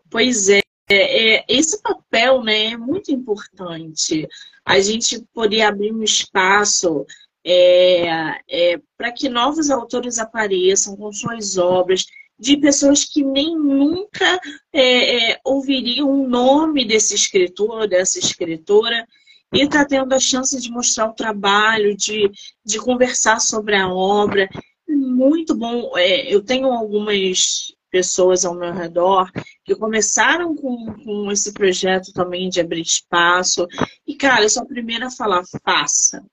Pois 0.10 0.50
é. 0.50 0.60
É, 0.88 1.44
esse 1.48 1.82
papel 1.82 2.44
né, 2.44 2.74
é 2.74 2.78
muito 2.78 3.12
importante. 3.12 4.28
A 4.64 4.80
gente 4.80 5.20
poder 5.34 5.62
abrir 5.62 5.92
um 5.92 6.04
espaço 6.04 7.06
é, 7.44 8.40
é, 8.48 8.82
para 8.96 9.12
que 9.12 9.28
novos 9.28 9.72
autores 9.72 10.20
apareçam 10.20 10.96
com 10.96 11.12
suas 11.12 11.58
obras, 11.58 12.06
de 12.38 12.58
pessoas 12.58 13.04
que 13.06 13.24
nem 13.24 13.58
nunca 13.58 14.40
é, 14.74 15.32
é 15.32 15.40
ouviriam 15.44 16.10
o 16.10 16.28
nome 16.28 16.86
desse 16.86 17.16
escritor, 17.16 17.88
dessa 17.88 18.20
escritora, 18.20 19.08
e 19.54 19.62
está 19.62 19.86
tendo 19.86 20.14
a 20.14 20.20
chance 20.20 20.60
de 20.60 20.70
mostrar 20.70 21.08
o 21.08 21.14
trabalho, 21.14 21.96
de, 21.96 22.30
de 22.64 22.78
conversar 22.78 23.40
sobre 23.40 23.76
a 23.76 23.88
obra. 23.88 24.50
Muito 24.88 25.56
bom. 25.56 25.98
É, 25.98 26.34
eu 26.34 26.44
tenho 26.44 26.68
algumas 26.72 27.74
pessoas 27.90 28.44
ao 28.44 28.56
meu 28.56 28.74
redor 28.74 29.32
que 29.64 29.76
começaram 29.76 30.56
com, 30.56 30.94
com 31.04 31.32
esse 31.32 31.54
projeto 31.54 32.12
também 32.14 32.50
de 32.50 32.60
abrir 32.60 32.82
espaço. 32.82 33.68
E, 34.06 34.16
cara, 34.16 34.44
eu 34.44 34.50
sou 34.50 34.64
a 34.64 34.68
primeira 34.68 35.08
a 35.08 35.12
falar, 35.12 35.44
faça 35.64 36.24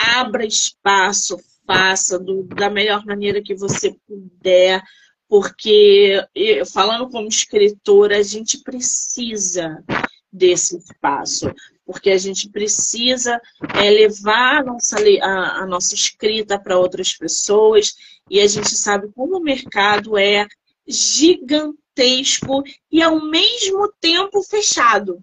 abra 0.00 0.46
espaço, 0.46 1.36
faça 1.66 2.18
do, 2.18 2.44
da 2.44 2.70
melhor 2.70 3.04
maneira 3.04 3.42
que 3.42 3.54
você 3.54 3.94
puder, 4.06 4.82
porque, 5.28 6.24
falando 6.72 7.08
como 7.08 7.28
escritora, 7.28 8.16
a 8.16 8.22
gente 8.22 8.62
precisa 8.62 9.84
desse 10.32 10.76
espaço, 10.76 11.52
porque 11.84 12.10
a 12.10 12.18
gente 12.18 12.48
precisa 12.48 13.40
é, 13.74 13.90
levar 13.90 14.60
a 14.60 14.64
nossa, 14.64 14.96
a, 15.22 15.62
a 15.62 15.66
nossa 15.66 15.94
escrita 15.94 16.58
para 16.58 16.78
outras 16.78 17.16
pessoas, 17.16 17.94
e 18.28 18.40
a 18.40 18.46
gente 18.46 18.70
sabe 18.70 19.10
como 19.12 19.38
o 19.38 19.42
mercado 19.42 20.16
é 20.16 20.46
gigantesco 20.86 22.62
e 22.90 23.02
ao 23.02 23.20
mesmo 23.20 23.92
tempo 24.00 24.42
fechado. 24.42 25.22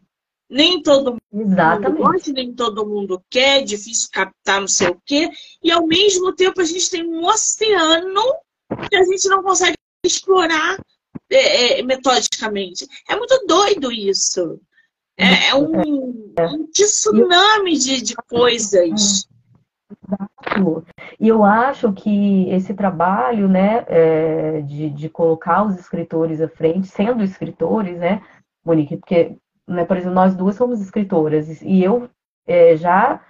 Nem 0.50 0.82
todo 0.82 1.18
Exatamente. 1.34 1.90
mundo 1.90 1.98
gosta, 1.98 2.32
nem 2.32 2.54
todo 2.54 2.86
mundo 2.86 3.22
quer, 3.30 3.60
é 3.60 3.64
difícil 3.64 4.08
captar 4.12 4.62
não 4.62 4.68
sei 4.68 4.88
o 4.88 5.02
quê. 5.06 5.30
E 5.62 5.72
ao 5.72 5.86
mesmo 5.86 6.34
tempo 6.34 6.62
a 6.62 6.64
gente 6.64 6.90
tem 6.90 7.06
um 7.06 7.26
oceano 7.26 8.22
que 8.90 8.96
a 8.96 9.04
gente 9.04 9.28
não 9.28 9.44
consegue 9.44 9.76
explorar 10.06 10.78
é, 11.30 11.80
é, 11.80 11.84
metodicamente. 11.84 12.88
É 13.10 13.16
muito 13.16 13.46
doido 13.46 13.92
isso. 13.92 14.60
É, 15.18 15.50
é 15.50 15.56
um, 15.56 16.34
um, 16.40 16.68
tsunami 16.72 17.78
de, 17.78 18.02
de 18.02 18.16
coisas. 18.16 19.28
E 21.20 21.28
eu 21.28 21.44
acho 21.44 21.92
que 21.94 22.50
esse 22.50 22.74
trabalho, 22.74 23.48
né, 23.48 23.84
é, 23.88 24.62
de, 24.62 24.90
de 24.90 25.10
colocar 25.10 25.64
os 25.64 25.80
escritores 25.80 26.40
à 26.40 26.48
frente, 26.48 26.88
sendo 26.88 27.24
escritores, 27.24 27.98
né, 27.98 28.22
Monique, 28.64 28.98
porque 28.98 29.38
né? 29.68 29.84
Por 29.86 29.98
exemplo, 29.98 30.16
nós 30.16 30.36
duas 30.36 30.56
somos 30.56 30.80
escritoras 30.80 31.62
e 31.62 31.84
eu 31.84 32.10
é, 32.48 32.78
já 32.78 33.22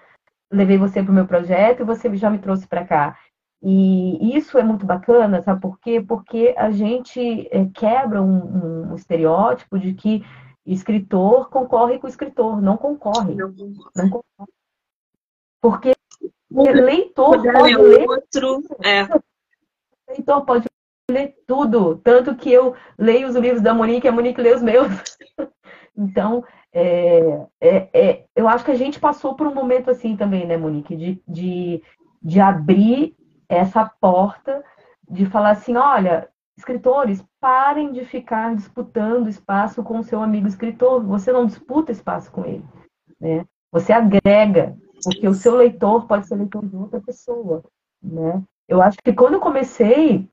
levei 0.51 0.77
você 0.77 1.01
para 1.01 1.11
o 1.11 1.15
meu 1.15 1.25
projeto 1.25 1.81
e 1.81 1.85
você 1.85 2.15
já 2.15 2.29
me 2.29 2.37
trouxe 2.37 2.67
para 2.67 2.85
cá. 2.85 3.17
E 3.61 4.37
isso 4.37 4.57
é 4.59 4.63
muito 4.63 4.85
bacana, 4.85 5.41
sabe 5.41 5.59
por 5.59 5.79
quê? 5.79 5.99
Porque 5.99 6.53
a 6.55 6.69
gente 6.69 7.47
é, 7.51 7.65
quebra 7.73 8.21
um, 8.21 8.91
um, 8.91 8.95
estereótipo 8.95 9.79
de 9.79 9.93
que 9.95 10.23
escritor 10.73 11.49
concorre 11.49 11.99
com 11.99 12.07
escritor. 12.07 12.61
Não 12.61 12.77
concorre. 12.77 13.35
Não, 13.35 13.53
não 13.95 14.09
concorre. 14.09 14.51
Porque 15.61 15.95
o 16.51 16.63
leitor 16.63 17.41
pode 17.41 17.75
ler. 17.75 18.07
Outro, 18.07 18.63
é. 18.83 19.07
Leitor 20.09 20.45
pode 20.45 20.67
ler 21.09 21.35
tudo. 21.47 21.97
Tanto 21.97 22.35
que 22.35 22.51
eu 22.51 22.75
leio 22.97 23.27
os 23.27 23.35
livros 23.35 23.61
da 23.61 23.73
Monique 23.73 24.05
e 24.05 24.09
a 24.09 24.11
Monique 24.11 24.41
lê 24.41 24.53
os 24.53 24.61
meus. 24.61 24.87
Então, 25.99 26.45
é, 26.71 27.47
é, 27.59 27.89
é, 27.91 28.25
eu 28.35 28.47
acho 28.47 28.63
que 28.63 28.69
a 28.69 28.75
gente 28.75 28.99
passou 28.99 29.35
por 29.35 29.47
um 29.47 29.53
momento 29.55 29.89
assim 29.89 30.15
também, 30.15 30.45
né, 30.45 30.55
Monique, 30.55 30.95
de, 30.95 31.19
de, 31.27 31.81
de 32.21 32.39
abrir 32.39 33.15
essa 33.49 33.83
porta, 33.99 34.63
de 35.09 35.25
falar 35.25 35.49
assim, 35.49 35.75
olha, 35.75 36.29
escritores, 36.57 37.23
parem 37.39 37.91
de 37.91 38.03
ficar 38.03 38.55
disputando 38.55 39.29
espaço 39.29 39.83
com 39.83 39.99
o 39.99 40.03
seu 40.03 40.21
amigo 40.21 40.47
escritor. 40.47 41.03
Você 41.05 41.31
não 41.31 41.45
disputa 41.45 41.91
espaço 41.91 42.31
com 42.31 42.45
ele. 42.45 42.65
Né? 43.19 43.45
Você 43.71 43.93
agrega, 43.93 44.75
porque 45.03 45.27
o 45.27 45.33
seu 45.33 45.55
leitor 45.55 46.07
pode 46.07 46.27
ser 46.27 46.35
leitor 46.35 46.65
de 46.65 46.75
outra 46.75 46.99
pessoa. 46.99 47.63
Né? 48.01 48.43
Eu 48.67 48.81
acho 48.81 48.97
que 49.03 49.13
quando 49.13 49.35
eu 49.35 49.39
comecei 49.39 50.27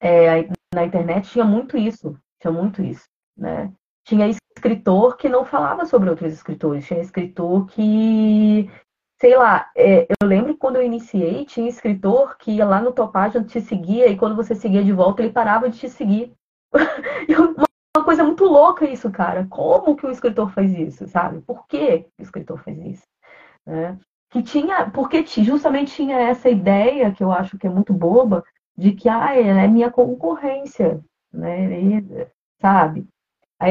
é, 0.00 0.48
na 0.74 0.84
internet, 0.84 1.30
tinha 1.30 1.44
muito 1.44 1.76
isso. 1.76 2.16
Tinha 2.40 2.52
muito 2.52 2.82
isso. 2.82 3.08
Né? 3.36 3.72
Tinha 4.04 4.28
escritor 4.28 5.16
que 5.16 5.28
não 5.28 5.44
falava 5.44 5.86
sobre 5.86 6.10
outros 6.10 6.32
escritores. 6.32 6.86
Tinha 6.86 7.00
escritor 7.00 7.66
que 7.68 8.70
sei 9.20 9.36
lá, 9.36 9.70
é, 9.76 10.06
eu 10.20 10.26
lembro 10.26 10.56
quando 10.56 10.76
eu 10.76 10.82
iniciei, 10.82 11.44
tinha 11.44 11.68
escritor 11.68 12.36
que 12.38 12.52
ia 12.52 12.64
lá 12.64 12.80
no 12.80 12.92
Topagem, 12.92 13.42
te 13.42 13.60
seguia, 13.60 14.06
e 14.06 14.16
quando 14.16 14.36
você 14.36 14.54
seguia 14.54 14.84
de 14.84 14.92
volta, 14.92 15.22
ele 15.22 15.32
parava 15.32 15.68
de 15.68 15.78
te 15.78 15.88
seguir. 15.88 16.32
uma 17.96 18.04
coisa 18.04 18.22
muito 18.22 18.44
louca 18.44 18.84
isso, 18.84 19.10
cara. 19.10 19.46
Como 19.50 19.96
que 19.96 20.06
o 20.06 20.10
escritor 20.10 20.50
faz 20.52 20.72
isso, 20.72 21.06
sabe? 21.08 21.40
Por 21.40 21.66
que 21.66 22.06
o 22.18 22.22
escritor 22.22 22.62
faz 22.62 22.78
isso? 22.78 23.06
Né? 23.66 23.98
Que 24.30 24.42
tinha, 24.42 24.88
porque 24.90 25.24
justamente 25.26 25.94
tinha 25.94 26.18
essa 26.18 26.48
ideia, 26.48 27.10
que 27.10 27.24
eu 27.24 27.32
acho 27.32 27.58
que 27.58 27.66
é 27.66 27.70
muito 27.70 27.92
boba, 27.92 28.44
de 28.76 28.92
que, 28.92 29.08
ah, 29.08 29.34
ela 29.36 29.62
é 29.62 29.66
minha 29.66 29.90
concorrência, 29.90 31.00
né? 31.32 31.80
E, 31.80 32.26
sabe? 32.60 33.04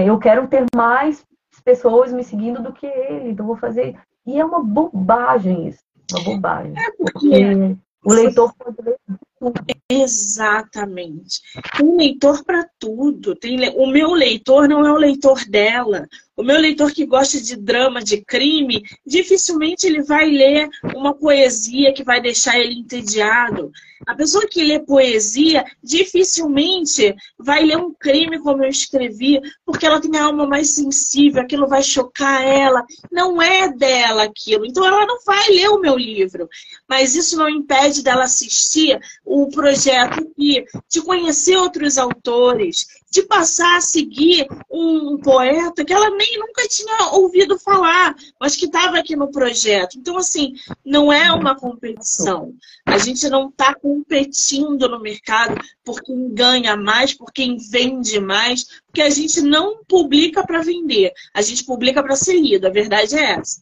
Eu 0.06 0.20
quero 0.20 0.48
ter 0.50 0.66
mais 0.76 1.26
pessoas 1.64 2.12
me 2.12 2.24
seguindo 2.24 2.62
do 2.62 2.74
que 2.74 2.86
ele, 2.86 3.30
então 3.30 3.46
vou 3.46 3.56
fazer 3.56 3.98
e 4.28 4.40
é 4.40 4.46
uma 4.46 4.62
bobagem 4.62 5.70
isso. 5.70 5.80
Uma 6.12 6.24
bobagem. 6.24 6.74
É 6.78 6.92
porque, 6.92 7.12
porque 7.14 7.78
o 8.04 8.14
leitor 8.14 8.54
pode 8.56 8.78
ler 8.82 8.98
tudo. 9.40 9.54
Exatamente. 9.90 11.42
Tem 11.78 11.98
leitor 11.98 12.44
para 12.44 12.68
tudo. 12.78 13.36
Tem 13.36 13.58
le... 13.58 13.70
O 13.70 13.88
meu 13.88 14.12
leitor 14.12 14.68
não 14.68 14.86
é 14.86 14.92
o 14.92 14.98
leitor 14.98 15.44
dela. 15.50 16.08
O 16.38 16.44
meu 16.44 16.60
leitor 16.60 16.92
que 16.92 17.04
gosta 17.04 17.42
de 17.42 17.56
drama, 17.56 18.00
de 18.00 18.22
crime, 18.22 18.84
dificilmente 19.04 19.88
ele 19.88 20.04
vai 20.04 20.30
ler 20.30 20.70
uma 20.96 21.16
poesia 21.16 21.92
que 21.92 22.04
vai 22.04 22.22
deixar 22.22 22.60
ele 22.60 22.76
entediado. 22.76 23.72
A 24.06 24.14
pessoa 24.14 24.48
que 24.48 24.64
lê 24.64 24.80
poesia 24.80 25.66
dificilmente 25.84 27.16
vai 27.40 27.66
ler 27.66 27.78
um 27.78 27.92
crime 27.92 28.38
como 28.38 28.64
eu 28.64 28.70
escrevi, 28.70 29.42
porque 29.66 29.88
ela 29.88 30.00
tem 30.00 30.16
a 30.16 30.26
alma 30.26 30.46
mais 30.46 30.70
sensível, 30.70 31.42
aquilo 31.42 31.68
vai 31.68 31.82
chocar 31.82 32.46
ela. 32.46 32.86
Não 33.12 33.42
é 33.42 33.68
dela 33.74 34.24
aquilo. 34.24 34.64
Então 34.64 34.86
ela 34.86 35.08
não 35.08 35.18
vai 35.26 35.50
ler 35.50 35.70
o 35.70 35.80
meu 35.80 35.98
livro. 35.98 36.48
Mas 36.88 37.16
isso 37.16 37.36
não 37.36 37.50
impede 37.50 38.04
dela 38.04 38.26
assistir 38.26 39.00
o 39.26 39.50
projeto 39.50 40.20
aqui, 40.20 40.64
de 40.88 41.02
conhecer 41.02 41.58
outros 41.58 41.98
autores, 41.98 42.86
de 43.10 43.24
passar 43.24 43.78
a 43.78 43.82
seguir 43.82 44.48
um 44.70 45.18
poeta 45.18 45.86
que 45.86 45.94
ela 45.94 46.10
nem 46.10 46.38
nunca 46.38 46.68
tinha 46.68 47.12
ouvido 47.14 47.58
falar, 47.58 48.16
mas 48.40 48.56
que 48.56 48.66
estava 48.66 48.98
aqui 48.98 49.16
no 49.16 49.32
projeto. 49.32 49.98
Então, 49.98 50.18
assim, 50.18 50.54
não 50.86 51.12
é 51.12 51.32
uma 51.32 51.56
competição. 51.56 52.54
A 52.86 52.98
gente 52.98 53.30
não 53.30 53.50
está 53.50 53.74
competindo 53.74 54.90
no 54.90 55.00
mercado 55.00 55.56
por 55.84 56.02
quem 56.02 56.34
ganha 56.34 56.76
mais, 56.76 57.14
por 57.14 57.32
quem 57.32 57.58
vende 57.58 58.20
mais, 58.20 58.66
porque 58.86 59.02
a 59.02 59.10
gente 59.10 59.42
não 59.42 59.84
publica 59.86 60.46
para 60.46 60.62
vender, 60.62 61.14
a 61.34 61.42
gente 61.42 61.64
publica 61.64 62.04
para 62.04 62.16
ser 62.16 62.40
lido. 62.40 62.68
A 62.68 62.72
verdade 62.72 63.18
é 63.18 63.32
essa. 63.32 63.62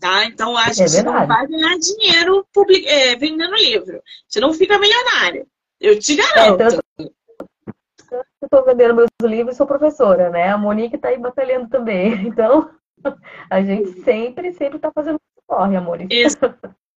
Tá? 0.00 0.24
Então 0.26 0.56
a 0.56 0.68
é 0.68 0.72
gente 0.72 0.96
é 0.96 1.02
não 1.02 1.26
vai 1.26 1.46
ganhar 1.46 1.76
dinheiro 1.78 2.46
public... 2.52 2.86
é, 2.86 3.16
vendendo 3.16 3.54
livro. 3.56 4.00
Você 4.28 4.40
não 4.40 4.52
fica 4.52 4.78
milionário. 4.78 5.46
Eu 5.80 5.98
te 5.98 6.14
garanto. 6.14 6.62
É, 6.62 7.17
tanto, 8.08 8.26
estou 8.42 8.64
vendendo 8.64 8.94
meus 8.94 9.08
livros 9.22 9.56
sou 9.56 9.66
professora, 9.66 10.30
né? 10.30 10.48
A 10.48 10.58
Monique 10.58 10.96
está 10.96 11.08
aí 11.08 11.18
batalhando 11.18 11.68
também. 11.68 12.26
Então, 12.28 12.70
a 13.48 13.62
gente 13.62 14.02
sempre, 14.02 14.52
sempre 14.52 14.76
está 14.76 14.90
fazendo 14.92 15.20
corre, 15.46 15.76
amor. 15.76 15.98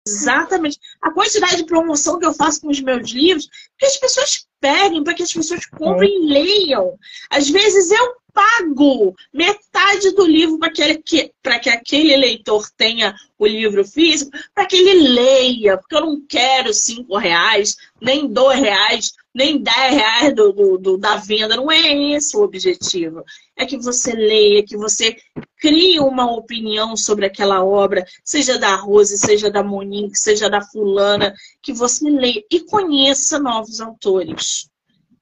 Exatamente. 0.08 0.80
A 1.02 1.12
quantidade 1.12 1.58
de 1.58 1.66
promoção 1.66 2.18
que 2.18 2.26
eu 2.26 2.34
faço 2.34 2.62
com 2.62 2.70
os 2.70 2.82
meus 2.82 3.12
livros, 3.12 3.48
que 3.78 3.86
as 3.86 3.98
pessoas 3.98 4.48
peguem, 4.60 5.04
para 5.04 5.14
que 5.14 5.24
as 5.24 5.32
pessoas 5.32 5.66
comprem 5.68 6.26
e 6.26 6.28
leiam. 6.28 6.98
Às 7.30 7.50
vezes 7.50 7.92
eu 7.92 8.16
pago 8.34 9.16
metade 9.34 10.12
do 10.12 10.26
livro 10.26 10.58
para 10.58 10.72
que, 10.72 11.32
que 11.62 11.70
aquele 11.70 12.16
leitor 12.16 12.70
tenha 12.78 13.16
o 13.38 13.46
livro 13.46 13.84
físico, 13.86 14.32
para 14.54 14.66
que 14.66 14.76
ele 14.76 15.10
leia, 15.10 15.78
porque 15.78 15.96
eu 15.96 16.02
não 16.02 16.22
quero 16.28 16.74
cinco 16.74 17.18
reais, 17.18 17.76
nem 18.02 18.28
dois 18.28 18.60
reais 18.60 19.14
nem 19.40 19.58
10 19.58 19.94
reais 19.94 20.36
do, 20.36 20.52
do, 20.52 20.78
do, 20.78 20.98
da 20.98 21.16
venda. 21.16 21.56
Não 21.56 21.72
é 21.72 22.12
esse 22.12 22.36
o 22.36 22.42
objetivo. 22.42 23.24
É 23.56 23.66
que 23.66 23.78
você 23.78 24.12
leia, 24.12 24.66
que 24.66 24.76
você 24.76 25.16
crie 25.58 25.98
uma 25.98 26.30
opinião 26.30 26.98
sobre 26.98 27.26
aquela 27.26 27.64
obra, 27.64 28.06
seja 28.22 28.60
da 28.60 28.76
Rose, 28.76 29.18
seja 29.18 29.50
da 29.50 29.64
Monique, 29.64 30.20
seja 30.20 30.50
da 30.50 30.62
fulana, 30.62 31.34
que 31.62 31.72
você 31.72 32.10
leia 32.10 32.44
e 32.52 32.60
conheça 32.66 33.40
novos 33.40 33.80
autores. 33.80 34.70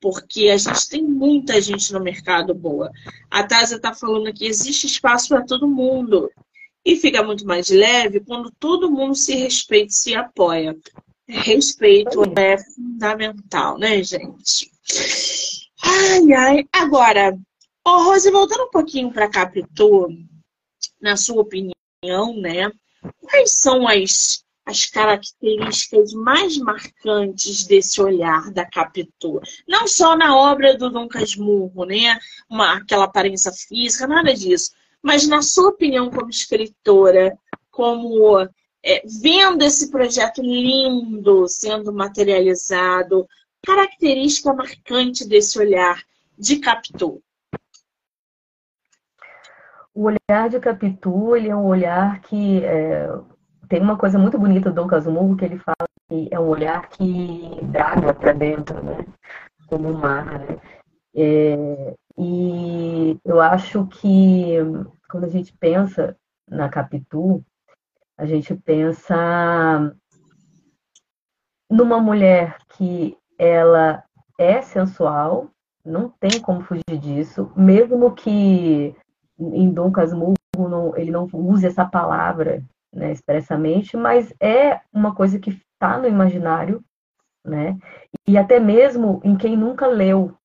Porque 0.01 0.49
a 0.49 0.57
gente 0.57 0.89
tem 0.89 1.03
muita 1.03 1.61
gente 1.61 1.93
no 1.93 1.99
mercado 1.99 2.55
boa. 2.55 2.89
A 3.29 3.43
Tasa 3.43 3.75
está 3.75 3.93
falando 3.93 4.33
que 4.33 4.47
existe 4.47 4.87
espaço 4.87 5.29
para 5.29 5.45
todo 5.45 5.67
mundo. 5.67 6.31
E 6.83 6.95
fica 6.95 7.21
muito 7.21 7.45
mais 7.45 7.69
leve 7.69 8.21
quando 8.21 8.51
todo 8.59 8.89
mundo 8.89 9.13
se 9.13 9.35
respeita 9.35 9.91
e 9.91 9.95
se 9.95 10.15
apoia. 10.15 10.75
Respeito 11.27 12.23
é 12.37 12.57
fundamental, 12.57 13.77
né, 13.77 14.01
gente? 14.01 14.71
Ai, 15.83 16.33
ai. 16.33 16.67
Agora, 16.71 17.37
ô 17.85 18.03
Rose, 18.03 18.31
voltando 18.31 18.63
um 18.63 18.71
pouquinho 18.71 19.11
para 19.11 19.29
Capitu, 19.29 20.07
na 21.01 21.17
sua 21.17 21.41
opinião, 21.41 21.73
né? 22.37 22.71
Quais 23.21 23.59
são 23.59 23.85
as, 23.87 24.43
as 24.65 24.85
características 24.85 26.13
mais 26.13 26.57
marcantes 26.57 27.65
desse 27.65 28.01
olhar 28.01 28.49
da 28.51 28.65
Capitu? 28.65 29.41
Não 29.67 29.85
só 29.85 30.15
na 30.15 30.33
obra 30.33 30.77
do 30.77 30.89
Dom 30.89 31.09
Casmurro, 31.09 31.83
né? 31.83 32.17
Uma, 32.49 32.77
aquela 32.77 33.03
aparência 33.03 33.51
física, 33.51 34.07
nada 34.07 34.33
disso. 34.33 34.71
Mas 35.01 35.27
na 35.27 35.41
sua 35.41 35.69
opinião 35.71 36.09
como 36.09 36.29
escritora, 36.29 37.37
como 37.69 38.47
é, 38.83 39.01
vendo 39.21 39.63
esse 39.63 39.91
projeto 39.91 40.41
lindo 40.41 41.47
sendo 41.47 41.91
materializado, 41.93 43.27
característica 43.65 44.53
marcante 44.53 45.27
desse 45.27 45.59
olhar 45.59 46.01
de 46.37 46.57
Capitu? 46.57 47.21
O 49.93 50.03
olhar 50.03 50.49
de 50.49 50.59
Capitu 50.59 51.35
ele 51.35 51.49
é 51.49 51.55
um 51.55 51.65
olhar 51.65 52.21
que 52.21 52.63
é, 52.63 53.09
tem 53.67 53.81
uma 53.81 53.97
coisa 53.97 54.19
muito 54.19 54.37
bonita 54.37 54.69
do 54.69 54.75
Dom 54.75 54.87
Casmurro 54.87 55.35
que 55.35 55.45
ele 55.45 55.57
fala 55.57 55.87
que 56.07 56.29
é 56.31 56.39
um 56.39 56.47
olhar 56.47 56.87
que 56.89 57.59
draga 57.63 58.13
para 58.13 58.31
dentro, 58.31 58.81
né? 58.83 59.05
Como 59.67 59.89
um 59.89 59.97
mar, 59.97 60.25
né? 60.39 60.59
É, 61.15 61.95
e 62.17 63.19
eu 63.25 63.41
acho 63.41 63.85
que 63.87 64.55
quando 65.09 65.25
a 65.25 65.29
gente 65.29 65.51
pensa 65.53 66.15
na 66.47 66.69
Capitu, 66.69 67.43
a 68.17 68.25
gente 68.25 68.55
pensa 68.55 69.95
numa 71.69 71.99
mulher 71.99 72.57
que 72.69 73.15
ela 73.37 74.03
é 74.37 74.61
sensual, 74.61 75.49
não 75.85 76.09
tem 76.09 76.41
como 76.41 76.61
fugir 76.61 76.97
disso, 76.99 77.51
mesmo 77.55 78.13
que 78.13 78.95
em 79.39 79.71
Dom 79.71 79.91
Casmurro 79.91 80.35
não, 80.57 80.97
ele 80.97 81.11
não 81.11 81.29
use 81.31 81.67
essa 81.67 81.85
palavra 81.85 82.63
né, 82.91 83.11
expressamente, 83.11 83.95
mas 83.95 84.33
é 84.39 84.81
uma 84.91 85.13
coisa 85.13 85.37
que 85.37 85.49
está 85.51 85.97
no 85.97 86.07
imaginário, 86.07 86.83
né? 87.45 87.77
E 88.27 88.37
até 88.37 88.59
mesmo 88.59 89.21
em 89.23 89.37
quem 89.37 89.55
nunca 89.55 89.85
leu. 89.85 90.35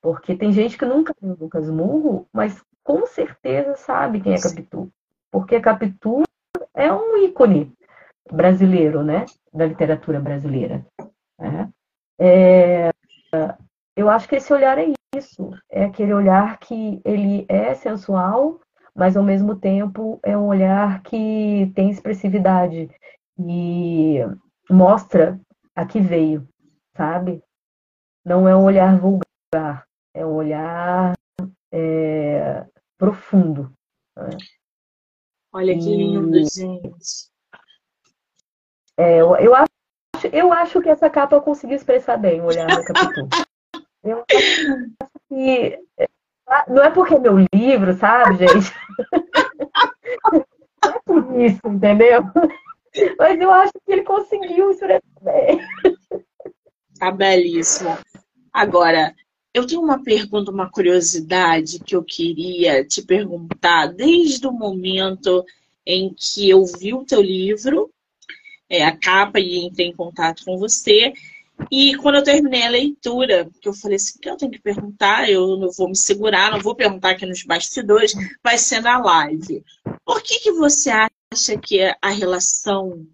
Porque 0.00 0.36
tem 0.36 0.52
gente 0.52 0.78
que 0.78 0.84
nunca 0.84 1.14
leu 1.20 1.36
Dom 1.36 1.48
Casmurro, 1.48 2.28
mas 2.32 2.62
com 2.84 3.06
certeza 3.06 3.74
sabe 3.74 4.20
quem 4.20 4.34
é 4.34 4.40
Capitu. 4.40 4.90
Porque 5.30 5.60
Capitu 5.60 6.22
é 6.74 6.92
um 6.92 7.16
ícone 7.24 7.72
brasileiro, 8.30 9.02
né? 9.02 9.26
Da 9.52 9.66
literatura 9.66 10.20
brasileira. 10.20 10.84
Né? 11.38 11.70
É, 12.18 12.90
eu 13.96 14.08
acho 14.08 14.28
que 14.28 14.36
esse 14.36 14.52
olhar 14.52 14.78
é 14.78 14.92
isso, 15.16 15.50
é 15.70 15.84
aquele 15.84 16.12
olhar 16.12 16.58
que 16.58 17.00
ele 17.04 17.46
é 17.48 17.74
sensual, 17.74 18.60
mas 18.94 19.16
ao 19.16 19.22
mesmo 19.22 19.56
tempo 19.56 20.18
é 20.22 20.36
um 20.36 20.46
olhar 20.46 21.02
que 21.02 21.72
tem 21.74 21.90
expressividade 21.90 22.90
e 23.38 24.18
mostra 24.70 25.40
a 25.74 25.84
que 25.84 26.00
veio, 26.00 26.46
sabe? 26.96 27.42
Não 28.24 28.48
é 28.48 28.56
um 28.56 28.64
olhar 28.64 28.98
vulgar, 28.98 29.86
é 30.14 30.24
um 30.24 30.34
olhar 30.34 31.12
é, 31.72 32.64
profundo. 32.96 33.72
Né? 34.16 34.30
Olha 35.54 35.72
que 35.72 35.84
lindo, 35.84 36.36
e... 36.36 36.44
gente. 36.46 37.30
É, 38.96 39.20
eu, 39.20 39.36
eu, 39.36 39.54
acho, 39.54 39.70
eu 40.32 40.52
acho 40.52 40.82
que 40.82 40.88
essa 40.88 41.08
capa 41.08 41.40
conseguiu 41.40 41.76
expressar 41.76 42.16
bem 42.16 42.40
o 42.40 42.46
olhar 42.46 42.66
Capitu. 42.84 43.28
Eu 44.04 44.22
acho 44.30 45.08
que 45.30 45.78
não 46.68 46.82
é 46.82 46.90
porque 46.90 47.14
é 47.14 47.18
meu 47.18 47.36
livro, 47.54 47.94
sabe, 47.94 48.36
gente? 48.36 48.70
Não 50.84 50.90
é 50.90 51.00
por 51.06 51.40
isso, 51.40 51.60
entendeu? 51.64 52.22
Mas 53.18 53.40
eu 53.40 53.50
acho 53.50 53.72
que 53.72 53.92
ele 53.92 54.02
conseguiu 54.02 54.70
escrever 54.70 55.02
bem. 55.22 55.58
Tá 56.98 57.10
belíssimo. 57.10 57.96
Agora, 58.52 59.14
eu 59.54 59.64
tenho 59.64 59.80
uma 59.80 60.02
pergunta, 60.02 60.50
uma 60.50 60.68
curiosidade 60.68 61.78
que 61.78 61.94
eu 61.94 62.02
queria 62.02 62.84
te 62.84 63.00
perguntar 63.00 63.86
desde 63.86 64.44
o 64.48 64.52
momento 64.52 65.44
em 65.86 66.12
que 66.12 66.50
eu 66.50 66.66
vi 66.66 66.92
o 66.92 67.04
teu 67.04 67.22
livro, 67.22 67.88
é, 68.68 68.84
a 68.84 68.96
capa 68.96 69.38
e 69.38 69.64
entrei 69.64 69.86
em 69.86 69.94
contato 69.94 70.44
com 70.44 70.58
você. 70.58 71.12
E 71.70 71.94
quando 71.98 72.16
eu 72.16 72.24
terminei 72.24 72.64
a 72.64 72.70
leitura, 72.70 73.48
que 73.60 73.68
eu 73.68 73.72
falei 73.72 73.94
assim, 73.94 74.18
que 74.18 74.28
eu 74.28 74.36
tenho 74.36 74.50
que 74.50 74.60
perguntar, 74.60 75.30
eu 75.30 75.56
não 75.56 75.70
vou 75.70 75.88
me 75.88 75.96
segurar, 75.96 76.50
não 76.50 76.60
vou 76.60 76.74
perguntar 76.74 77.10
aqui 77.10 77.24
nos 77.24 77.44
bastidores, 77.44 78.12
vai 78.42 78.58
ser 78.58 78.80
na 78.80 78.98
live. 78.98 79.62
Por 80.04 80.20
que, 80.20 80.40
que 80.40 80.50
você 80.50 80.90
acha 80.90 81.56
que 81.62 81.80
a 81.80 82.10
relação 82.10 83.06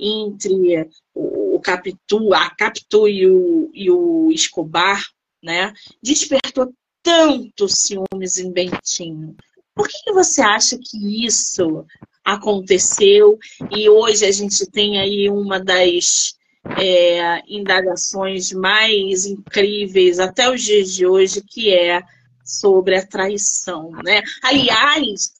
entre 0.00 0.88
o 1.14 1.60
Capitu, 1.60 2.34
a 2.34 2.50
Capitu 2.50 3.06
e 3.06 3.30
o, 3.30 3.70
e 3.72 3.88
o 3.88 4.32
Escobar, 4.32 5.00
né, 5.46 5.72
despertou 6.02 6.74
tanto 7.02 7.68
ciúmes 7.68 8.36
em 8.36 8.52
Bentinho? 8.52 9.36
Por 9.72 9.86
que, 9.86 10.02
que 10.02 10.12
você 10.12 10.42
acha 10.42 10.76
que 10.76 11.24
isso 11.24 11.86
aconteceu 12.24 13.38
e 13.70 13.88
hoje 13.88 14.26
a 14.26 14.32
gente 14.32 14.68
tem 14.68 14.98
aí 14.98 15.30
uma 15.30 15.60
das 15.60 16.34
é, 16.76 17.40
indagações 17.46 18.50
mais 18.50 19.24
incríveis 19.24 20.18
até 20.18 20.50
os 20.50 20.60
dias 20.60 20.92
de 20.92 21.06
hoje, 21.06 21.40
que 21.40 21.72
é 21.72 22.02
sobre 22.44 22.96
a 22.96 23.06
traição, 23.06 23.90
né? 24.04 24.22
Aliás, 24.42 25.30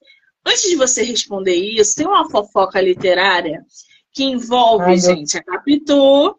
antes 0.47 0.71
de 0.71 0.77
você 0.77 1.03
responder 1.03 1.57
isso, 1.57 1.97
tem 1.97 2.07
uma 2.07 2.31
fofoca 2.31 2.81
literária 2.81 3.65
que 4.13 4.23
envolve, 4.23 4.85
Ai, 4.85 4.99
gente, 4.99 5.37
a 5.37 5.43
Capitu, 5.43 6.37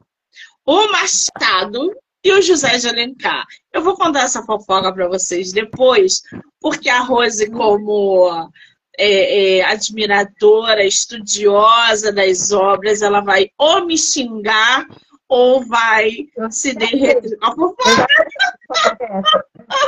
o 0.65 0.91
Machado 0.91 1.93
e 2.27 2.31
o 2.31 2.41
José 2.41 2.77
de 2.77 2.89
Alencar. 2.89 3.45
Eu 3.71 3.81
vou 3.81 3.95
contar 3.95 4.23
essa 4.23 4.43
fofoca 4.43 4.93
para 4.93 5.07
vocês 5.07 5.53
depois, 5.53 6.21
porque 6.59 6.89
a 6.89 6.99
Rose, 6.99 7.49
como 7.49 8.51
é, 8.97 9.59
é, 9.59 9.65
admiradora, 9.65 10.83
estudiosa 10.85 12.11
das 12.11 12.51
obras, 12.51 13.01
ela 13.01 13.21
vai 13.21 13.49
ou 13.57 13.85
me 13.85 13.97
xingar 13.97 14.85
ou 15.29 15.65
vai 15.65 16.27
se 16.51 16.73
derreter 16.73 17.37
com 17.39 17.45
a 17.45 17.55
fofoca. 17.55 18.07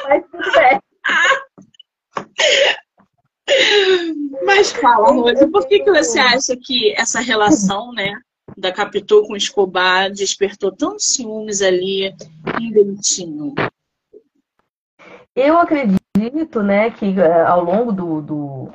Mas 0.07 0.23
tudo 0.31 0.51
bem. 0.53 0.79
Mas 4.45 4.71
fala, 4.71 5.11
Rose, 5.11 5.45
por 5.47 5.67
que, 5.67 5.79
que 5.79 5.91
você 5.91 6.19
acha 6.19 6.55
que 6.55 6.93
essa 6.95 7.19
relação, 7.19 7.91
né, 7.91 8.13
da 8.57 8.71
Capitu 8.71 9.23
com 9.23 9.35
Escobar 9.35 10.11
despertou 10.11 10.71
tantos 10.71 11.05
ciúmes 11.05 11.61
ali 11.61 12.13
em 12.59 12.71
Dentinho? 12.71 13.53
Eu 15.35 15.57
acredito, 15.57 16.61
né, 16.61 16.91
que 16.91 17.19
eh, 17.19 17.41
ao 17.45 17.63
longo 17.63 17.91
do, 17.91 18.21
do, 18.21 18.71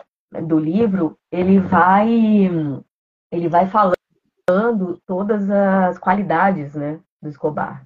do 0.47 0.59
livro, 0.59 1.19
ele 1.31 1.59
vai 1.59 2.09
ele 3.31 3.49
vai 3.49 3.69
falando 3.69 5.01
todas 5.07 5.51
as 5.51 5.99
qualidades, 5.99 6.75
né, 6.75 7.01
do 7.21 7.29
Escobar. 7.29 7.85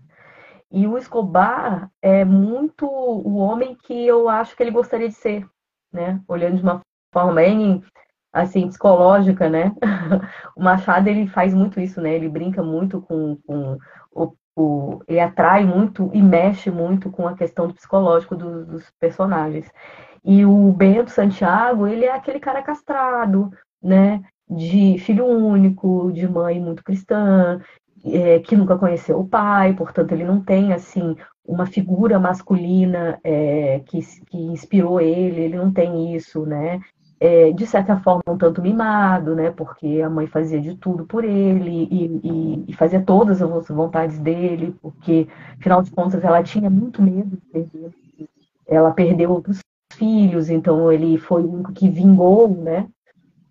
E 0.70 0.86
o 0.86 0.98
Escobar 0.98 1.90
é 2.02 2.24
muito 2.24 2.86
o 2.86 3.36
homem 3.36 3.74
que 3.74 4.06
eu 4.06 4.28
acho 4.28 4.54
que 4.54 4.62
ele 4.62 4.70
gostaria 4.70 5.08
de 5.08 5.14
ser, 5.14 5.48
né? 5.90 6.20
Olhando 6.28 6.56
de 6.56 6.62
uma 6.62 6.82
forma 7.12 7.32
bem 7.32 7.82
assim 8.32 8.68
psicológica, 8.68 9.48
né? 9.48 9.72
o 10.56 10.62
Machado 10.62 11.08
ele 11.08 11.26
faz 11.26 11.54
muito 11.54 11.80
isso, 11.80 12.00
né? 12.00 12.14
Ele 12.14 12.28
brinca 12.28 12.62
muito 12.62 13.00
com, 13.00 13.36
com 13.46 13.78
o, 14.12 14.32
o, 14.56 15.02
ele 15.08 15.20
atrai 15.20 15.64
muito 15.64 16.10
e 16.12 16.22
mexe 16.22 16.70
muito 16.70 17.10
com 17.10 17.26
a 17.26 17.34
questão 17.34 17.66
do 17.66 17.74
psicológico 17.74 18.36
do, 18.36 18.64
dos 18.64 18.90
personagens. 19.00 19.70
E 20.24 20.44
o 20.44 20.72
Bento 20.72 21.10
Santiago, 21.10 21.86
ele 21.86 22.04
é 22.04 22.12
aquele 22.12 22.40
cara 22.40 22.62
castrado, 22.62 23.50
né? 23.82 24.22
De 24.48 24.98
filho 24.98 25.26
único, 25.26 26.10
de 26.12 26.26
mãe 26.26 26.58
muito 26.60 26.82
cristã, 26.82 27.60
é, 28.04 28.38
que 28.40 28.56
nunca 28.56 28.78
conheceu 28.78 29.18
o 29.18 29.28
pai, 29.28 29.74
portanto, 29.74 30.12
ele 30.12 30.24
não 30.24 30.40
tem, 30.40 30.72
assim, 30.72 31.16
uma 31.44 31.66
figura 31.66 32.18
masculina 32.18 33.18
é, 33.24 33.80
que, 33.86 34.00
que 34.26 34.36
inspirou 34.36 35.00
ele, 35.00 35.40
ele 35.40 35.56
não 35.56 35.72
tem 35.72 36.14
isso, 36.14 36.44
né? 36.46 36.80
É, 37.20 37.50
de 37.52 37.66
certa 37.66 37.98
forma, 37.98 38.22
um 38.28 38.38
tanto 38.38 38.62
mimado, 38.62 39.34
né? 39.34 39.50
Porque 39.50 40.00
a 40.00 40.08
mãe 40.08 40.26
fazia 40.26 40.60
de 40.60 40.76
tudo 40.76 41.04
por 41.04 41.24
ele 41.24 41.88
e, 41.90 42.20
e, 42.22 42.64
e, 42.68 42.72
fazia 42.74 43.02
todas 43.02 43.42
as 43.42 43.68
vontades 43.68 44.18
dele, 44.20 44.76
porque, 44.80 45.26
afinal 45.58 45.82
de 45.82 45.90
contas, 45.90 46.22
ela 46.22 46.42
tinha 46.42 46.70
muito 46.70 47.02
medo 47.02 47.36
de 47.36 47.46
perder. 47.46 47.90
Ela 48.66 48.92
perdeu 48.92 49.32
outros 49.32 49.58
filhos, 49.92 50.48
então 50.48 50.92
ele 50.92 51.18
foi 51.18 51.42
o 51.42 51.52
único 51.52 51.72
que 51.72 51.88
vingou, 51.88 52.48
né? 52.48 52.88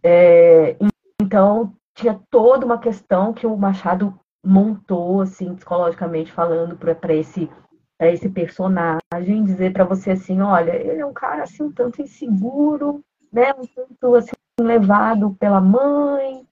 É, 0.01 0.77
então 1.21 1.73
tinha 1.93 2.17
toda 2.29 2.65
uma 2.65 2.77
questão 2.77 3.33
que 3.33 3.45
o 3.45 3.57
Machado 3.57 4.17
montou, 4.45 5.21
assim, 5.21 5.55
psicologicamente 5.55 6.31
falando, 6.31 6.77
para 6.77 7.13
esse 7.13 7.49
para 7.97 8.11
esse 8.11 8.29
personagem, 8.29 9.43
dizer 9.43 9.73
para 9.73 9.83
você 9.83 10.11
assim, 10.11 10.39
olha, 10.39 10.75
ele 10.75 11.01
é 11.01 11.05
um 11.05 11.13
cara 11.13 11.43
assim 11.43 11.63
um 11.63 11.71
tanto 11.71 11.99
inseguro, 11.99 13.03
né, 13.31 13.53
um 13.53 13.65
tanto 13.65 14.15
assim 14.15 14.31
levado 14.59 15.35
pela 15.39 15.61
mãe, 15.61 16.45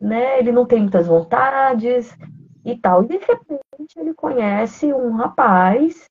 né, 0.00 0.38
ele 0.38 0.52
não 0.52 0.64
tem 0.64 0.80
muitas 0.80 1.06
vontades 1.06 2.16
e 2.64 2.76
tal. 2.76 3.04
E 3.04 3.08
de 3.08 3.18
repente 3.18 3.98
ele 3.98 4.14
conhece 4.14 4.92
um 4.92 5.12
rapaz, 5.12 6.08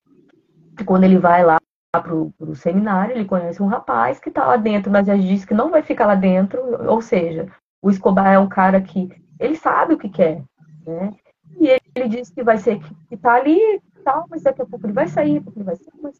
quando 0.85 1.03
ele 1.03 1.17
vai 1.17 1.43
lá 1.43 1.57
para 1.91 2.13
o 2.13 2.55
seminário, 2.55 3.15
ele 3.15 3.25
conhece 3.25 3.61
um 3.63 3.67
rapaz 3.67 4.19
que 4.19 4.29
está 4.29 4.45
lá 4.45 4.57
dentro, 4.57 4.91
mas 4.91 5.07
ele 5.07 5.23
diz 5.23 5.43
que 5.43 5.53
não 5.53 5.71
vai 5.71 5.81
ficar 5.81 6.05
lá 6.05 6.15
dentro, 6.15 6.61
ou 6.87 7.01
seja, 7.01 7.47
o 7.81 7.89
Escobar 7.89 8.33
é 8.33 8.39
um 8.39 8.47
cara 8.47 8.79
que 8.79 9.09
ele 9.39 9.55
sabe 9.55 9.95
o 9.95 9.97
que 9.97 10.09
quer, 10.09 10.43
né? 10.85 11.13
E 11.59 11.67
ele, 11.67 11.81
ele 11.95 12.09
diz 12.09 12.29
que 12.29 12.43
vai 12.43 12.57
ser 12.57 12.79
que 13.07 13.15
está 13.15 13.33
ali, 13.33 13.81
tal, 14.03 14.25
mas 14.29 14.43
daqui 14.43 14.61
a 14.61 14.65
pouco 14.65 14.85
ele 14.85 14.93
vai 14.93 15.07
sair, 15.07 15.41
porque 15.41 15.59
ele 15.59 15.65
vai 15.65 15.75
ser, 15.75 15.91
vai 16.01 16.11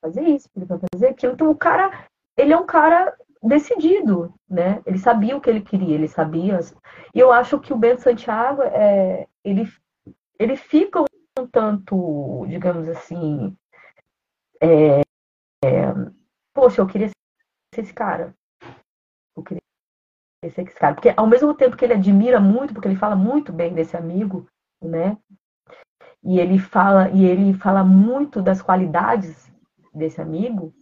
fazer 0.00 0.22
isso, 0.22 0.48
ele 0.56 0.64
vai 0.64 0.78
fazer 0.92 1.08
aquilo. 1.08 1.34
Então 1.34 1.50
o 1.50 1.56
cara, 1.56 1.90
ele 2.36 2.52
é 2.52 2.56
um 2.56 2.66
cara 2.66 3.16
decidido, 3.42 4.34
né? 4.48 4.82
Ele 4.86 4.98
sabia 4.98 5.36
o 5.36 5.40
que 5.40 5.50
ele 5.50 5.60
queria, 5.60 5.94
ele 5.94 6.08
sabia. 6.08 6.58
E 7.14 7.18
eu 7.18 7.30
acho 7.30 7.60
que 7.60 7.72
o 7.72 7.76
Bento 7.76 8.02
Santiago, 8.02 8.62
é, 8.62 9.26
ele, 9.44 9.70
ele 10.38 10.56
fica 10.56 11.00
um 11.00 11.46
tanto, 11.46 12.46
digamos 12.48 12.88
assim, 12.88 13.56
é, 14.60 15.00
é, 15.64 15.92
poxa, 16.54 16.80
eu 16.80 16.86
queria 16.86 17.08
ser 17.08 17.80
esse 17.80 17.92
cara. 17.92 18.34
Eu 19.36 19.42
queria 19.42 19.60
ser 20.50 20.62
esse 20.62 20.74
cara. 20.74 20.94
Porque 20.94 21.12
ao 21.16 21.26
mesmo 21.26 21.54
tempo 21.54 21.76
que 21.76 21.84
ele 21.84 21.94
admira 21.94 22.40
muito, 22.40 22.72
porque 22.72 22.88
ele 22.88 22.96
fala 22.96 23.14
muito 23.14 23.52
bem 23.52 23.74
desse 23.74 23.96
amigo, 23.96 24.48
né? 24.82 25.18
E 26.22 26.40
ele 26.40 26.58
fala, 26.58 27.10
e 27.10 27.24
ele 27.24 27.52
fala 27.52 27.84
muito 27.84 28.40
das 28.40 28.62
qualidades 28.62 29.52
desse 29.92 30.20
amigo. 30.20 30.72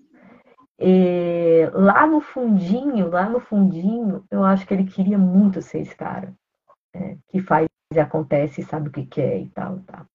E 0.79 1.68
lá 1.73 2.07
no 2.07 2.20
fundinho, 2.20 3.09
lá 3.11 3.29
no 3.29 3.41
fundinho, 3.41 4.25
eu 4.31 4.45
acho 4.45 4.66
que 4.66 4.75
ele 4.75 4.85
queria 4.85 5.18
muito 5.18 5.62
ser 5.62 5.81
esse 5.81 5.95
cara. 5.95 6.33
É, 6.95 7.16
que 7.29 7.41
faz 7.41 7.66
e 7.95 8.01
acontece, 8.01 8.62
sabe 8.62 8.89
o 8.89 8.93
que 8.93 9.07
quer 9.07 9.39
e 9.39 9.49
tal, 9.51 9.79
tal. 9.87 10.07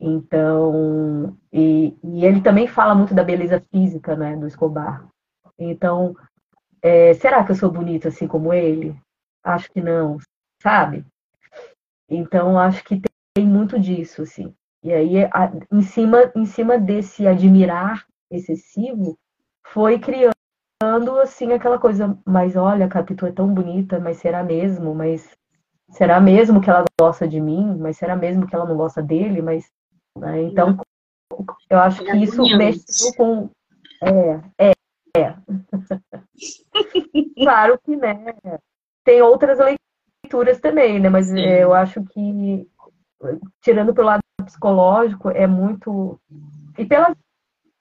Então, 0.00 1.36
e, 1.52 1.96
e, 2.02 2.24
ele 2.24 2.40
também 2.40 2.66
fala 2.66 2.94
muito 2.94 3.14
da 3.14 3.22
beleza 3.22 3.62
física, 3.70 4.16
né, 4.16 4.34
do 4.36 4.46
Escobar. 4.46 5.06
Então, 5.58 6.14
é, 6.80 7.12
será 7.14 7.44
que 7.44 7.52
eu 7.52 7.56
sou 7.56 7.70
bonita 7.70 8.08
assim 8.08 8.26
como 8.26 8.52
ele? 8.54 8.96
Acho 9.44 9.70
que 9.70 9.80
não, 9.80 10.18
sabe? 10.62 11.04
Então, 12.08 12.58
acho 12.58 12.82
que 12.82 13.00
tem 13.34 13.46
muito 13.46 13.78
disso, 13.78 14.22
assim. 14.22 14.54
E 14.82 14.92
aí, 14.92 15.24
a, 15.24 15.52
em, 15.70 15.82
cima, 15.82 16.32
em 16.34 16.46
cima 16.46 16.78
desse 16.78 17.26
admirar 17.26 18.06
excessivo, 18.30 19.18
foi 19.66 19.98
criando, 19.98 20.32
assim, 21.22 21.52
aquela 21.52 21.78
coisa, 21.78 22.18
mas 22.24 22.56
olha, 22.56 22.86
a 22.86 22.88
Capitu 22.88 23.26
é 23.26 23.32
tão 23.32 23.52
bonita, 23.52 24.00
mas 24.00 24.18
será 24.18 24.42
mesmo? 24.42 24.94
Mas 24.94 25.30
será 25.90 26.20
mesmo 26.20 26.60
que 26.60 26.70
ela 26.70 26.84
gosta 27.00 27.26
de 27.28 27.40
mim? 27.40 27.76
Mas 27.78 27.96
será 27.96 28.16
mesmo 28.16 28.46
que 28.46 28.54
ela 28.54 28.66
não 28.66 28.76
gosta 28.76 29.02
dele? 29.02 29.42
Mas 29.42 29.70
né? 30.18 30.42
Então, 30.42 30.76
eu 31.68 31.78
acho 31.78 32.04
que 32.04 32.16
isso 32.16 32.42
mexe 32.56 33.16
com. 33.16 33.50
É, 34.02 34.68
é, 34.68 34.72
é. 35.16 35.36
claro 37.44 37.78
que, 37.82 37.96
né? 37.96 38.34
Tem 39.04 39.22
outras 39.22 39.58
leituras 39.58 40.60
também, 40.60 40.98
né? 40.98 41.08
Mas 41.08 41.32
é, 41.32 41.62
eu 41.62 41.72
acho 41.72 42.04
que, 42.04 42.68
tirando 43.62 43.94
pelo 43.94 44.08
lado 44.08 44.20
psicológico, 44.44 45.30
é 45.30 45.46
muito. 45.46 46.20
e 46.76 46.84
pela 46.84 47.14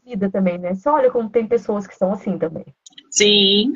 vida 0.10 0.30
também, 0.30 0.58
né? 0.58 0.74
Você 0.74 0.90
olha 0.90 1.12
como 1.12 1.30
tem 1.30 1.48
pessoas 1.48 1.86
que 1.86 1.96
são 1.96 2.12
assim 2.12 2.38
também. 2.38 2.66
Sim, 3.12 3.74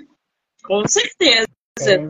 com 0.64 0.84
certeza. 0.88 1.48
É. 1.82 2.10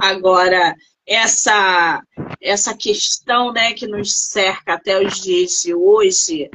Agora, 0.00 0.74
essa, 1.06 2.02
essa 2.40 2.74
questão 2.74 3.52
né, 3.52 3.74
que 3.74 3.86
nos 3.86 4.16
cerca 4.16 4.74
até 4.74 5.04
os 5.04 5.20
dias 5.20 5.62
de 5.62 5.74
hoje, 5.74 6.50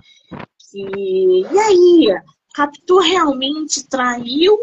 que, 0.72 0.82
e 0.82 1.60
aí, 1.60 2.22
Capitu 2.54 3.00
realmente 3.00 3.88
traiu 3.88 4.58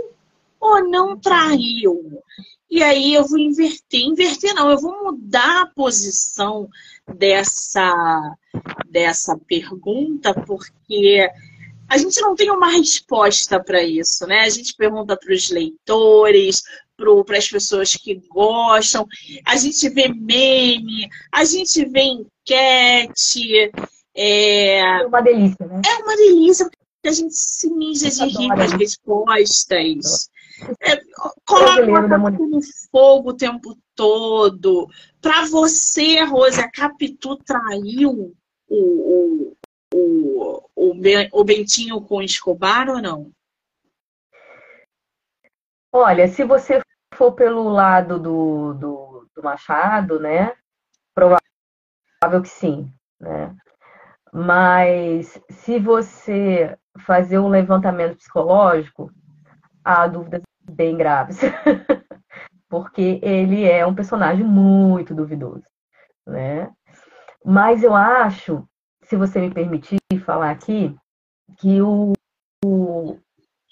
ou 0.58 0.88
não 0.88 1.18
traiu? 1.18 2.22
E 2.70 2.82
aí 2.82 3.14
eu 3.14 3.24
vou 3.28 3.38
inverter, 3.38 4.00
inverter 4.00 4.54
não, 4.54 4.70
eu 4.70 4.78
vou 4.80 5.04
mudar 5.04 5.62
a 5.62 5.66
posição 5.66 6.68
dessa, 7.06 8.34
dessa 8.90 9.36
pergunta, 9.46 10.32
porque 10.32 11.28
a 11.92 11.98
gente 11.98 12.18
não 12.22 12.34
tem 12.34 12.50
uma 12.50 12.70
resposta 12.70 13.62
para 13.62 13.82
isso, 13.82 14.26
né? 14.26 14.40
A 14.40 14.48
gente 14.48 14.74
pergunta 14.74 15.14
para 15.14 15.34
os 15.34 15.50
leitores, 15.50 16.62
para 16.96 17.36
as 17.36 17.48
pessoas 17.48 17.94
que 17.94 18.14
gostam, 18.30 19.06
a 19.44 19.56
gente 19.56 19.90
vê 19.90 20.08
meme, 20.08 21.06
a 21.30 21.44
gente 21.44 21.84
vê 21.84 22.00
enquete. 22.00 23.70
É, 24.16 24.78
é 24.78 25.06
uma 25.06 25.20
delícia, 25.20 25.66
né? 25.66 25.82
É 25.86 26.02
uma 26.02 26.16
delícia, 26.16 26.64
porque 26.64 27.08
a 27.08 27.12
gente 27.12 27.34
se 27.34 27.68
mija 27.70 28.08
de 28.08 28.24
rir 28.24 28.48
com 28.48 28.62
as 28.62 28.72
respostas. 28.72 30.30
É, 30.80 30.98
coloca 31.46 32.16
uma 32.16 32.30
no 32.30 32.60
fogo 32.90 33.30
o 33.30 33.36
tempo 33.36 33.76
todo. 33.94 34.88
Para 35.20 35.44
você, 35.44 36.24
Rose, 36.24 36.58
a 36.58 36.70
Capitu 36.70 37.36
traiu 37.44 38.34
o, 38.66 38.76
o, 38.76 39.56
o, 39.92 40.64
o, 40.74 40.94
o 41.32 41.44
Bentinho 41.44 42.00
com 42.00 42.22
Escobar 42.22 42.88
ou 42.88 43.00
não? 43.00 43.30
Olha, 45.92 46.26
se 46.26 46.42
você 46.44 46.80
for 47.14 47.32
pelo 47.32 47.68
lado 47.68 48.18
do, 48.18 48.74
do, 48.74 49.28
do 49.34 49.42
Machado, 49.42 50.18
né? 50.18 50.54
Provável 51.14 52.42
que 52.42 52.48
sim, 52.48 52.90
né? 53.20 53.54
Mas 54.32 55.38
se 55.50 55.78
você 55.78 56.76
fazer 57.00 57.38
um 57.38 57.48
levantamento 57.48 58.16
psicológico, 58.16 59.12
há 59.84 60.06
dúvidas 60.06 60.42
bem 60.62 60.96
graves. 60.96 61.38
Porque 62.68 63.20
ele 63.22 63.64
é 63.68 63.86
um 63.86 63.94
personagem 63.94 64.44
muito 64.44 65.14
duvidoso, 65.14 65.64
né? 66.26 66.72
Mas 67.44 67.82
eu 67.82 67.94
acho, 67.94 68.66
se 69.04 69.16
você 69.16 69.40
me 69.40 69.52
permitir 69.52 69.98
falar 70.24 70.50
aqui, 70.50 70.96
que 71.58 71.80
o, 71.82 72.12
o, 72.64 73.18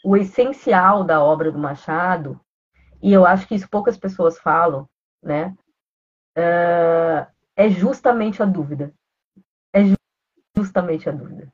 o 0.04 0.16
essencial 0.16 1.04
da 1.04 1.22
obra 1.22 1.50
do 1.50 1.58
Machado 1.58 2.40
e 3.02 3.12
eu 3.12 3.24
acho 3.24 3.48
que 3.48 3.54
isso 3.54 3.68
poucas 3.68 3.96
pessoas 3.96 4.38
falam, 4.38 4.88
né? 5.22 5.56
Uh, 6.36 7.26
é 7.56 7.68
justamente 7.70 8.42
a 8.42 8.46
dúvida. 8.46 8.92
É 9.72 9.80
justamente 10.56 11.08
a 11.08 11.12
dúvida, 11.12 11.50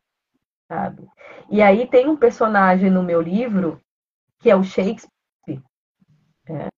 sabe? 0.68 1.08
E 1.50 1.62
aí 1.62 1.88
tem 1.88 2.08
um 2.08 2.16
personagem 2.16 2.90
no 2.90 3.02
meu 3.02 3.20
livro 3.20 3.80
que 4.40 4.50
é 4.50 4.56
o 4.56 4.64
Shakespeare. 4.64 5.62
É, 6.48 6.68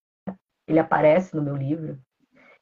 ele 0.66 0.78
aparece 0.78 1.34
no 1.34 1.42
meu 1.42 1.57
livro. 1.57 1.99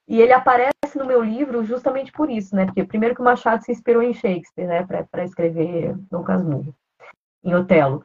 E 0.09 0.21
ele 0.21 0.33
aparece 0.33 0.97
no 0.97 1.05
meu 1.05 1.23
livro 1.23 1.65
justamente 1.65 2.13
por 2.13 2.31
isso, 2.31 2.55
né? 2.55 2.67
Porque 2.67 2.85
primeiro 2.85 3.15
que 3.15 3.21
o 3.21 3.25
Machado 3.25 3.65
se 3.65 3.73
inspirou 3.73 4.03
em 4.03 4.15
Shakespeare, 4.15 4.67
né? 4.67 4.87
Para 5.11 5.25
escrever 5.25 5.97
Dom 6.11 6.23
Casmurro, 6.23 6.75
em 7.43 7.55
Otelo. 7.55 8.05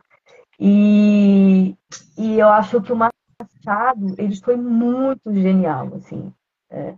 E, 0.60 1.76
e 2.18 2.40
eu 2.40 2.48
acho 2.50 2.82
que 2.82 2.92
o 2.92 2.96
Machado, 2.96 4.16
ele 4.18 4.36
foi 4.42 4.56
muito 4.56 5.34
genial, 5.34 5.92
assim, 5.96 6.32
é, 6.70 6.96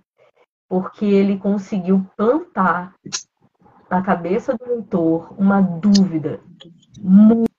porque 0.68 1.06
ele 1.06 1.38
conseguiu 1.38 2.06
plantar 2.18 2.94
na 3.90 4.02
cabeça 4.02 4.58
do 4.58 4.66
leitor 4.66 5.34
uma 5.38 5.62
dúvida 5.62 6.42
muito, 7.00 7.50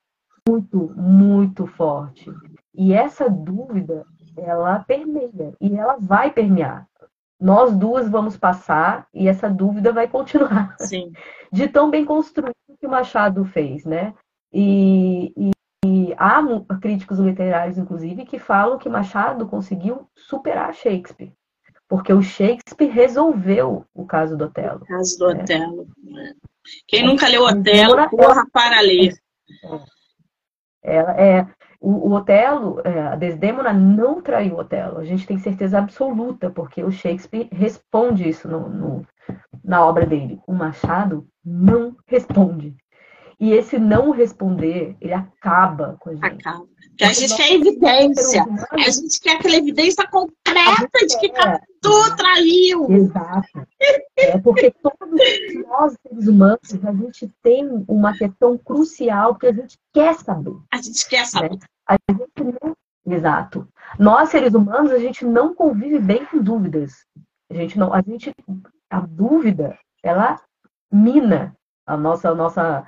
muito, 0.47 0.93
muito 0.95 1.67
forte. 1.67 2.31
E 2.75 2.93
essa 2.93 3.31
dúvida, 3.31 4.05
ela 4.37 4.81
permeia, 4.81 5.55
e 5.61 5.75
ela 5.75 5.97
vai 5.99 6.31
permear. 6.31 6.87
Nós 7.45 7.77
duas 7.77 8.09
vamos 8.09 8.39
passar 8.39 9.07
e 9.13 9.29
essa 9.29 9.51
dúvida 9.51 9.93
vai 9.93 10.09
continuar. 10.09 10.75
Sim. 10.81 11.13
De 11.53 11.69
tão 11.69 11.91
bem 11.91 12.03
construído 12.03 12.55
que 12.81 12.87
o 12.87 12.91
Machado 12.91 13.45
fez, 13.45 13.85
né? 13.85 14.15
E, 14.51 15.31
e, 15.37 15.51
e 15.85 16.15
há 16.17 16.43
críticos 16.81 17.19
literários, 17.19 17.77
inclusive, 17.77 18.25
que 18.25 18.39
falam 18.39 18.79
que 18.79 18.89
Machado 18.89 19.47
conseguiu 19.47 20.09
superar 20.17 20.73
Shakespeare. 20.73 21.35
Porque 21.87 22.15
o 22.15 22.23
Shakespeare 22.23 22.91
resolveu 22.91 23.85
o 23.93 24.07
caso 24.07 24.39
do 24.39 24.47
Otelo. 24.47 24.81
O 24.81 24.87
caso 24.87 25.19
do 25.19 25.35
né? 25.35 25.43
Otelo. 25.43 25.87
Né? 26.03 26.35
Quem 26.89 27.05
nunca 27.05 27.29
leu 27.29 27.43
Otelo, 27.45 28.09
corra 28.09 28.47
para 28.51 28.81
ler. 28.81 29.13
É, 30.83 30.97
é, 30.97 31.47
o, 31.85 32.09
o 32.09 32.13
Otelo, 32.15 32.81
é, 32.83 33.09
a 33.09 33.15
Desdemona 33.15 33.71
não 33.71 34.23
traiu 34.23 34.55
o 34.55 34.61
Otelo. 34.61 34.99
A 34.99 35.05
gente 35.05 35.27
tem 35.27 35.39
certeza 35.39 35.79
absoluta, 35.79 36.49
porque 36.49 36.83
o 36.83 36.91
Shakespeare 36.91 37.47
responde 37.53 38.27
isso 38.27 38.49
no, 38.49 38.71
no, 38.71 39.07
na 39.63 39.85
obra 39.85 40.07
dele. 40.07 40.41
O 40.47 40.55
Machado 40.55 41.27
não 41.45 41.95
responde. 42.07 42.75
E 43.39 43.53
esse 43.53 43.79
não 43.79 44.13
responder, 44.13 44.97
ele 44.99 45.13
acaba 45.13 45.97
com 46.01 46.09
a 46.09 46.15
gente. 46.15 46.25
Acaba. 46.25 46.65
Porque 46.89 47.05
a 47.05 47.13
gente 47.13 47.37
quer 47.37 47.53
evidência. 47.53 48.47
A 48.71 48.91
gente 48.91 49.21
quer 49.21 49.37
aquela 49.37 49.57
evidência 49.57 50.07
concreta 50.09 51.07
de 51.07 51.19
que 51.19 51.29
Catu 51.29 52.17
traiu. 52.17 52.91
Exato. 52.91 53.67
É 54.17 54.39
porque 54.39 54.71
todos 54.71 55.21
nós, 55.67 55.97
seres 56.01 56.29
humanos, 56.29 56.85
a 56.85 56.93
gente 56.93 57.31
tem 57.43 57.85
uma 57.89 58.17
questão 58.17 58.57
crucial 58.57 59.35
que 59.35 59.49
a 59.49 59.53
gente 59.53 59.77
quer 59.93 60.15
saber. 60.15 60.55
A 60.73 60.77
gente 60.77 61.07
quer 61.09 61.27
saber. 61.27 61.51
Né? 61.51 61.59
A 61.89 61.97
gente 62.11 62.59
não... 62.63 62.75
Exato. 63.07 63.69
Nós, 63.99 64.31
seres 64.31 64.55
humanos, 64.55 64.91
a 64.91 64.99
gente 64.99 65.25
não 65.25 65.55
convive 65.55 65.99
bem 65.99 66.25
com 66.27 66.43
dúvidas. 66.43 67.05
A 67.51 67.55
gente 67.55 67.79
não, 67.79 67.93
a 67.93 68.01
gente, 68.01 68.33
a 68.91 69.01
dúvida, 69.01 69.79
ela 70.03 70.41
mina 70.91 71.55
a 71.87 71.97
nossa, 71.97 72.31
a 72.31 72.35
nossa 72.35 72.87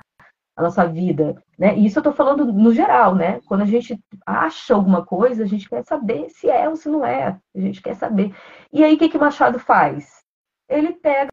a 0.57 0.63
nossa 0.63 0.87
vida, 0.87 1.39
né? 1.57 1.77
E 1.77 1.85
isso 1.85 1.99
eu 1.99 2.01
estou 2.01 2.11
falando 2.11 2.51
no 2.51 2.73
geral, 2.73 3.13
né? 3.13 3.39
Quando 3.41 3.61
a 3.61 3.65
gente 3.65 3.97
acha 4.25 4.73
alguma 4.73 5.05
coisa, 5.05 5.43
a 5.43 5.45
gente 5.45 5.69
quer 5.69 5.85
saber 5.85 6.31
se 6.31 6.49
é 6.49 6.67
ou 6.67 6.75
se 6.75 6.89
não 6.89 7.05
é. 7.05 7.39
A 7.55 7.59
gente 7.59 7.79
quer 7.79 7.95
saber. 7.95 8.35
E 8.73 8.83
aí, 8.83 8.95
o 8.95 8.97
que 8.97 9.07
que 9.07 9.19
Machado 9.19 9.59
faz? 9.59 10.23
Ele 10.67 10.93
pega, 10.93 11.29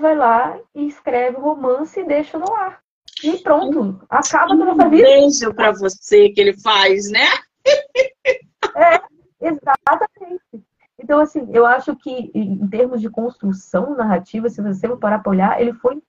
vai 0.00 0.16
lá 0.16 0.58
e 0.74 0.86
escreve 0.86 1.36
o 1.36 1.42
romance 1.42 2.00
e 2.00 2.06
deixa 2.06 2.38
no 2.38 2.50
ar. 2.54 2.80
E 3.24 3.38
pronto, 3.38 4.00
acaba 4.08 4.56
com 4.56 4.62
a 4.62 4.66
nossa 4.66 4.88
vida. 4.88 5.08
Um 5.08 5.20
beijo 5.20 5.54
para 5.54 5.72
você 5.72 6.28
que 6.30 6.40
ele 6.40 6.54
faz, 6.60 7.10
né? 7.10 7.26
é, 8.76 9.00
exatamente. 9.40 10.64
Então, 10.98 11.20
assim, 11.20 11.48
eu 11.52 11.66
acho 11.66 11.94
que 11.96 12.30
em 12.34 12.66
termos 12.68 13.00
de 13.00 13.10
construção 13.10 13.96
narrativa, 13.96 14.48
se 14.48 14.62
você 14.62 14.86
for 14.88 14.98
parar 14.98 15.18
para 15.20 15.30
olhar, 15.30 15.60
ele 15.60 15.72
foi 15.74 16.02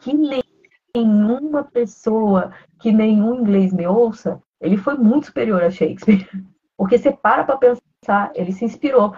que 0.00 0.12
nem 0.12 0.42
nenhuma 0.94 1.64
pessoa 1.64 2.52
que 2.78 2.92
nenhum 2.92 3.34
inglês 3.34 3.72
me 3.72 3.86
ouça, 3.86 4.42
ele 4.60 4.76
foi 4.76 4.94
muito 4.94 5.26
superior 5.26 5.62
a 5.62 5.70
Shakespeare. 5.70 6.28
Porque 6.76 6.98
você 6.98 7.12
para 7.12 7.44
para 7.44 7.56
pensar, 7.56 8.32
ele 8.34 8.52
se 8.52 8.64
inspirou 8.64 9.14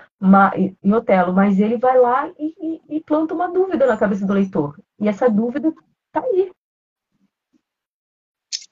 em 0.82 0.92
Otelo, 0.92 1.32
mas 1.32 1.58
ele 1.58 1.78
vai 1.78 1.98
lá 1.98 2.28
e, 2.38 2.54
e, 2.60 2.96
e, 2.96 3.00
planta 3.00 3.34
uma 3.34 3.48
dúvida 3.48 3.86
na 3.86 3.96
cabeça 3.96 4.26
do 4.26 4.32
leitor. 4.32 4.78
E 5.00 5.08
essa 5.08 5.30
dúvida 5.30 5.68
está 5.68 6.20
aí. 6.20 6.50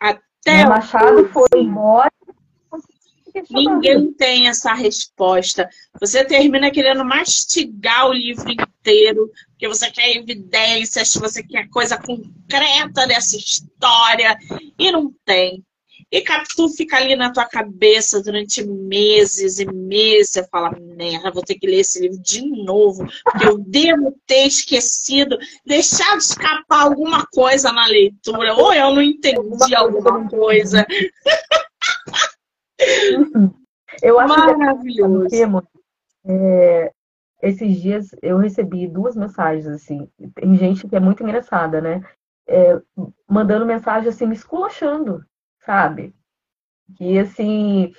Até 0.02 0.66
o 0.66 0.68
Machado 0.68 1.28
foi 1.28 1.48
embora 1.56 2.10
Ninguém 3.50 4.12
tem 4.12 4.48
essa 4.48 4.74
resposta. 4.74 5.68
Você 5.98 6.24
termina 6.24 6.70
querendo 6.70 7.04
mastigar 7.04 8.08
o 8.08 8.12
livro 8.12 8.50
inteiro, 8.50 9.30
porque 9.48 9.68
você 9.68 9.90
quer 9.90 10.16
evidências, 10.16 11.14
você 11.14 11.42
quer 11.42 11.68
coisa 11.68 11.96
concreta 11.96 13.06
dessa 13.06 13.36
história, 13.36 14.36
e 14.78 14.92
não 14.92 15.12
tem. 15.24 15.64
E 16.12 16.20
Capitu 16.20 16.68
fica 16.68 16.98
ali 16.98 17.16
na 17.16 17.32
tua 17.32 17.46
cabeça 17.46 18.22
durante 18.22 18.62
meses 18.62 19.58
e 19.58 19.66
meses. 19.66 20.30
Você 20.30 20.46
fala, 20.48 20.76
merda, 20.78 21.32
vou 21.32 21.42
ter 21.42 21.54
que 21.54 21.66
ler 21.66 21.80
esse 21.80 22.00
livro 22.00 22.20
de 22.20 22.46
novo, 22.64 23.06
eu 23.42 23.58
devo 23.58 24.14
ter 24.26 24.46
esquecido, 24.46 25.38
deixado 25.64 26.18
escapar 26.18 26.82
alguma 26.82 27.26
coisa 27.32 27.72
na 27.72 27.86
leitura, 27.86 28.54
ou 28.54 28.74
eu 28.74 28.94
não 28.94 29.02
entendi 29.02 29.74
alguma 29.74 30.28
coisa. 30.28 30.86
Eu 34.02 34.18
acho 34.18 34.36
Maravilhoso. 34.36 35.28
que 35.28 35.42
é, 36.26 36.90
esses 37.42 37.80
dias 37.80 38.08
eu 38.22 38.38
recebi 38.38 38.88
duas 38.88 39.14
mensagens 39.14 39.66
assim. 39.66 40.08
Tem 40.34 40.56
gente 40.56 40.88
que 40.88 40.96
é 40.96 41.00
muito 41.00 41.22
engraçada, 41.22 41.80
né? 41.80 42.02
é, 42.46 42.80
mandando 43.28 43.66
mensagem 43.66 44.08
assim, 44.08 44.26
me 44.26 44.34
esculachando, 44.34 45.24
sabe? 45.64 46.14
Que 46.96 47.18
assim, 47.18 47.92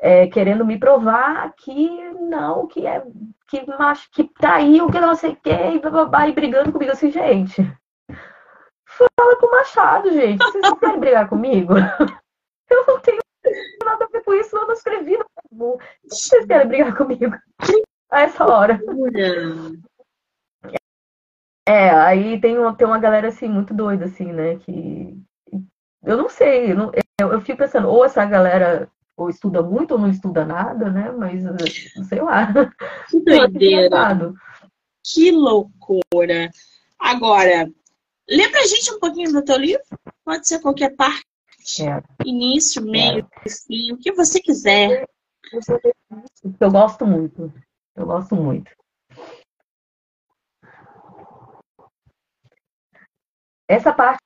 é, 0.00 0.26
querendo 0.28 0.64
me 0.64 0.78
provar 0.78 1.52
que 1.56 1.88
não, 2.14 2.66
que 2.66 2.86
é 2.86 3.02
que 3.48 3.66
macho, 3.66 4.08
que 4.12 4.24
traiu, 4.24 4.90
que 4.90 5.00
não 5.00 5.14
sei 5.14 5.32
o 5.32 5.36
que, 5.36 5.50
e, 5.50 5.78
blá, 5.78 6.28
e 6.28 6.32
brigando 6.32 6.72
comigo 6.72 6.92
assim, 6.92 7.10
gente. 7.10 7.56
Fala 8.86 9.36
com 9.36 9.46
o 9.46 9.50
Machado, 9.50 10.12
gente. 10.12 10.38
Vocês 10.38 10.78
querem 10.78 11.00
brigar 11.00 11.28
comigo? 11.28 11.74
Eu 12.70 12.86
não 12.86 13.00
tenho 13.00 13.18
nada 13.84 14.04
a 14.04 14.08
ver 14.08 14.22
com 14.22 14.32
isso, 14.32 14.56
eu 14.56 14.64
não 14.64 14.74
escrevi 14.74 15.18
no 15.18 15.24
Facebook. 15.34 15.84
Vocês 16.04 16.46
querem 16.46 16.68
brigar 16.68 16.96
comigo? 16.96 17.34
A 18.08 18.20
essa 18.20 18.44
hora. 18.44 18.80
É, 21.66 21.90
aí 21.90 22.40
tem 22.40 22.56
tem 22.76 22.86
uma 22.86 22.98
galera 22.98 23.28
assim, 23.28 23.48
muito 23.48 23.74
doida, 23.74 24.04
assim, 24.04 24.32
né? 24.32 24.56
Que 24.58 25.20
eu 26.02 26.16
não 26.16 26.28
sei, 26.28 26.72
eu, 26.72 26.76
não, 26.76 26.92
eu, 27.20 27.32
eu 27.32 27.40
fico 27.40 27.58
pensando, 27.58 27.88
ou 27.88 28.04
essa 28.04 28.24
galera 28.24 28.90
ou 29.20 29.28
estuda 29.28 29.62
muito 29.62 29.92
ou 29.92 29.98
não 29.98 30.08
estuda 30.08 30.46
nada, 30.46 30.90
né? 30.90 31.12
Mas 31.12 31.42
sei 32.08 32.22
lá. 32.22 32.48
Que 33.08 33.20
doideira. 33.20 34.32
Que 35.04 35.30
loucura. 35.30 36.50
Agora, 36.98 37.70
lembra 38.28 38.60
a 38.60 38.66
gente 38.66 38.92
um 38.92 38.98
pouquinho 38.98 39.32
do 39.32 39.44
teu 39.44 39.58
livro? 39.58 39.82
Pode 40.24 40.48
ser 40.48 40.60
qualquer 40.60 40.96
parte. 40.96 41.26
É. 41.80 42.02
Início, 42.24 42.82
meio, 42.82 43.28
é. 43.44 43.50
fim, 43.50 43.92
o 43.92 43.98
que 43.98 44.12
você 44.12 44.40
quiser. 44.40 45.06
Eu 46.58 46.70
gosto 46.70 47.06
muito. 47.06 47.52
Eu 47.94 48.06
gosto 48.06 48.34
muito. 48.34 48.70
Essa 53.68 53.92
parte 53.92 54.20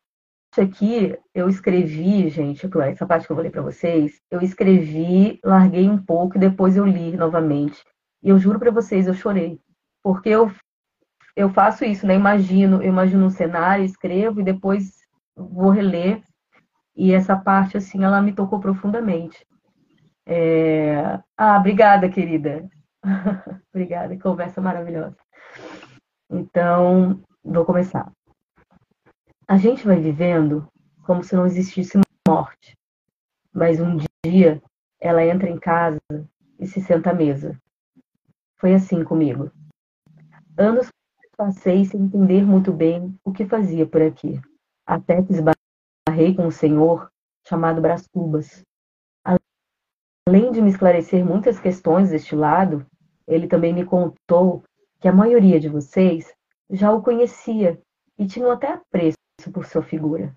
aqui 0.61 1.19
eu 1.35 1.49
escrevi, 1.49 2.29
gente, 2.29 2.69
essa 2.83 3.07
parte 3.07 3.27
que 3.27 3.33
eu 3.33 3.37
vou 3.37 3.43
ler 3.43 3.51
para 3.51 3.63
vocês, 3.63 4.21
eu 4.31 4.41
escrevi, 4.41 5.41
larguei 5.45 5.89
um 5.89 5.99
pouco 5.99 6.37
e 6.37 6.41
depois 6.41 6.77
eu 6.77 6.85
li 6.85 7.17
novamente. 7.17 7.83
E 8.23 8.29
eu 8.29 8.39
juro 8.39 8.59
para 8.59 8.71
vocês, 8.71 9.07
eu 9.07 9.15
chorei. 9.15 9.61
Porque 10.03 10.29
eu, 10.29 10.51
eu 11.37 11.51
faço 11.51 11.85
isso, 11.85 12.07
né? 12.07 12.15
Imagino, 12.15 12.83
eu 12.83 12.89
imagino 12.89 13.27
um 13.27 13.31
cenário, 13.31 13.85
escrevo 13.85 14.41
e 14.41 14.45
depois 14.45 14.93
vou 15.37 15.71
reler. 15.71 16.23
E 16.97 17.13
essa 17.13 17.37
parte, 17.37 17.77
assim, 17.77 18.05
ela 18.05 18.23
me 18.23 18.33
tocou 18.33 18.61
profundamente. 18.61 19.47
É... 20.27 21.21
Ah, 21.37 21.59
obrigada, 21.59 22.09
querida. 22.09 22.69
obrigada, 23.75 24.19
conversa 24.19 24.61
maravilhosa. 24.61 25.17
Então, 26.31 27.21
vou 27.45 27.65
começar. 27.65 28.11
A 29.47 29.59
gente 29.59 29.87
vai 29.87 30.01
vivendo 30.01 30.67
como 31.05 31.23
se 31.23 31.37
não 31.37 31.45
existisse 31.45 31.99
morte, 32.27 32.75
mas 33.53 33.79
um 33.79 33.99
dia 34.25 34.63
ela 34.99 35.23
entra 35.23 35.51
em 35.51 35.59
casa 35.59 36.01
e 36.59 36.67
se 36.67 36.81
senta 36.81 37.11
à 37.11 37.15
mesa. 37.15 37.55
Foi 38.57 38.73
assim 38.73 39.05
comigo. 39.05 39.53
Anos 40.57 40.89
passei 41.37 41.85
sem 41.85 42.01
entender 42.01 42.43
muito 42.43 42.73
bem 42.73 43.15
o 43.23 43.33
que 43.33 43.45
fazia 43.45 43.87
por 43.87 44.01
aqui, 44.01 44.41
até 44.87 45.23
que 45.23 45.33
esbarrei 45.35 46.35
com 46.35 46.47
um 46.47 46.51
senhor 46.51 47.11
chamado 47.47 47.83
Brás 47.83 48.07
Cubas. 48.07 48.63
Além 50.27 50.53
de 50.53 50.63
me 50.63 50.71
esclarecer 50.71 51.23
muitas 51.23 51.61
questões 51.61 52.09
deste 52.09 52.35
lado, 52.35 52.87
ele 53.27 53.47
também 53.47 53.75
me 53.75 53.85
contou 53.85 54.65
que 55.01 55.07
a 55.07 55.13
maioria 55.13 55.61
de 55.61 55.69
vocês 55.69 56.33
já 56.71 56.91
o 56.91 57.03
conhecia 57.03 57.79
e 58.19 58.27
tinham 58.27 58.51
até 58.51 58.73
apreço 58.73 59.19
por 59.51 59.67
sua 59.67 59.83
figura. 59.83 60.35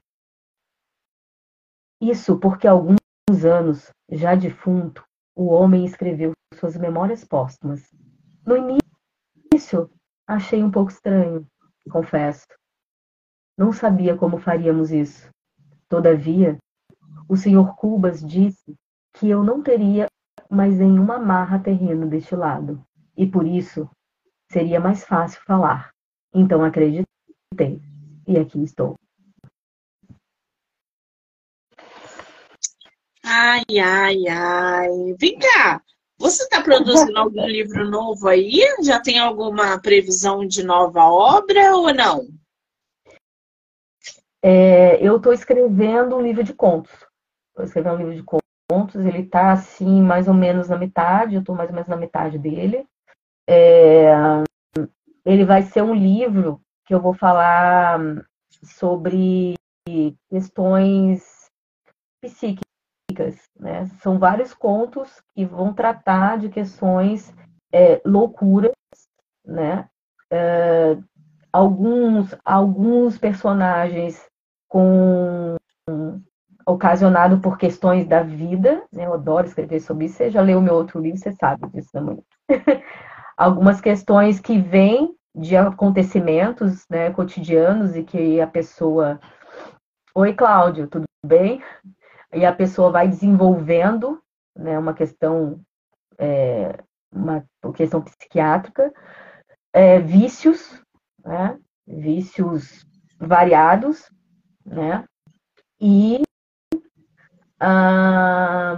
Isso 2.01 2.39
porque 2.39 2.67
há 2.67 2.71
alguns 2.71 2.97
anos, 3.43 3.91
já 4.09 4.35
defunto, 4.35 5.03
o 5.35 5.47
homem 5.47 5.85
escreveu 5.85 6.31
suas 6.53 6.77
memórias 6.77 7.23
póstumas. 7.23 7.91
No 8.45 8.55
início, 9.51 9.89
achei 10.27 10.63
um 10.63 10.71
pouco 10.71 10.91
estranho, 10.91 11.45
confesso. 11.89 12.47
Não 13.57 13.73
sabia 13.73 14.15
como 14.15 14.37
faríamos 14.37 14.91
isso. 14.91 15.29
Todavia, 15.89 16.57
o 17.27 17.35
senhor 17.35 17.75
Cubas 17.75 18.23
disse 18.23 18.75
que 19.13 19.29
eu 19.29 19.43
não 19.43 19.61
teria 19.61 20.07
mais 20.49 20.77
nenhuma 20.77 21.17
marra 21.17 21.59
terreno 21.59 22.07
deste 22.07 22.35
lado, 22.35 22.83
e 23.15 23.25
por 23.25 23.45
isso 23.45 23.89
seria 24.51 24.79
mais 24.79 25.03
fácil 25.03 25.41
falar. 25.43 25.89
Então 26.33 26.63
acreditei. 26.63 27.81
E 28.27 28.37
aqui 28.37 28.61
estou. 28.61 28.95
Ai, 33.23 33.63
ai, 33.81 34.27
ai. 34.27 34.89
Vem 35.17 35.39
cá. 35.39 35.81
Você 36.19 36.43
está 36.43 36.61
produzindo 36.61 37.17
algum 37.17 37.45
livro 37.47 37.89
novo 37.89 38.27
aí? 38.27 38.61
Já 38.83 38.99
tem 38.99 39.17
alguma 39.17 39.79
previsão 39.81 40.45
de 40.45 40.61
nova 40.61 41.05
obra 41.05 41.73
ou 41.77 41.93
não? 41.93 42.27
É, 44.43 45.01
eu 45.01 45.17
estou 45.17 45.31
escrevendo 45.31 46.17
um 46.17 46.21
livro 46.21 46.43
de 46.43 46.53
contos. 46.53 46.93
Estou 47.49 47.63
escrevendo 47.63 47.95
um 47.95 48.09
livro 48.09 48.15
de 48.15 48.23
contos. 48.69 49.05
Ele 49.05 49.19
está 49.19 49.53
assim, 49.53 50.01
mais 50.01 50.27
ou 50.27 50.33
menos 50.33 50.67
na 50.67 50.77
metade. 50.77 51.35
Eu 51.35 51.41
estou 51.41 51.55
mais 51.55 51.69
ou 51.69 51.75
menos 51.75 51.87
na 51.87 51.95
metade 51.95 52.37
dele. 52.37 52.85
É, 53.49 54.11
ele 55.25 55.45
vai 55.45 55.61
ser 55.61 55.81
um 55.81 55.93
livro 55.93 56.61
que 56.87 56.95
eu 56.95 57.01
vou 57.01 57.13
falar 57.13 57.99
sobre 58.63 59.55
questões 60.29 61.47
psíquicas, 62.21 63.49
né? 63.59 63.85
São 64.01 64.17
vários 64.17 64.53
contos 64.53 65.21
que 65.35 65.45
vão 65.45 65.73
tratar 65.73 66.37
de 66.37 66.49
questões 66.49 67.33
é, 67.73 68.01
loucuras, 68.05 68.71
né? 69.45 69.89
É, 70.31 70.97
alguns, 71.51 72.33
alguns 72.43 73.17
personagens 73.17 74.25
com 74.69 75.55
ocasionado 76.65 77.39
por 77.39 77.57
questões 77.57 78.05
da 78.07 78.23
vida, 78.23 78.83
né? 78.91 79.05
Eu 79.05 79.13
adoro 79.13 79.47
escrever 79.47 79.81
sobre 79.81 80.05
isso. 80.05 80.17
Você 80.17 80.31
já 80.31 80.41
leu 80.41 80.61
meu 80.61 80.73
outro 80.73 80.99
livro, 80.99 81.19
você 81.19 81.33
sabe 81.33 81.67
disso, 81.69 81.89
né, 81.99 82.17
Algumas 83.37 83.79
questões 83.79 84.39
que 84.39 84.59
vêm 84.59 85.16
de 85.37 85.55
acontecimentos 85.55 86.85
né, 86.89 87.11
cotidianos 87.11 87.95
e 87.95 88.03
que 88.03 88.41
a 88.41 88.47
pessoa. 88.47 89.19
Oi, 90.15 90.33
Cláudio, 90.33 90.87
tudo 90.87 91.05
bem? 91.23 91.61
E 92.33 92.43
a 92.43 92.51
pessoa 92.51 92.91
vai 92.91 93.07
desenvolvendo 93.07 94.19
né, 94.55 94.77
uma 94.79 94.93
questão, 94.93 95.61
é, 96.17 96.83
uma 97.11 97.45
questão 97.75 98.01
psiquiátrica, 98.01 98.91
é, 99.71 99.99
vícios, 99.99 100.81
né, 101.23 101.59
vícios 101.85 102.85
variados, 103.19 104.09
né, 104.65 105.05
e 105.79 106.23
ah, 107.59 108.75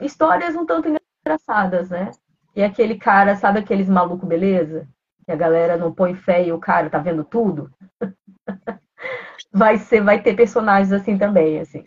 histórias 0.00 0.54
um 0.54 0.66
tanto 0.66 0.88
engraçadas, 1.24 1.88
né? 1.90 2.10
E 2.54 2.62
aquele 2.62 2.98
cara, 2.98 3.36
sabe 3.36 3.58
aqueles 3.58 3.88
maluco 3.88 4.26
beleza? 4.26 4.88
Que 5.26 5.32
a 5.32 5.36
galera 5.36 5.76
não 5.76 5.92
põe 5.92 6.14
fé 6.14 6.46
e 6.46 6.52
o 6.52 6.58
cara 6.58 6.88
tá 6.88 6.98
vendo 6.98 7.24
tudo, 7.24 7.70
vai 9.52 9.76
ser, 9.76 10.00
vai 10.00 10.22
ter 10.22 10.36
personagens 10.36 10.92
assim 10.92 11.18
também, 11.18 11.58
assim. 11.58 11.84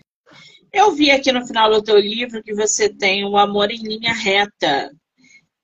Eu 0.72 0.92
vi 0.92 1.10
aqui 1.10 1.32
no 1.32 1.48
final 1.48 1.72
do 1.72 1.82
teu 1.82 1.98
livro 1.98 2.44
que 2.44 2.54
você 2.54 2.90
tem 2.90 3.26
o 3.26 3.38
Amor 3.38 3.72
em 3.72 3.82
Linha 3.82 4.14
Reta, 4.14 4.92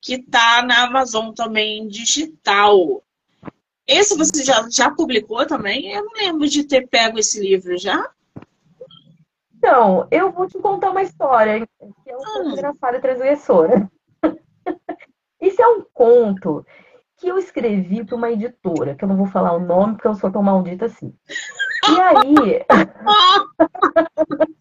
que 0.00 0.20
tá 0.22 0.62
na 0.62 0.84
Amazon 0.84 1.32
também 1.32 1.86
digital. 1.86 3.04
Esse 3.86 4.16
você 4.16 4.42
já, 4.42 4.66
já 4.68 4.90
publicou 4.90 5.46
também? 5.46 5.92
Eu 5.92 6.04
não 6.04 6.12
lembro 6.14 6.48
de 6.48 6.64
ter 6.64 6.88
pego 6.88 7.18
esse 7.18 7.38
livro 7.38 7.78
já. 7.78 8.10
Então, 9.54 10.08
eu 10.10 10.32
vou 10.32 10.48
te 10.48 10.58
contar 10.58 10.90
uma 10.90 11.02
história 11.02 11.60
que 11.60 12.10
é 12.10 12.16
um 12.16 12.20
pouco 12.20 12.48
hum. 12.48 12.50
engraçada 12.52 12.96
e 12.96 13.00
transgressora. 13.00 13.90
Isso 15.40 15.62
é 15.62 15.68
um 15.68 15.84
conto 15.92 16.66
que 17.18 17.28
eu 17.28 17.38
escrevi 17.38 18.04
para 18.04 18.16
uma 18.16 18.30
editora, 18.30 18.94
que 18.94 19.04
eu 19.04 19.08
não 19.08 19.16
vou 19.16 19.26
falar 19.26 19.52
o 19.52 19.60
nome 19.60 19.94
porque 19.94 20.08
eu 20.08 20.14
sou 20.14 20.30
tão 20.30 20.42
maldita 20.42 20.86
assim. 20.86 21.14
E 21.88 22.00
aí. 22.00 22.64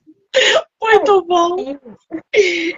Muito 0.82 1.26
bom! 1.26 1.56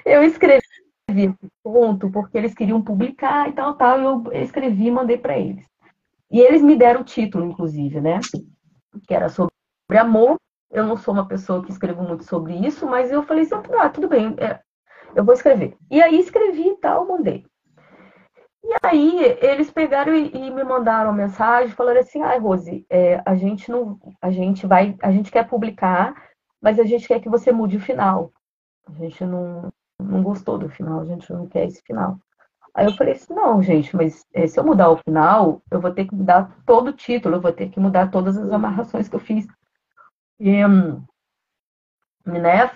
Eu 0.05 0.23
escrevi 0.23 0.61
esse 1.09 1.35
conto 1.63 2.09
porque 2.09 2.37
eles 2.37 2.53
queriam 2.53 2.81
publicar 2.81 3.49
e 3.49 3.53
tal, 3.53 3.75
tal. 3.75 3.99
Eu 3.99 4.23
escrevi 4.33 4.87
e 4.87 4.91
mandei 4.91 5.17
para 5.17 5.37
eles. 5.37 5.65
E 6.31 6.39
eles 6.39 6.61
me 6.61 6.75
deram 6.75 7.01
o 7.01 7.05
título, 7.05 7.45
inclusive, 7.45 8.01
né? 8.01 8.19
Que 9.07 9.13
era 9.13 9.29
sobre 9.29 9.51
amor. 9.97 10.37
Eu 10.71 10.85
não 10.85 10.97
sou 10.97 11.13
uma 11.13 11.27
pessoa 11.27 11.63
que 11.63 11.71
escrevo 11.71 12.03
muito 12.03 12.25
sobre 12.25 12.53
isso, 12.55 12.85
mas 12.85 13.11
eu 13.11 13.23
falei 13.23 13.43
assim: 13.43 13.55
ah, 13.79 13.89
tudo 13.89 14.07
bem, 14.07 14.35
é, 14.37 14.59
eu 15.15 15.23
vou 15.23 15.33
escrever. 15.33 15.75
E 15.89 16.01
aí 16.01 16.19
escrevi 16.19 16.67
e 16.67 16.77
tal, 16.77 17.07
mandei. 17.07 17.45
E 18.67 18.75
aí 18.83 19.37
eles 19.39 19.71
pegaram 19.71 20.13
e, 20.13 20.29
e 20.35 20.51
me 20.51 20.61
mandaram 20.61 21.09
uma 21.09 21.15
mensagem 21.15 21.73
falando 21.73 21.97
assim, 21.97 22.21
ai, 22.21 22.37
Rose, 22.37 22.85
é, 22.89 23.21
a 23.25 23.33
gente 23.33 23.71
não. 23.71 23.97
A 24.21 24.29
gente 24.29 24.67
vai. 24.67 24.97
A 25.01 25.09
gente 25.09 25.31
quer 25.31 25.47
publicar, 25.47 26.13
mas 26.61 26.77
a 26.77 26.83
gente 26.83 27.07
quer 27.07 27.21
que 27.21 27.29
você 27.29 27.49
mude 27.49 27.77
o 27.77 27.81
final. 27.81 28.29
A 28.85 28.91
gente 28.91 29.23
não, 29.23 29.71
não 29.97 30.21
gostou 30.21 30.57
do 30.57 30.67
final, 30.69 30.99
a 30.99 31.05
gente 31.05 31.31
não 31.31 31.47
quer 31.47 31.65
esse 31.65 31.81
final. 31.81 32.19
Aí 32.73 32.85
eu 32.85 32.93
falei 32.93 33.13
assim, 33.13 33.33
não, 33.33 33.63
gente, 33.63 33.95
mas 33.95 34.25
é, 34.33 34.45
se 34.45 34.59
eu 34.59 34.65
mudar 34.65 34.89
o 34.91 34.97
final, 34.97 35.61
eu 35.71 35.79
vou 35.79 35.91
ter 35.91 36.05
que 36.05 36.13
mudar 36.13 36.55
todo 36.65 36.89
o 36.89 36.93
título, 36.93 37.35
eu 37.35 37.41
vou 37.41 37.53
ter 37.53 37.69
que 37.69 37.79
mudar 37.79 38.11
todas 38.11 38.37
as 38.37 38.51
amarrações 38.51 39.07
que 39.07 39.15
eu 39.15 39.19
fiz. 39.19 39.47
E, 40.39 40.61
né, 42.25 42.67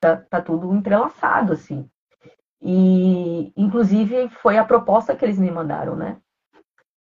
tá, 0.00 0.16
tá 0.16 0.42
tudo 0.42 0.74
entrelaçado, 0.74 1.52
assim. 1.52 1.88
E, 2.64 3.52
inclusive, 3.54 4.30
foi 4.40 4.56
a 4.56 4.64
proposta 4.64 5.14
que 5.14 5.22
eles 5.22 5.38
me 5.38 5.50
mandaram, 5.50 5.94
né? 5.94 6.16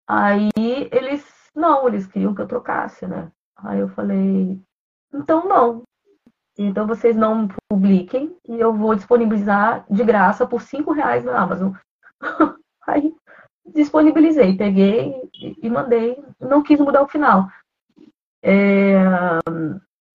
Aí 0.09 0.51
eles, 0.91 1.25
não, 1.55 1.87
eles 1.87 2.07
queriam 2.07 2.35
que 2.35 2.43
eu 2.43 2.49
trocasse, 2.49 3.07
né? 3.07 3.31
Aí 3.57 3.79
eu 3.79 3.89
falei, 3.91 4.61
então 5.15 5.49
não. 5.49 5.83
Então 6.59 6.87
vocês 6.87 7.17
não 7.17 7.49
publiquem 7.71 8.37
e 8.47 8.59
eu 8.59 8.75
vou 8.75 8.95
disponibilizar 8.97 9.87
de 9.89 10.05
graça 10.05 10.47
por 10.47 10.61
cinco 10.61 10.91
reais 10.93 11.25
na 11.25 11.41
Amazon. 11.41 11.73
Aí 12.87 13.15
disponibilizei, 13.65 14.57
peguei 14.57 15.15
e 15.63 15.71
mandei. 15.71 16.23
Não 16.41 16.63
quis 16.63 16.81
mudar 16.81 17.03
o 17.03 17.09
final. 17.09 17.49
É... 18.43 18.97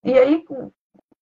E 0.04 0.14
aí 0.20 0.46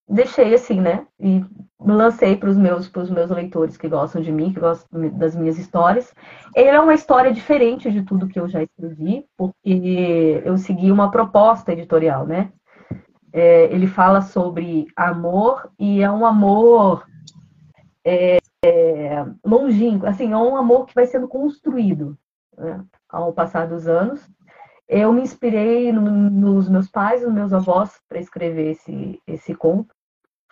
deixei 0.08 0.54
assim, 0.54 0.80
né? 0.80 1.06
E 1.18 1.44
lancei 1.80 2.36
para 2.36 2.48
os 2.48 2.56
meus, 2.56 2.90
meus 3.10 3.30
leitores 3.30 3.76
que 3.76 3.88
gostam 3.88 4.22
de 4.22 4.32
mim, 4.32 4.52
que 4.52 4.60
gostam 4.60 5.08
das 5.10 5.36
minhas 5.36 5.58
histórias. 5.58 6.14
Ele 6.54 6.68
é 6.68 6.80
uma 6.80 6.94
história 6.94 7.32
diferente 7.32 7.90
de 7.90 8.02
tudo 8.02 8.28
que 8.28 8.38
eu 8.38 8.48
já 8.48 8.62
escrevi, 8.62 9.26
porque 9.36 10.42
eu 10.44 10.56
segui 10.56 10.90
uma 10.90 11.10
proposta 11.10 11.72
editorial, 11.72 12.26
né? 12.26 12.52
É, 13.32 13.64
ele 13.64 13.86
fala 13.86 14.22
sobre 14.22 14.86
amor 14.96 15.70
e 15.78 16.00
é 16.00 16.10
um 16.10 16.24
amor 16.24 17.04
é, 18.04 18.38
é, 18.64 19.26
longínquo, 19.44 20.06
assim, 20.06 20.32
é 20.32 20.36
um 20.36 20.56
amor 20.56 20.86
que 20.86 20.94
vai 20.94 21.06
sendo 21.06 21.28
construído 21.28 22.16
né, 22.56 22.82
ao 23.08 23.32
passar 23.32 23.66
dos 23.66 23.86
anos. 23.86 24.26
Eu 24.88 25.12
me 25.12 25.20
inspirei 25.20 25.92
no, 25.92 26.00
nos 26.00 26.68
meus 26.68 26.88
pais, 26.88 27.22
nos 27.22 27.32
meus 27.32 27.52
avós, 27.52 28.00
para 28.08 28.20
escrever 28.20 28.70
esse, 28.70 29.20
esse 29.26 29.54
conto. 29.54 29.95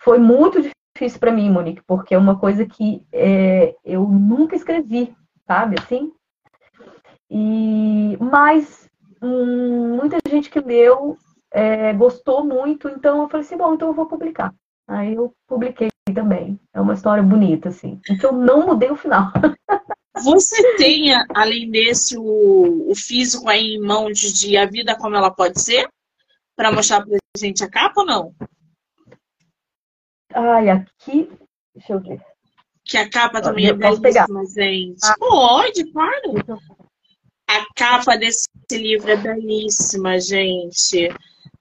Foi 0.05 0.19
muito 0.19 0.61
difícil 0.61 1.19
para 1.19 1.31
mim, 1.31 1.49
Monique, 1.49 1.81
porque 1.87 2.13
é 2.13 2.17
uma 2.17 2.37
coisa 2.37 2.63
que 2.63 3.03
é, 3.11 3.75
eu 3.83 4.07
nunca 4.07 4.55
escrevi, 4.55 5.11
sabe, 5.47 5.77
assim? 5.79 6.13
E, 7.27 8.15
mas 8.21 8.87
hum, 9.19 9.97
muita 9.97 10.17
gente 10.29 10.51
que 10.51 10.59
leu 10.59 11.17
é, 11.51 11.91
gostou 11.91 12.45
muito, 12.45 12.87
então 12.87 13.23
eu 13.23 13.29
falei 13.29 13.43
assim, 13.43 13.57
bom, 13.57 13.73
então 13.73 13.87
eu 13.87 13.95
vou 13.95 14.05
publicar. 14.05 14.53
Aí 14.87 15.15
eu 15.15 15.33
publiquei 15.47 15.89
também. 16.13 16.59
É 16.71 16.79
uma 16.79 16.93
história 16.93 17.23
bonita, 17.23 17.69
assim. 17.69 17.99
Então 18.07 18.31
não 18.31 18.67
mudei 18.67 18.91
o 18.91 18.95
final. 18.95 19.31
Você 20.23 20.77
tem, 20.77 21.15
além 21.33 21.71
desse, 21.71 22.15
o, 22.15 22.91
o 22.91 22.95
físico 22.95 23.49
aí 23.49 23.73
em 23.73 23.81
mãos 23.81 24.19
de 24.19 24.55
A 24.55 24.67
Vida 24.67 24.95
Como 24.95 25.15
Ela 25.15 25.31
Pode 25.31 25.59
Ser? 25.59 25.89
Para 26.55 26.71
mostrar 26.71 27.03
pra 27.03 27.17
gente 27.35 27.63
a 27.63 27.69
capa 27.69 28.01
ou 28.01 28.05
não? 28.05 28.35
Ai, 30.33 30.69
aqui. 30.69 31.29
Deixa 31.73 31.93
eu 31.93 31.99
ver. 31.99 32.21
Que 32.83 32.97
a 32.97 33.09
capa 33.09 33.41
também 33.41 33.65
eu 33.65 33.73
é 33.73 33.77
belíssima, 33.77 34.45
gente. 34.45 34.99
Ah. 35.03 35.15
Pode, 35.17 35.91
claro. 35.91 36.61
A 37.47 37.65
capa 37.75 38.15
desse 38.15 38.47
livro 38.71 39.09
é 39.09 39.17
belíssima, 39.17 40.19
gente. 40.19 41.09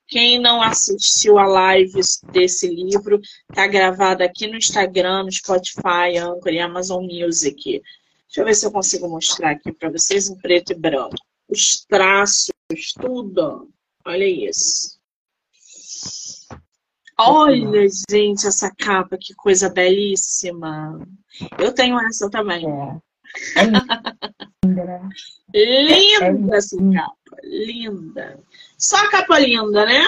Quem 0.07 0.39
não 0.39 0.63
assistiu 0.63 1.39
a 1.39 1.47
live 1.47 2.01
desse 2.31 2.69
livro, 2.69 3.21
tá 3.55 3.67
gravada 3.67 4.25
aqui 4.25 4.47
no 4.47 4.57
Instagram, 4.57 5.25
no 5.25 5.33
Spotify, 5.33 6.19
Anchor 6.19 6.53
e 6.53 6.61
Amazon 6.61 7.05
Music. 7.05 7.83
Deixa 8.27 8.41
eu 8.41 8.45
ver 8.45 8.55
se 8.55 8.67
eu 8.67 8.73
consigo 8.73 9.09
mostrar 9.09 9.53
aqui 9.53 9.73
para 9.73 9.91
vocês 9.91 10.29
em 10.29 10.37
preto 10.37 10.73
e 10.73 10.75
branco. 10.75 11.17
Os 11.49 11.85
traços, 11.87 12.53
tudo. 13.01 13.71
Olha 14.05 14.25
isso. 14.25 14.99
Olha, 17.19 17.87
gente, 18.11 18.47
essa 18.47 18.73
capa, 18.77 19.17
que 19.21 19.35
coisa 19.35 19.71
belíssima. 19.71 21.01
Eu 21.59 21.73
tenho 21.73 21.99
essa 22.01 22.29
também. 22.31 22.67
É. 22.67 22.99
É 23.57 23.65
linda, 23.65 24.85
né? 24.85 25.09
linda 25.53 26.57
essa 26.57 26.77
capa, 26.77 27.37
linda. 27.43 28.41
Só 28.79 28.97
a 28.97 29.11
capa 29.11 29.39
linda, 29.39 29.85
né? 29.85 30.03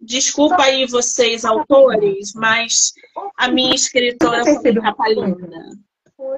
Desculpa 0.00 0.62
aí 0.62 0.86
vocês, 0.86 1.44
autores, 1.44 2.34
mas 2.34 2.92
a 3.38 3.48
minha 3.48 3.74
escritora 3.74 4.44
foi 4.44 4.74
capa 4.74 5.08
linda. 5.08 5.70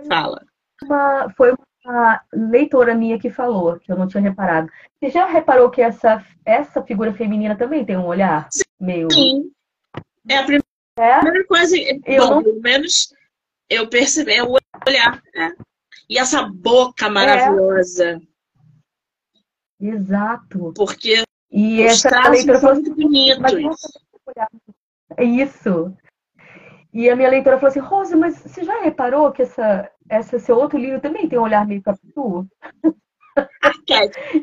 Fala. 0.09 0.45
Uma, 0.83 1.31
foi 1.37 1.55
uma 1.85 2.21
leitora 2.33 2.95
minha 2.95 3.19
que 3.19 3.31
falou, 3.31 3.79
que 3.79 3.91
eu 3.91 3.97
não 3.97 4.07
tinha 4.07 4.23
reparado. 4.23 4.71
Você 4.99 5.11
já 5.11 5.27
reparou 5.27 5.71
que 5.71 5.81
essa, 5.81 6.25
essa 6.45 6.83
figura 6.83 7.13
feminina 7.13 7.57
também 7.57 7.85
tem 7.85 7.97
um 7.97 8.07
olhar 8.07 8.49
Sim. 8.51 8.63
meio. 8.81 9.11
Sim. 9.11 9.51
É 10.29 10.39
a 10.39 10.43
primeira, 10.43 10.65
é? 10.99 11.45
coisa. 11.45 11.77
Eu 12.07 12.27
bom. 12.29 12.43
Pelo 12.43 12.61
menos 12.61 13.15
eu 13.69 13.89
percebi, 13.89 14.33
é 14.33 14.43
o 14.43 14.57
olhar. 14.87 15.23
Né? 15.35 15.55
E 16.09 16.19
essa 16.19 16.43
boca 16.43 17.09
maravilhosa. 17.09 18.21
É. 19.81 19.87
Exato. 19.87 20.73
Porque 20.75 21.25
e 21.51 21.83
essa 21.83 22.29
leitora 22.29 22.61
falou 22.61 22.81
assim, 22.81 22.95
bonitos. 22.95 23.81
É 25.17 25.25
isso. 25.25 25.95
E 26.93 27.11
a 27.11 27.17
minha 27.17 27.29
leitora 27.29 27.59
falou 27.59 27.71
assim, 27.71 27.81
Rose, 27.81 28.17
mas 28.17 28.39
você 28.39 28.65
já 28.65 28.81
reparou 28.81 29.31
que 29.33 29.43
essa, 29.43 29.91
essa 30.09 30.39
seu 30.39 30.57
outro 30.57 30.79
livro 30.79 31.01
também 31.01 31.29
tem 31.29 31.39
um 31.39 31.43
olhar 31.43 31.67
meio 31.67 31.83
capitu? 31.83 32.47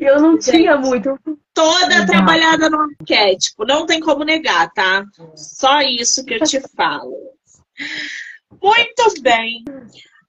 Eu 0.00 0.20
não 0.20 0.40
Gente, 0.40 0.50
tinha 0.50 0.76
muito. 0.76 1.18
Toda 1.54 1.94
Exato. 1.94 2.06
trabalhada 2.06 2.70
no 2.70 2.80
arquétipo, 2.80 3.64
não 3.66 3.84
tem 3.86 4.00
como 4.00 4.24
negar, 4.24 4.70
tá? 4.72 5.04
Só 5.34 5.80
isso 5.80 6.24
que 6.24 6.34
eu 6.34 6.40
te 6.40 6.60
falo. 6.74 7.14
Muito 8.62 9.22
bem. 9.22 9.64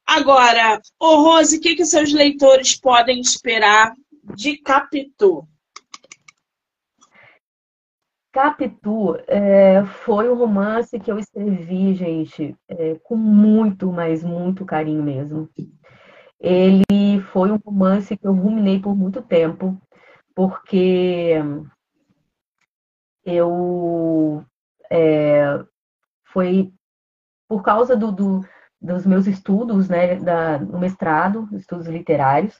Agora, 0.05 0.81
ô 0.99 1.15
Rose, 1.15 1.57
o 1.57 1.61
que, 1.61 1.75
que 1.75 1.85
seus 1.85 2.11
leitores 2.11 2.75
podem 2.75 3.21
esperar 3.21 3.93
de 4.35 4.57
Capitu? 4.57 5.47
Capitu 8.33 9.15
é, 9.27 9.85
foi 9.85 10.27
um 10.27 10.35
romance 10.35 10.99
que 10.99 11.11
eu 11.11 11.19
escrevi, 11.19 11.93
gente, 11.93 12.55
é, 12.67 12.95
com 13.03 13.15
muito, 13.15 13.91
mas 13.91 14.23
muito 14.23 14.65
carinho 14.65 15.03
mesmo. 15.03 15.47
Ele 16.43 17.21
foi 17.31 17.49
um 17.51 17.55
romance 17.55 18.17
que 18.17 18.27
eu 18.27 18.33
ruminei 18.33 18.77
por 18.77 18.93
muito 18.93 19.21
tempo, 19.21 19.81
porque 20.35 21.35
eu 23.25 24.43
é, 24.91 25.63
foi 26.25 26.73
por 27.47 27.63
causa 27.63 27.95
do, 27.95 28.11
do, 28.11 28.41
dos 28.81 29.05
meus 29.05 29.25
estudos, 29.25 29.87
né, 29.87 30.15
da, 30.15 30.59
no 30.59 30.77
mestrado, 30.77 31.47
estudos 31.53 31.87
literários, 31.87 32.59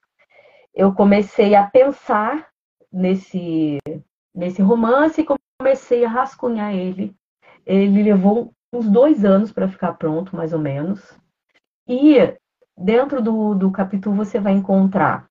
eu 0.73 0.93
comecei 0.93 1.53
a 1.53 1.67
pensar 1.67 2.47
nesse, 2.91 3.79
nesse 4.33 4.61
romance 4.61 5.21
e 5.21 5.27
comecei 5.59 6.05
a 6.05 6.09
rascunhar 6.09 6.73
ele. 6.73 7.13
Ele 7.65 8.01
levou 8.01 8.53
uns 8.71 8.89
dois 8.89 9.25
anos 9.25 9.51
para 9.51 9.67
ficar 9.67 9.93
pronto, 9.93 10.35
mais 10.35 10.53
ou 10.53 10.59
menos. 10.59 11.17
E 11.87 12.17
dentro 12.77 13.21
do, 13.21 13.55
do 13.55 13.71
capítulo 13.71 14.15
você 14.15 14.39
vai 14.39 14.53
encontrar. 14.53 15.27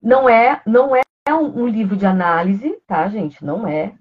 Não 0.00 0.28
é, 0.28 0.62
não 0.66 0.94
é 0.94 1.02
um, 1.30 1.62
um 1.62 1.66
livro 1.66 1.96
de 1.96 2.06
análise, 2.06 2.80
tá, 2.86 3.08
gente? 3.08 3.44
Não 3.44 3.66
é. 3.66 3.94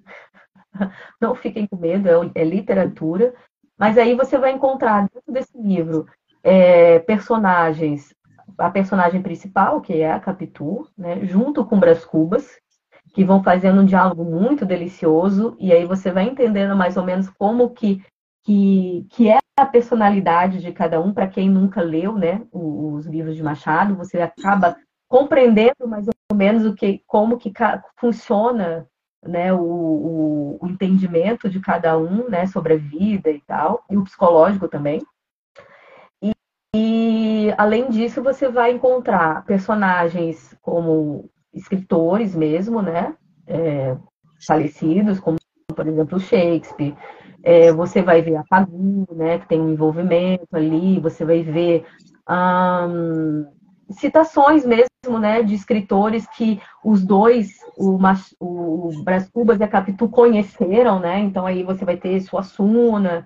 Não 1.19 1.33
fiquem 1.33 1.67
com 1.67 1.75
medo, 1.75 2.07
é, 2.07 2.31
é 2.35 2.43
literatura. 2.43 3.33
Mas 3.77 3.97
aí 3.97 4.15
você 4.15 4.37
vai 4.37 4.51
encontrar 4.51 5.07
dentro 5.13 5.31
desse 5.31 5.57
livro 5.57 6.07
é, 6.43 6.99
personagens, 6.99 8.13
a 8.57 8.69
personagem 8.69 9.21
principal, 9.21 9.81
que 9.81 10.01
é 10.01 10.11
a 10.11 10.19
Capitu, 10.19 10.87
né, 10.97 11.25
junto 11.25 11.65
com 11.65 11.79
Bras 11.79 12.05
Cubas, 12.05 12.59
que 13.13 13.23
vão 13.23 13.43
fazendo 13.43 13.81
um 13.81 13.85
diálogo 13.85 14.23
muito 14.23 14.65
delicioso, 14.65 15.55
e 15.59 15.73
aí 15.73 15.85
você 15.85 16.11
vai 16.11 16.23
entendendo 16.23 16.75
mais 16.75 16.97
ou 16.97 17.03
menos 17.03 17.29
como 17.29 17.69
que, 17.71 18.03
que, 18.47 19.05
que 19.09 19.27
é 19.27 19.39
a 19.57 19.65
personalidade 19.65 20.61
de 20.61 20.71
cada 20.71 21.01
um, 21.01 21.13
para 21.13 21.27
quem 21.27 21.49
nunca 21.49 21.81
leu 21.81 22.13
né, 22.13 22.41
os 22.53 23.05
livros 23.05 23.35
de 23.35 23.43
Machado, 23.43 23.93
você 23.93 24.21
acaba 24.21 24.77
compreendendo 25.09 25.85
mais 25.85 26.07
ou 26.07 26.37
menos 26.37 26.65
o 26.65 26.73
que, 26.73 27.03
como 27.05 27.37
que 27.37 27.51
funciona 27.99 28.87
né, 29.21 29.51
o, 29.51 29.59
o, 29.59 30.57
o, 30.61 30.67
entendimento 30.67 31.49
de 31.49 31.59
cada 31.59 31.97
um 31.97 32.29
né, 32.29 32.47
sobre 32.47 32.75
a 32.75 32.77
vida 32.77 33.29
e 33.29 33.41
tal, 33.41 33.83
e 33.89 33.97
o 33.97 34.03
psicológico 34.05 34.69
também. 34.69 35.01
E, 36.23 36.31
e 36.73 37.53
além 37.57 37.89
disso, 37.89 38.23
você 38.23 38.47
vai 38.47 38.71
encontrar 38.71 39.43
personagens 39.43 40.55
como 40.61 41.29
escritores 41.53 42.33
mesmo, 42.33 42.81
né? 42.81 43.13
É, 43.45 43.97
falecidos, 44.45 45.19
como, 45.19 45.37
por 45.75 45.85
exemplo, 45.85 46.17
Shakespeare. 46.17 46.95
É, 47.43 47.71
você 47.71 48.01
vai 48.01 48.21
ver 48.21 48.35
a 48.35 48.43
Pagu, 48.43 49.07
né? 49.15 49.39
Que 49.39 49.47
tem 49.47 49.61
um 49.61 49.71
envolvimento 49.71 50.47
ali. 50.53 50.99
Você 50.99 51.23
vai 51.23 51.43
ver 51.43 51.85
citações 53.91 54.65
mesmo, 54.65 55.19
né? 55.19 55.41
De 55.43 55.53
escritores 55.53 56.27
que 56.35 56.59
os 56.83 57.05
dois, 57.05 57.59
o, 57.77 57.97
o 58.39 59.03
Brás 59.03 59.29
Cubas 59.29 59.59
e 59.59 59.63
a 59.63 59.67
Capitu, 59.67 60.09
conheceram, 60.09 60.99
né? 60.99 61.19
Então, 61.19 61.45
aí 61.45 61.63
você 61.63 61.85
vai 61.85 61.97
ter 61.97 62.19
Suassuna, 62.21 63.25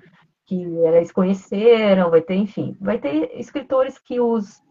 que 0.52 0.62
eles 0.62 1.14
conheceram, 1.14 2.10
vai 2.10 2.22
ter, 2.22 2.36
enfim, 2.36 2.76
vai 2.82 2.98
ter 2.98 3.32
escritores 3.40 3.98
que 3.98 4.20
os, 4.20 4.62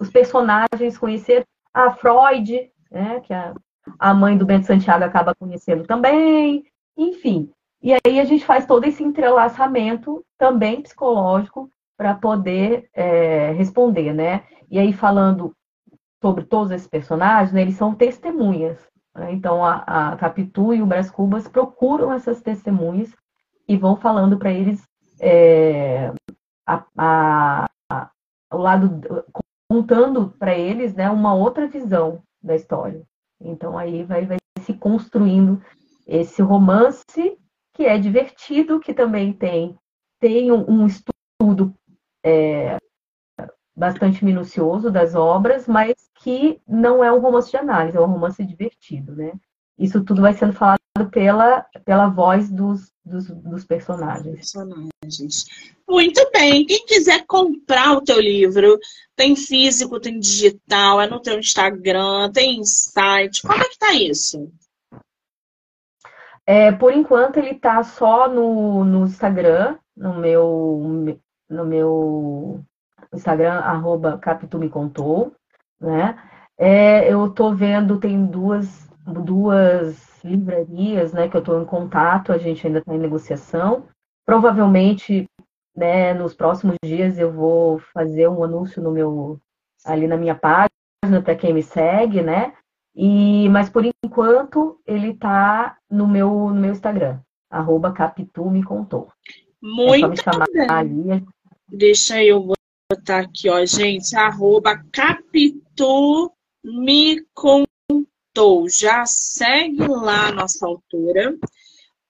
os 0.00 0.10
personagens 0.10 0.98
conheceram. 0.98 1.44
A 1.72 1.92
Freud, 1.92 2.68
né, 2.90 3.20
que 3.20 3.32
a, 3.32 3.54
a 3.96 4.12
mãe 4.12 4.36
do 4.36 4.44
Bento 4.44 4.66
Santiago 4.66 5.04
acaba 5.04 5.32
conhecendo 5.36 5.84
também, 5.84 6.64
enfim. 6.96 7.48
E 7.82 7.92
aí 7.92 8.20
a 8.20 8.24
gente 8.24 8.44
faz 8.44 8.66
todo 8.66 8.84
esse 8.84 9.02
entrelaçamento 9.02 10.24
também 10.36 10.82
psicológico 10.82 11.70
para 11.96 12.14
poder 12.14 12.88
é, 12.94 13.52
responder, 13.52 14.12
né? 14.12 14.44
E 14.70 14.78
aí 14.78 14.92
falando 14.92 15.54
sobre 16.22 16.44
todos 16.44 16.70
esses 16.70 16.86
personagens, 16.86 17.52
né, 17.52 17.62
eles 17.62 17.76
são 17.76 17.94
testemunhas. 17.94 18.78
Né? 19.14 19.32
Então 19.32 19.64
a, 19.64 20.12
a 20.12 20.16
Capitu 20.16 20.74
e 20.74 20.82
o 20.82 20.86
Brás 20.86 21.10
Cubas 21.10 21.48
procuram 21.48 22.12
essas 22.12 22.40
testemunhas 22.42 23.14
e 23.66 23.76
vão 23.76 23.96
falando 23.96 24.38
para 24.38 24.52
eles 24.52 24.82
é, 25.18 26.12
a, 26.66 26.84
a, 26.96 27.66
a, 27.90 28.10
o 28.52 28.58
lado 28.58 29.00
contando 29.68 30.34
para 30.38 30.56
eles 30.56 30.94
né, 30.94 31.08
uma 31.08 31.34
outra 31.34 31.66
visão 31.66 32.22
da 32.42 32.54
história. 32.54 33.02
Então 33.40 33.78
aí 33.78 34.04
vai, 34.04 34.26
vai 34.26 34.38
se 34.60 34.74
construindo 34.74 35.62
esse 36.06 36.42
romance 36.42 37.38
que 37.80 37.86
é 37.86 37.96
divertido, 37.96 38.78
que 38.78 38.92
também 38.92 39.32
tem, 39.32 39.74
tem 40.20 40.52
um, 40.52 40.70
um 40.70 40.86
estudo 40.86 41.74
é, 42.22 42.76
bastante 43.74 44.22
minucioso 44.22 44.90
das 44.90 45.14
obras, 45.14 45.66
mas 45.66 45.94
que 46.16 46.60
não 46.68 47.02
é 47.02 47.10
um 47.10 47.20
romance 47.20 47.50
de 47.50 47.56
análise, 47.56 47.96
é 47.96 48.00
um 48.02 48.04
romance 48.04 48.44
divertido, 48.44 49.16
né? 49.16 49.32
Isso 49.78 50.04
tudo 50.04 50.20
vai 50.20 50.34
sendo 50.34 50.52
falado 50.52 50.78
pela, 51.10 51.62
pela 51.82 52.08
voz 52.08 52.50
dos, 52.50 52.92
dos, 53.02 53.28
dos 53.28 53.64
personagens. 53.64 54.52
personagens. 54.52 55.46
Muito 55.88 56.30
bem. 56.34 56.66
Quem 56.66 56.84
quiser 56.84 57.24
comprar 57.24 57.96
o 57.96 58.02
teu 58.02 58.20
livro, 58.20 58.78
tem 59.16 59.34
físico, 59.34 59.98
tem 59.98 60.20
digital, 60.20 61.00
é 61.00 61.08
no 61.08 61.18
teu 61.18 61.38
Instagram, 61.38 62.30
tem 62.30 62.62
site. 62.62 63.40
Como 63.40 63.54
é 63.54 63.66
que 63.70 63.78
tá 63.78 63.94
isso? 63.94 64.52
É, 66.52 66.72
por 66.72 66.92
enquanto 66.92 67.36
ele 67.36 67.54
tá 67.54 67.80
só 67.84 68.28
no, 68.28 68.84
no 68.84 69.04
Instagram, 69.04 69.78
no 69.96 70.16
meu, 70.16 71.16
no 71.48 71.64
meu 71.64 72.60
Instagram, 73.14 73.52
arroba 73.60 74.18
Capitumecontou, 74.18 75.32
né? 75.80 76.20
É, 76.58 77.06
eu 77.08 77.30
tô 77.30 77.54
vendo, 77.54 78.00
tem 78.00 78.26
duas, 78.26 78.90
duas 79.06 80.24
livrarias, 80.24 81.12
né, 81.12 81.28
que 81.28 81.36
eu 81.36 81.38
estou 81.38 81.62
em 81.62 81.64
contato, 81.64 82.32
a 82.32 82.38
gente 82.38 82.66
ainda 82.66 82.80
está 82.80 82.92
em 82.96 82.98
negociação. 82.98 83.84
Provavelmente, 84.26 85.26
né, 85.76 86.12
nos 86.14 86.34
próximos 86.34 86.74
dias 86.84 87.16
eu 87.16 87.30
vou 87.30 87.78
fazer 87.94 88.26
um 88.26 88.42
anúncio 88.42 88.82
no 88.82 88.90
meu 88.90 89.38
ali 89.84 90.08
na 90.08 90.16
minha 90.16 90.34
página 90.34 91.22
para 91.22 91.36
quem 91.36 91.54
me 91.54 91.62
segue, 91.62 92.22
né? 92.22 92.54
E 92.94 93.48
mas 93.48 93.68
por 93.68 93.84
enquanto 94.04 94.80
ele 94.86 95.10
está 95.10 95.76
no 95.90 96.06
meu 96.06 96.28
no 96.28 96.54
meu 96.54 96.72
Instagram, 96.72 97.20
arroba 97.50 97.92
Capitu 97.92 98.50
me 98.50 98.62
contou. 98.62 99.08
Muito 99.62 100.06
é 100.06 100.08
me 100.08 100.16
chamar 100.16 100.48
bem. 100.52 100.70
ali. 100.70 101.24
Deixa 101.68 102.22
eu 102.22 102.52
botar 102.90 103.20
aqui, 103.20 103.48
ó, 103.48 103.64
gente, 103.64 104.16
arroba 104.16 104.82
Capitu 104.92 106.32
me 106.64 107.24
contou 107.34 107.66
já 108.68 109.04
segue 109.06 109.86
lá 109.86 110.28
a 110.28 110.32
nossa 110.32 110.66
autora. 110.66 111.36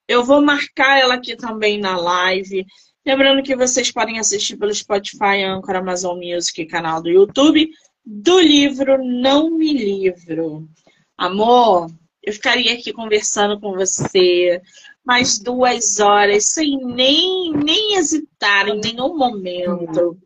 Eu 0.07 0.25
vou 0.25 0.43
marcar 0.43 0.99
ela 0.99 1.15
aqui 1.15 1.37
também 1.37 1.79
na 1.79 1.97
live. 1.97 2.67
Lembrando 3.07 3.43
que 3.43 3.57
vocês 3.57 3.91
podem 3.91 4.19
assistir 4.19 4.57
pelo 4.57 4.75
Spotify, 4.75 5.43
Anchor, 5.45 5.77
Amazon 5.77 6.19
Music, 6.19 6.67
canal 6.67 7.03
do 7.03 7.09
YouTube, 7.09 7.71
do 8.05 8.41
livro 8.41 9.03
Não 9.05 9.51
Me 9.51 9.73
Livro. 9.73 10.69
Amor, 11.17 11.91
eu 12.23 12.33
ficaria 12.33 12.75
aqui 12.75 12.93
conversando 12.93 13.61
com 13.61 13.73
você 13.73 14.61
mais 15.05 15.39
duas 15.39 15.99
horas, 15.99 16.47
sem 16.51 16.77
nem, 16.79 17.53
nem 17.53 17.97
hesitar 17.97 18.69
em 18.69 18.81
nenhum 18.81 19.17
momento. 19.17 20.19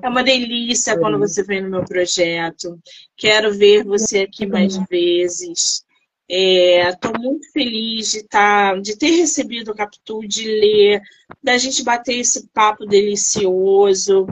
É 0.00 0.08
uma 0.08 0.22
delícia 0.22 0.98
quando 0.98 1.18
você 1.18 1.42
vem 1.42 1.62
no 1.62 1.70
meu 1.70 1.84
projeto. 1.84 2.78
Quero 3.16 3.52
ver 3.52 3.84
você 3.84 4.20
aqui 4.20 4.46
mais 4.46 4.76
vezes. 4.88 5.84
Estou 6.28 7.12
é, 7.14 7.18
muito 7.18 7.52
feliz 7.52 8.12
de, 8.12 8.22
tá, 8.22 8.74
de 8.76 8.96
ter 8.96 9.10
recebido 9.10 9.70
o 9.72 9.74
Capitu, 9.74 10.26
de 10.26 10.48
ler, 10.48 11.02
da 11.42 11.58
gente 11.58 11.84
bater 11.84 12.18
esse 12.18 12.48
papo 12.54 12.86
delicioso, 12.86 14.26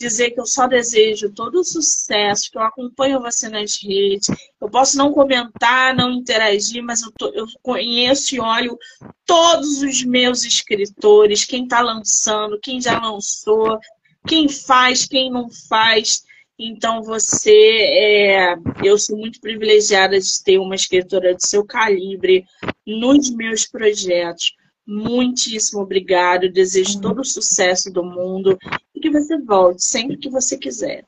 dizer 0.00 0.30
que 0.30 0.40
eu 0.40 0.46
só 0.46 0.66
desejo 0.66 1.30
todo 1.30 1.60
o 1.60 1.64
sucesso, 1.64 2.50
que 2.50 2.56
eu 2.56 2.62
acompanho 2.62 3.20
você 3.20 3.48
nas 3.50 3.76
redes. 3.82 4.28
Eu 4.58 4.70
posso 4.70 4.96
não 4.96 5.12
comentar, 5.12 5.94
não 5.94 6.10
interagir, 6.10 6.82
mas 6.82 7.02
eu, 7.02 7.12
tô, 7.12 7.28
eu 7.34 7.46
conheço 7.62 8.34
e 8.34 8.40
olho 8.40 8.78
todos 9.26 9.82
os 9.82 10.02
meus 10.02 10.42
escritores, 10.44 11.44
quem 11.44 11.64
está 11.64 11.82
lançando, 11.82 12.58
quem 12.58 12.80
já 12.80 12.98
lançou, 12.98 13.78
quem 14.26 14.48
faz, 14.48 15.06
quem 15.06 15.30
não 15.30 15.50
faz. 15.68 16.22
Então 16.58 17.02
você 17.02 17.50
é, 17.52 18.56
eu 18.82 18.98
sou 18.98 19.18
muito 19.18 19.38
privilegiada 19.40 20.18
de 20.18 20.42
ter 20.42 20.58
uma 20.58 20.74
escritora 20.74 21.34
de 21.34 21.46
seu 21.46 21.64
calibre 21.64 22.46
nos 22.86 23.30
meus 23.30 23.66
projetos. 23.66 24.54
Muitíssimo 24.90 25.82
obrigado. 25.82 26.50
Desejo 26.50 26.96
uhum. 26.96 27.00
todo 27.00 27.20
o 27.20 27.24
sucesso 27.24 27.92
do 27.92 28.02
mundo 28.02 28.58
e 28.94 29.00
que 29.00 29.10
você 29.10 29.38
volte 29.38 29.84
sempre 29.84 30.16
que 30.16 30.28
você 30.28 30.58
quiser. 30.58 31.04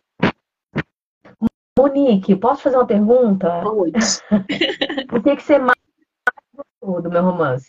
Monique, 1.79 2.37
posso 2.37 2.63
fazer 2.63 2.77
uma 2.77 2.87
pergunta? 2.87 3.61
Pode. 3.63 3.93
o 5.13 5.23
que, 5.23 5.37
que 5.37 5.43
você 5.43 5.59
mais 5.59 5.79
gostou 6.55 7.03
do 7.03 7.11
meu 7.11 7.23
romance? 7.23 7.69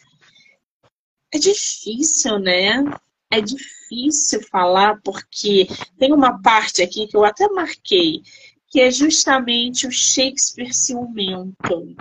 É 1.34 1.40
difícil, 1.40 2.38
né? 2.38 2.84
é 3.34 3.41
difícil 3.41 4.44
falar 4.44 5.02
porque 5.03 5.68
tem 5.98 6.14
uma 6.14 6.40
parte 6.40 6.84
aqui 6.84 7.07
que 7.07 7.18
eu 7.18 7.26
até 7.26 7.48
marquei, 7.49 8.22
que 8.68 8.80
é 8.80 8.91
justamente 8.91 9.88
o 9.88 9.91
Shakespeare 9.91 10.72
ciumento. 10.72 11.95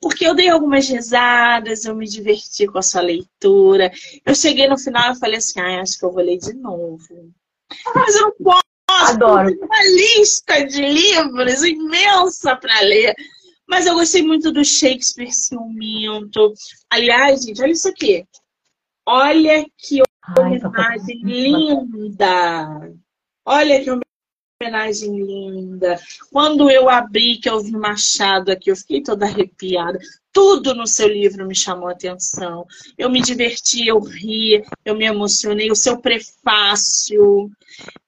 Porque 0.00 0.26
eu 0.26 0.34
dei 0.34 0.48
algumas 0.48 0.88
risadas, 0.88 1.84
eu 1.84 1.94
me 1.94 2.06
diverti 2.06 2.66
com 2.66 2.78
a 2.78 2.82
sua 2.82 3.02
leitura. 3.02 3.92
Eu 4.24 4.34
cheguei 4.34 4.66
no 4.66 4.78
final 4.78 5.12
e 5.12 5.18
falei 5.18 5.36
assim, 5.36 5.60
ah, 5.60 5.82
acho 5.82 5.98
que 5.98 6.04
eu 6.04 6.12
vou 6.12 6.22
ler 6.22 6.38
de 6.38 6.54
novo. 6.54 7.32
Mas 7.94 8.14
eu 8.16 8.22
não 8.22 8.32
posso, 8.42 8.64
Adoro. 8.88 9.52
uma 9.60 9.84
lista 9.84 10.64
de 10.64 10.80
livros 10.80 11.62
imensa 11.62 12.56
para 12.56 12.80
ler. 12.80 13.14
Mas 13.68 13.86
eu 13.86 13.94
gostei 13.94 14.22
muito 14.22 14.50
do 14.50 14.64
Shakespeare 14.64 15.32
ciumento. 15.32 16.52
Aliás, 16.90 17.42
gente, 17.42 17.62
olha 17.62 17.72
isso 17.72 17.88
aqui. 17.88 18.26
Olha 19.06 19.64
que 19.76 20.02
homenagem 20.38 21.20
linda! 21.22 22.90
Olha 23.44 23.82
que 23.82 23.90
homenagem 23.90 24.09
linda! 24.62 25.98
Quando 26.30 26.70
eu 26.70 26.90
abri, 26.90 27.38
que 27.38 27.48
eu 27.48 27.60
vi 27.60 27.72
Machado 27.72 28.50
aqui, 28.52 28.70
eu 28.70 28.76
fiquei 28.76 29.02
toda 29.02 29.24
arrepiada. 29.24 29.98
Tudo 30.30 30.74
no 30.74 30.86
seu 30.86 31.08
livro 31.08 31.46
me 31.46 31.54
chamou 31.54 31.88
a 31.88 31.92
atenção. 31.92 32.66
Eu 32.98 33.08
me 33.08 33.22
diverti, 33.22 33.86
eu 33.86 33.98
ri, 34.00 34.62
eu 34.84 34.94
me 34.94 35.06
emocionei. 35.06 35.70
O 35.70 35.74
seu 35.74 35.98
prefácio, 35.98 37.50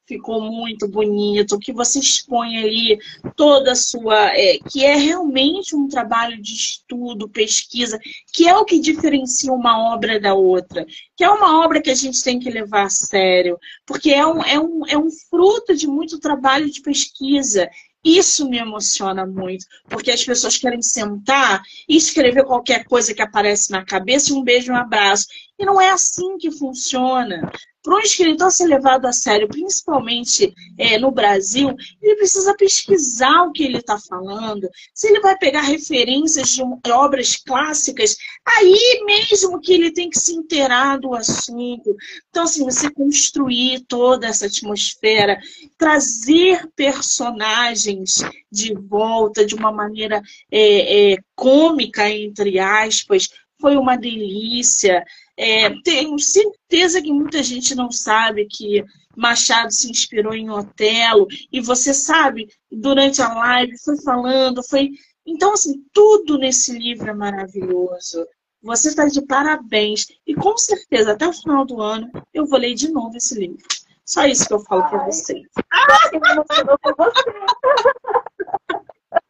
ficou 0.07 0.41
muito 0.41 0.89
bonito, 0.89 1.59
que 1.59 1.73
você 1.73 1.99
expõe 1.99 2.59
ali 2.59 2.99
toda 3.37 3.73
a 3.73 3.77
sua. 3.77 4.29
É, 4.37 4.59
que 4.70 4.85
é 4.85 4.97
realmente 4.97 5.74
um 5.74 5.89
trabalho 5.89 6.41
de 6.41 6.53
estudo, 6.53 7.29
pesquisa, 7.29 7.99
que 8.33 8.49
é 8.49 8.57
o 8.57 8.65
que 8.65 8.79
diferencia 8.79 9.53
uma 9.53 9.93
obra 9.93 10.20
da 10.20 10.35
outra, 10.35 10.87
que 11.16 11.24
é 11.24 11.31
uma 11.31 11.65
obra 11.65 11.81
que 11.81 11.91
a 11.91 11.95
gente 11.95 12.23
tem 12.23 12.39
que 12.39 12.51
levar 12.51 12.85
a 12.87 12.91
sério, 12.91 13.59
porque 13.87 14.11
é 14.11 14.27
um, 14.27 14.43
é 14.43 14.59
um, 14.59 14.87
é 14.87 14.99
um 14.99 15.11
fruto 15.31 15.74
de 15.74 15.87
muito 15.87 16.19
trabalho 16.19 16.70
de 16.70 16.81
pesquisa. 16.81 17.69
Isso 18.05 18.49
me 18.49 18.59
emociona 18.59 19.24
muito, 19.24 19.65
porque 19.89 20.11
as 20.11 20.24
pessoas 20.24 20.59
querem 20.59 20.83
sentar 20.83 21.62
e 21.89 21.97
escrever 21.97 22.45
qualquer 22.45 22.85
coisa 22.85 23.15
que 23.15 23.23
aparece 23.23 23.70
na 23.70 23.85
cabeça, 23.85 24.35
um 24.35 24.43
beijo, 24.43 24.73
um 24.73 24.77
abraço. 24.77 25.27
E 25.62 25.64
não 25.64 25.80
é 25.80 25.90
assim 25.90 26.36
que 26.39 26.51
funciona. 26.51 27.48
Para 27.84 27.94
um 27.94 28.01
escritor 28.01 28.51
ser 28.51 28.66
levado 28.66 29.06
a 29.06 29.12
sério, 29.12 29.47
principalmente 29.47 30.52
é, 30.76 30.98
no 30.98 31.12
Brasil, 31.12 31.72
ele 32.01 32.16
precisa 32.16 32.56
pesquisar 32.56 33.44
o 33.44 33.52
que 33.52 33.62
ele 33.62 33.78
está 33.78 33.97
falando. 33.97 34.68
Se 34.93 35.06
ele 35.06 35.20
vai 35.20 35.39
pegar 35.39 35.60
referências 35.60 36.48
de 36.48 36.62
obras 36.90 37.36
clássicas, 37.36 38.16
aí 38.44 39.05
mesmo 39.05 39.60
que 39.60 39.72
ele 39.72 39.93
tem 39.93 40.10
que 40.10 40.18
se 40.18 40.32
inteirar 40.32 40.98
do 40.98 41.14
assunto. 41.14 41.97
Então, 42.28 42.43
assim, 42.43 42.64
você 42.64 42.90
construir 42.90 43.84
toda 43.86 44.26
essa 44.26 44.47
atmosfera, 44.47 45.39
trazer 45.78 46.68
personagens 46.74 48.18
de 48.51 48.74
volta 48.74 49.47
de 49.47 49.55
uma 49.55 49.70
maneira 49.70 50.20
é, 50.51 51.12
é, 51.12 51.16
cômica, 51.36 52.10
entre 52.10 52.59
aspas, 52.59 53.28
foi 53.62 53.76
uma 53.76 53.97
delícia. 53.97 55.05
É, 55.36 55.70
tenho 55.82 56.18
certeza 56.18 57.00
que 57.00 57.12
muita 57.12 57.42
gente 57.42 57.74
não 57.74 57.90
sabe 57.90 58.46
que 58.46 58.84
Machado 59.16 59.72
se 59.72 59.90
inspirou 59.90 60.34
em 60.34 60.50
Otelo, 60.50 61.26
e 61.50 61.60
você 61.60 61.92
sabe, 61.92 62.48
durante 62.70 63.20
a 63.20 63.32
live, 63.32 63.78
foi 63.84 64.00
falando, 64.00 64.62
foi. 64.62 64.90
Então, 65.26 65.52
assim, 65.52 65.84
tudo 65.92 66.38
nesse 66.38 66.76
livro 66.78 67.10
é 67.10 67.14
maravilhoso. 67.14 68.26
Você 68.62 68.88
está 68.88 69.06
de 69.06 69.24
parabéns. 69.26 70.06
E 70.26 70.34
com 70.34 70.56
certeza, 70.56 71.12
até 71.12 71.26
o 71.26 71.32
final 71.32 71.64
do 71.64 71.80
ano, 71.80 72.10
eu 72.32 72.46
vou 72.46 72.59
ler 72.59 72.74
de 72.74 72.90
novo 72.90 73.16
esse 73.16 73.38
livro. 73.38 73.66
Só 74.04 74.24
isso 74.26 74.46
que 74.46 74.54
eu 74.54 74.60
falo 74.60 74.88
para 74.88 75.04
vocês. 75.06 75.46
Ah, 75.70 76.10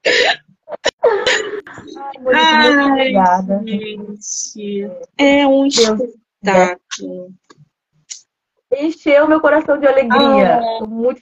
Ai, 2.34 2.74
muito 2.76 2.92
obrigada. 2.92 3.62
Gente, 3.64 4.90
é 5.18 5.46
um 5.46 5.66
espetáculo. 5.66 7.32
Encheu 8.74 9.28
meu 9.28 9.40
coração 9.40 9.78
de 9.78 9.86
alegria. 9.86 10.60
Ah, 10.60 10.86
muito 10.86 11.20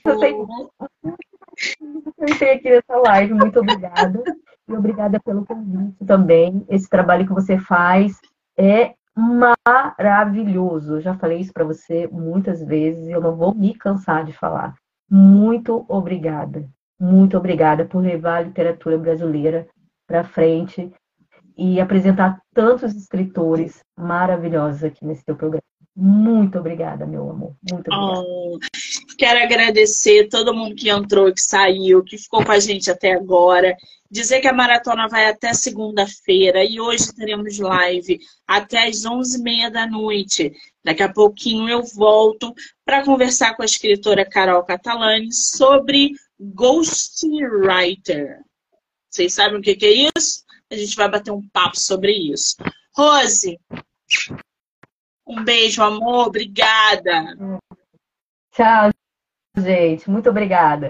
entrei 2.19 2.53
aqui 2.53 2.69
nessa 2.69 2.95
live. 2.95 3.33
Muito 3.33 3.59
obrigada. 3.59 4.23
E 4.67 4.73
obrigada 4.73 5.19
pelo 5.19 5.45
convite 5.45 6.05
também. 6.05 6.65
Esse 6.69 6.87
trabalho 6.87 7.27
que 7.27 7.33
você 7.33 7.57
faz 7.57 8.19
é 8.57 8.93
maravilhoso. 9.15 10.95
Eu 10.95 11.01
já 11.01 11.15
falei 11.15 11.39
isso 11.39 11.51
para 11.51 11.65
você 11.65 12.07
muitas 12.07 12.63
vezes 12.63 13.07
e 13.07 13.11
eu 13.11 13.21
não 13.21 13.35
vou 13.35 13.53
me 13.53 13.75
cansar 13.75 14.23
de 14.23 14.33
falar. 14.33 14.75
Muito 15.09 15.85
obrigada. 15.89 16.69
Muito 17.01 17.35
obrigada 17.35 17.83
por 17.83 18.03
levar 18.03 18.37
a 18.37 18.41
literatura 18.41 18.95
brasileira 18.95 19.67
para 20.05 20.23
frente 20.23 20.91
e 21.57 21.81
apresentar 21.81 22.39
tantos 22.53 22.93
escritores 22.93 23.83
maravilhosos 23.97 24.83
aqui 24.83 25.03
nesse 25.03 25.25
teu 25.25 25.35
programa. 25.35 25.63
Muito 25.95 26.59
obrigada, 26.59 27.07
meu 27.07 27.27
amor. 27.27 27.55
Muito 27.71 27.91
obrigada. 27.91 28.21
Oh, 28.21 28.59
quero 29.17 29.43
agradecer 29.43 30.29
todo 30.29 30.53
mundo 30.53 30.75
que 30.75 30.89
entrou, 30.89 31.33
que 31.33 31.41
saiu, 31.41 32.03
que 32.03 32.19
ficou 32.19 32.45
com 32.45 32.51
a 32.51 32.59
gente 32.59 32.91
até 32.91 33.13
agora. 33.13 33.75
Dizer 34.09 34.39
que 34.39 34.47
a 34.47 34.53
maratona 34.53 35.07
vai 35.07 35.27
até 35.27 35.55
segunda-feira 35.55 36.63
e 36.63 36.79
hoje 36.79 37.15
teremos 37.15 37.57
live 37.57 38.19
até 38.47 38.87
às 38.87 38.97
11h30 38.97 39.71
da 39.71 39.87
noite. 39.87 40.51
Daqui 40.83 41.01
a 41.01 41.11
pouquinho 41.11 41.67
eu 41.67 41.81
volto 41.81 42.53
para 42.85 43.03
conversar 43.03 43.55
com 43.55 43.63
a 43.63 43.65
escritora 43.65 44.23
Carol 44.23 44.63
Catalani 44.63 45.33
sobre 45.33 46.11
ghostwriter. 46.41 48.41
Vocês 49.09 49.33
sabem 49.33 49.59
o 49.59 49.61
que, 49.61 49.77
é 49.85 50.09
isso? 50.17 50.43
A 50.71 50.75
gente 50.75 50.95
vai 50.95 51.09
bater 51.09 51.31
um 51.31 51.47
papo 51.49 51.79
sobre 51.79 52.11
isso. 52.11 52.55
Rose, 52.95 53.59
um 55.27 55.43
beijo, 55.43 55.83
amor. 55.83 56.27
Obrigada. 56.27 57.35
Tchau, 58.53 58.89
gente. 59.57 60.09
Muito 60.09 60.29
obrigada. 60.29 60.89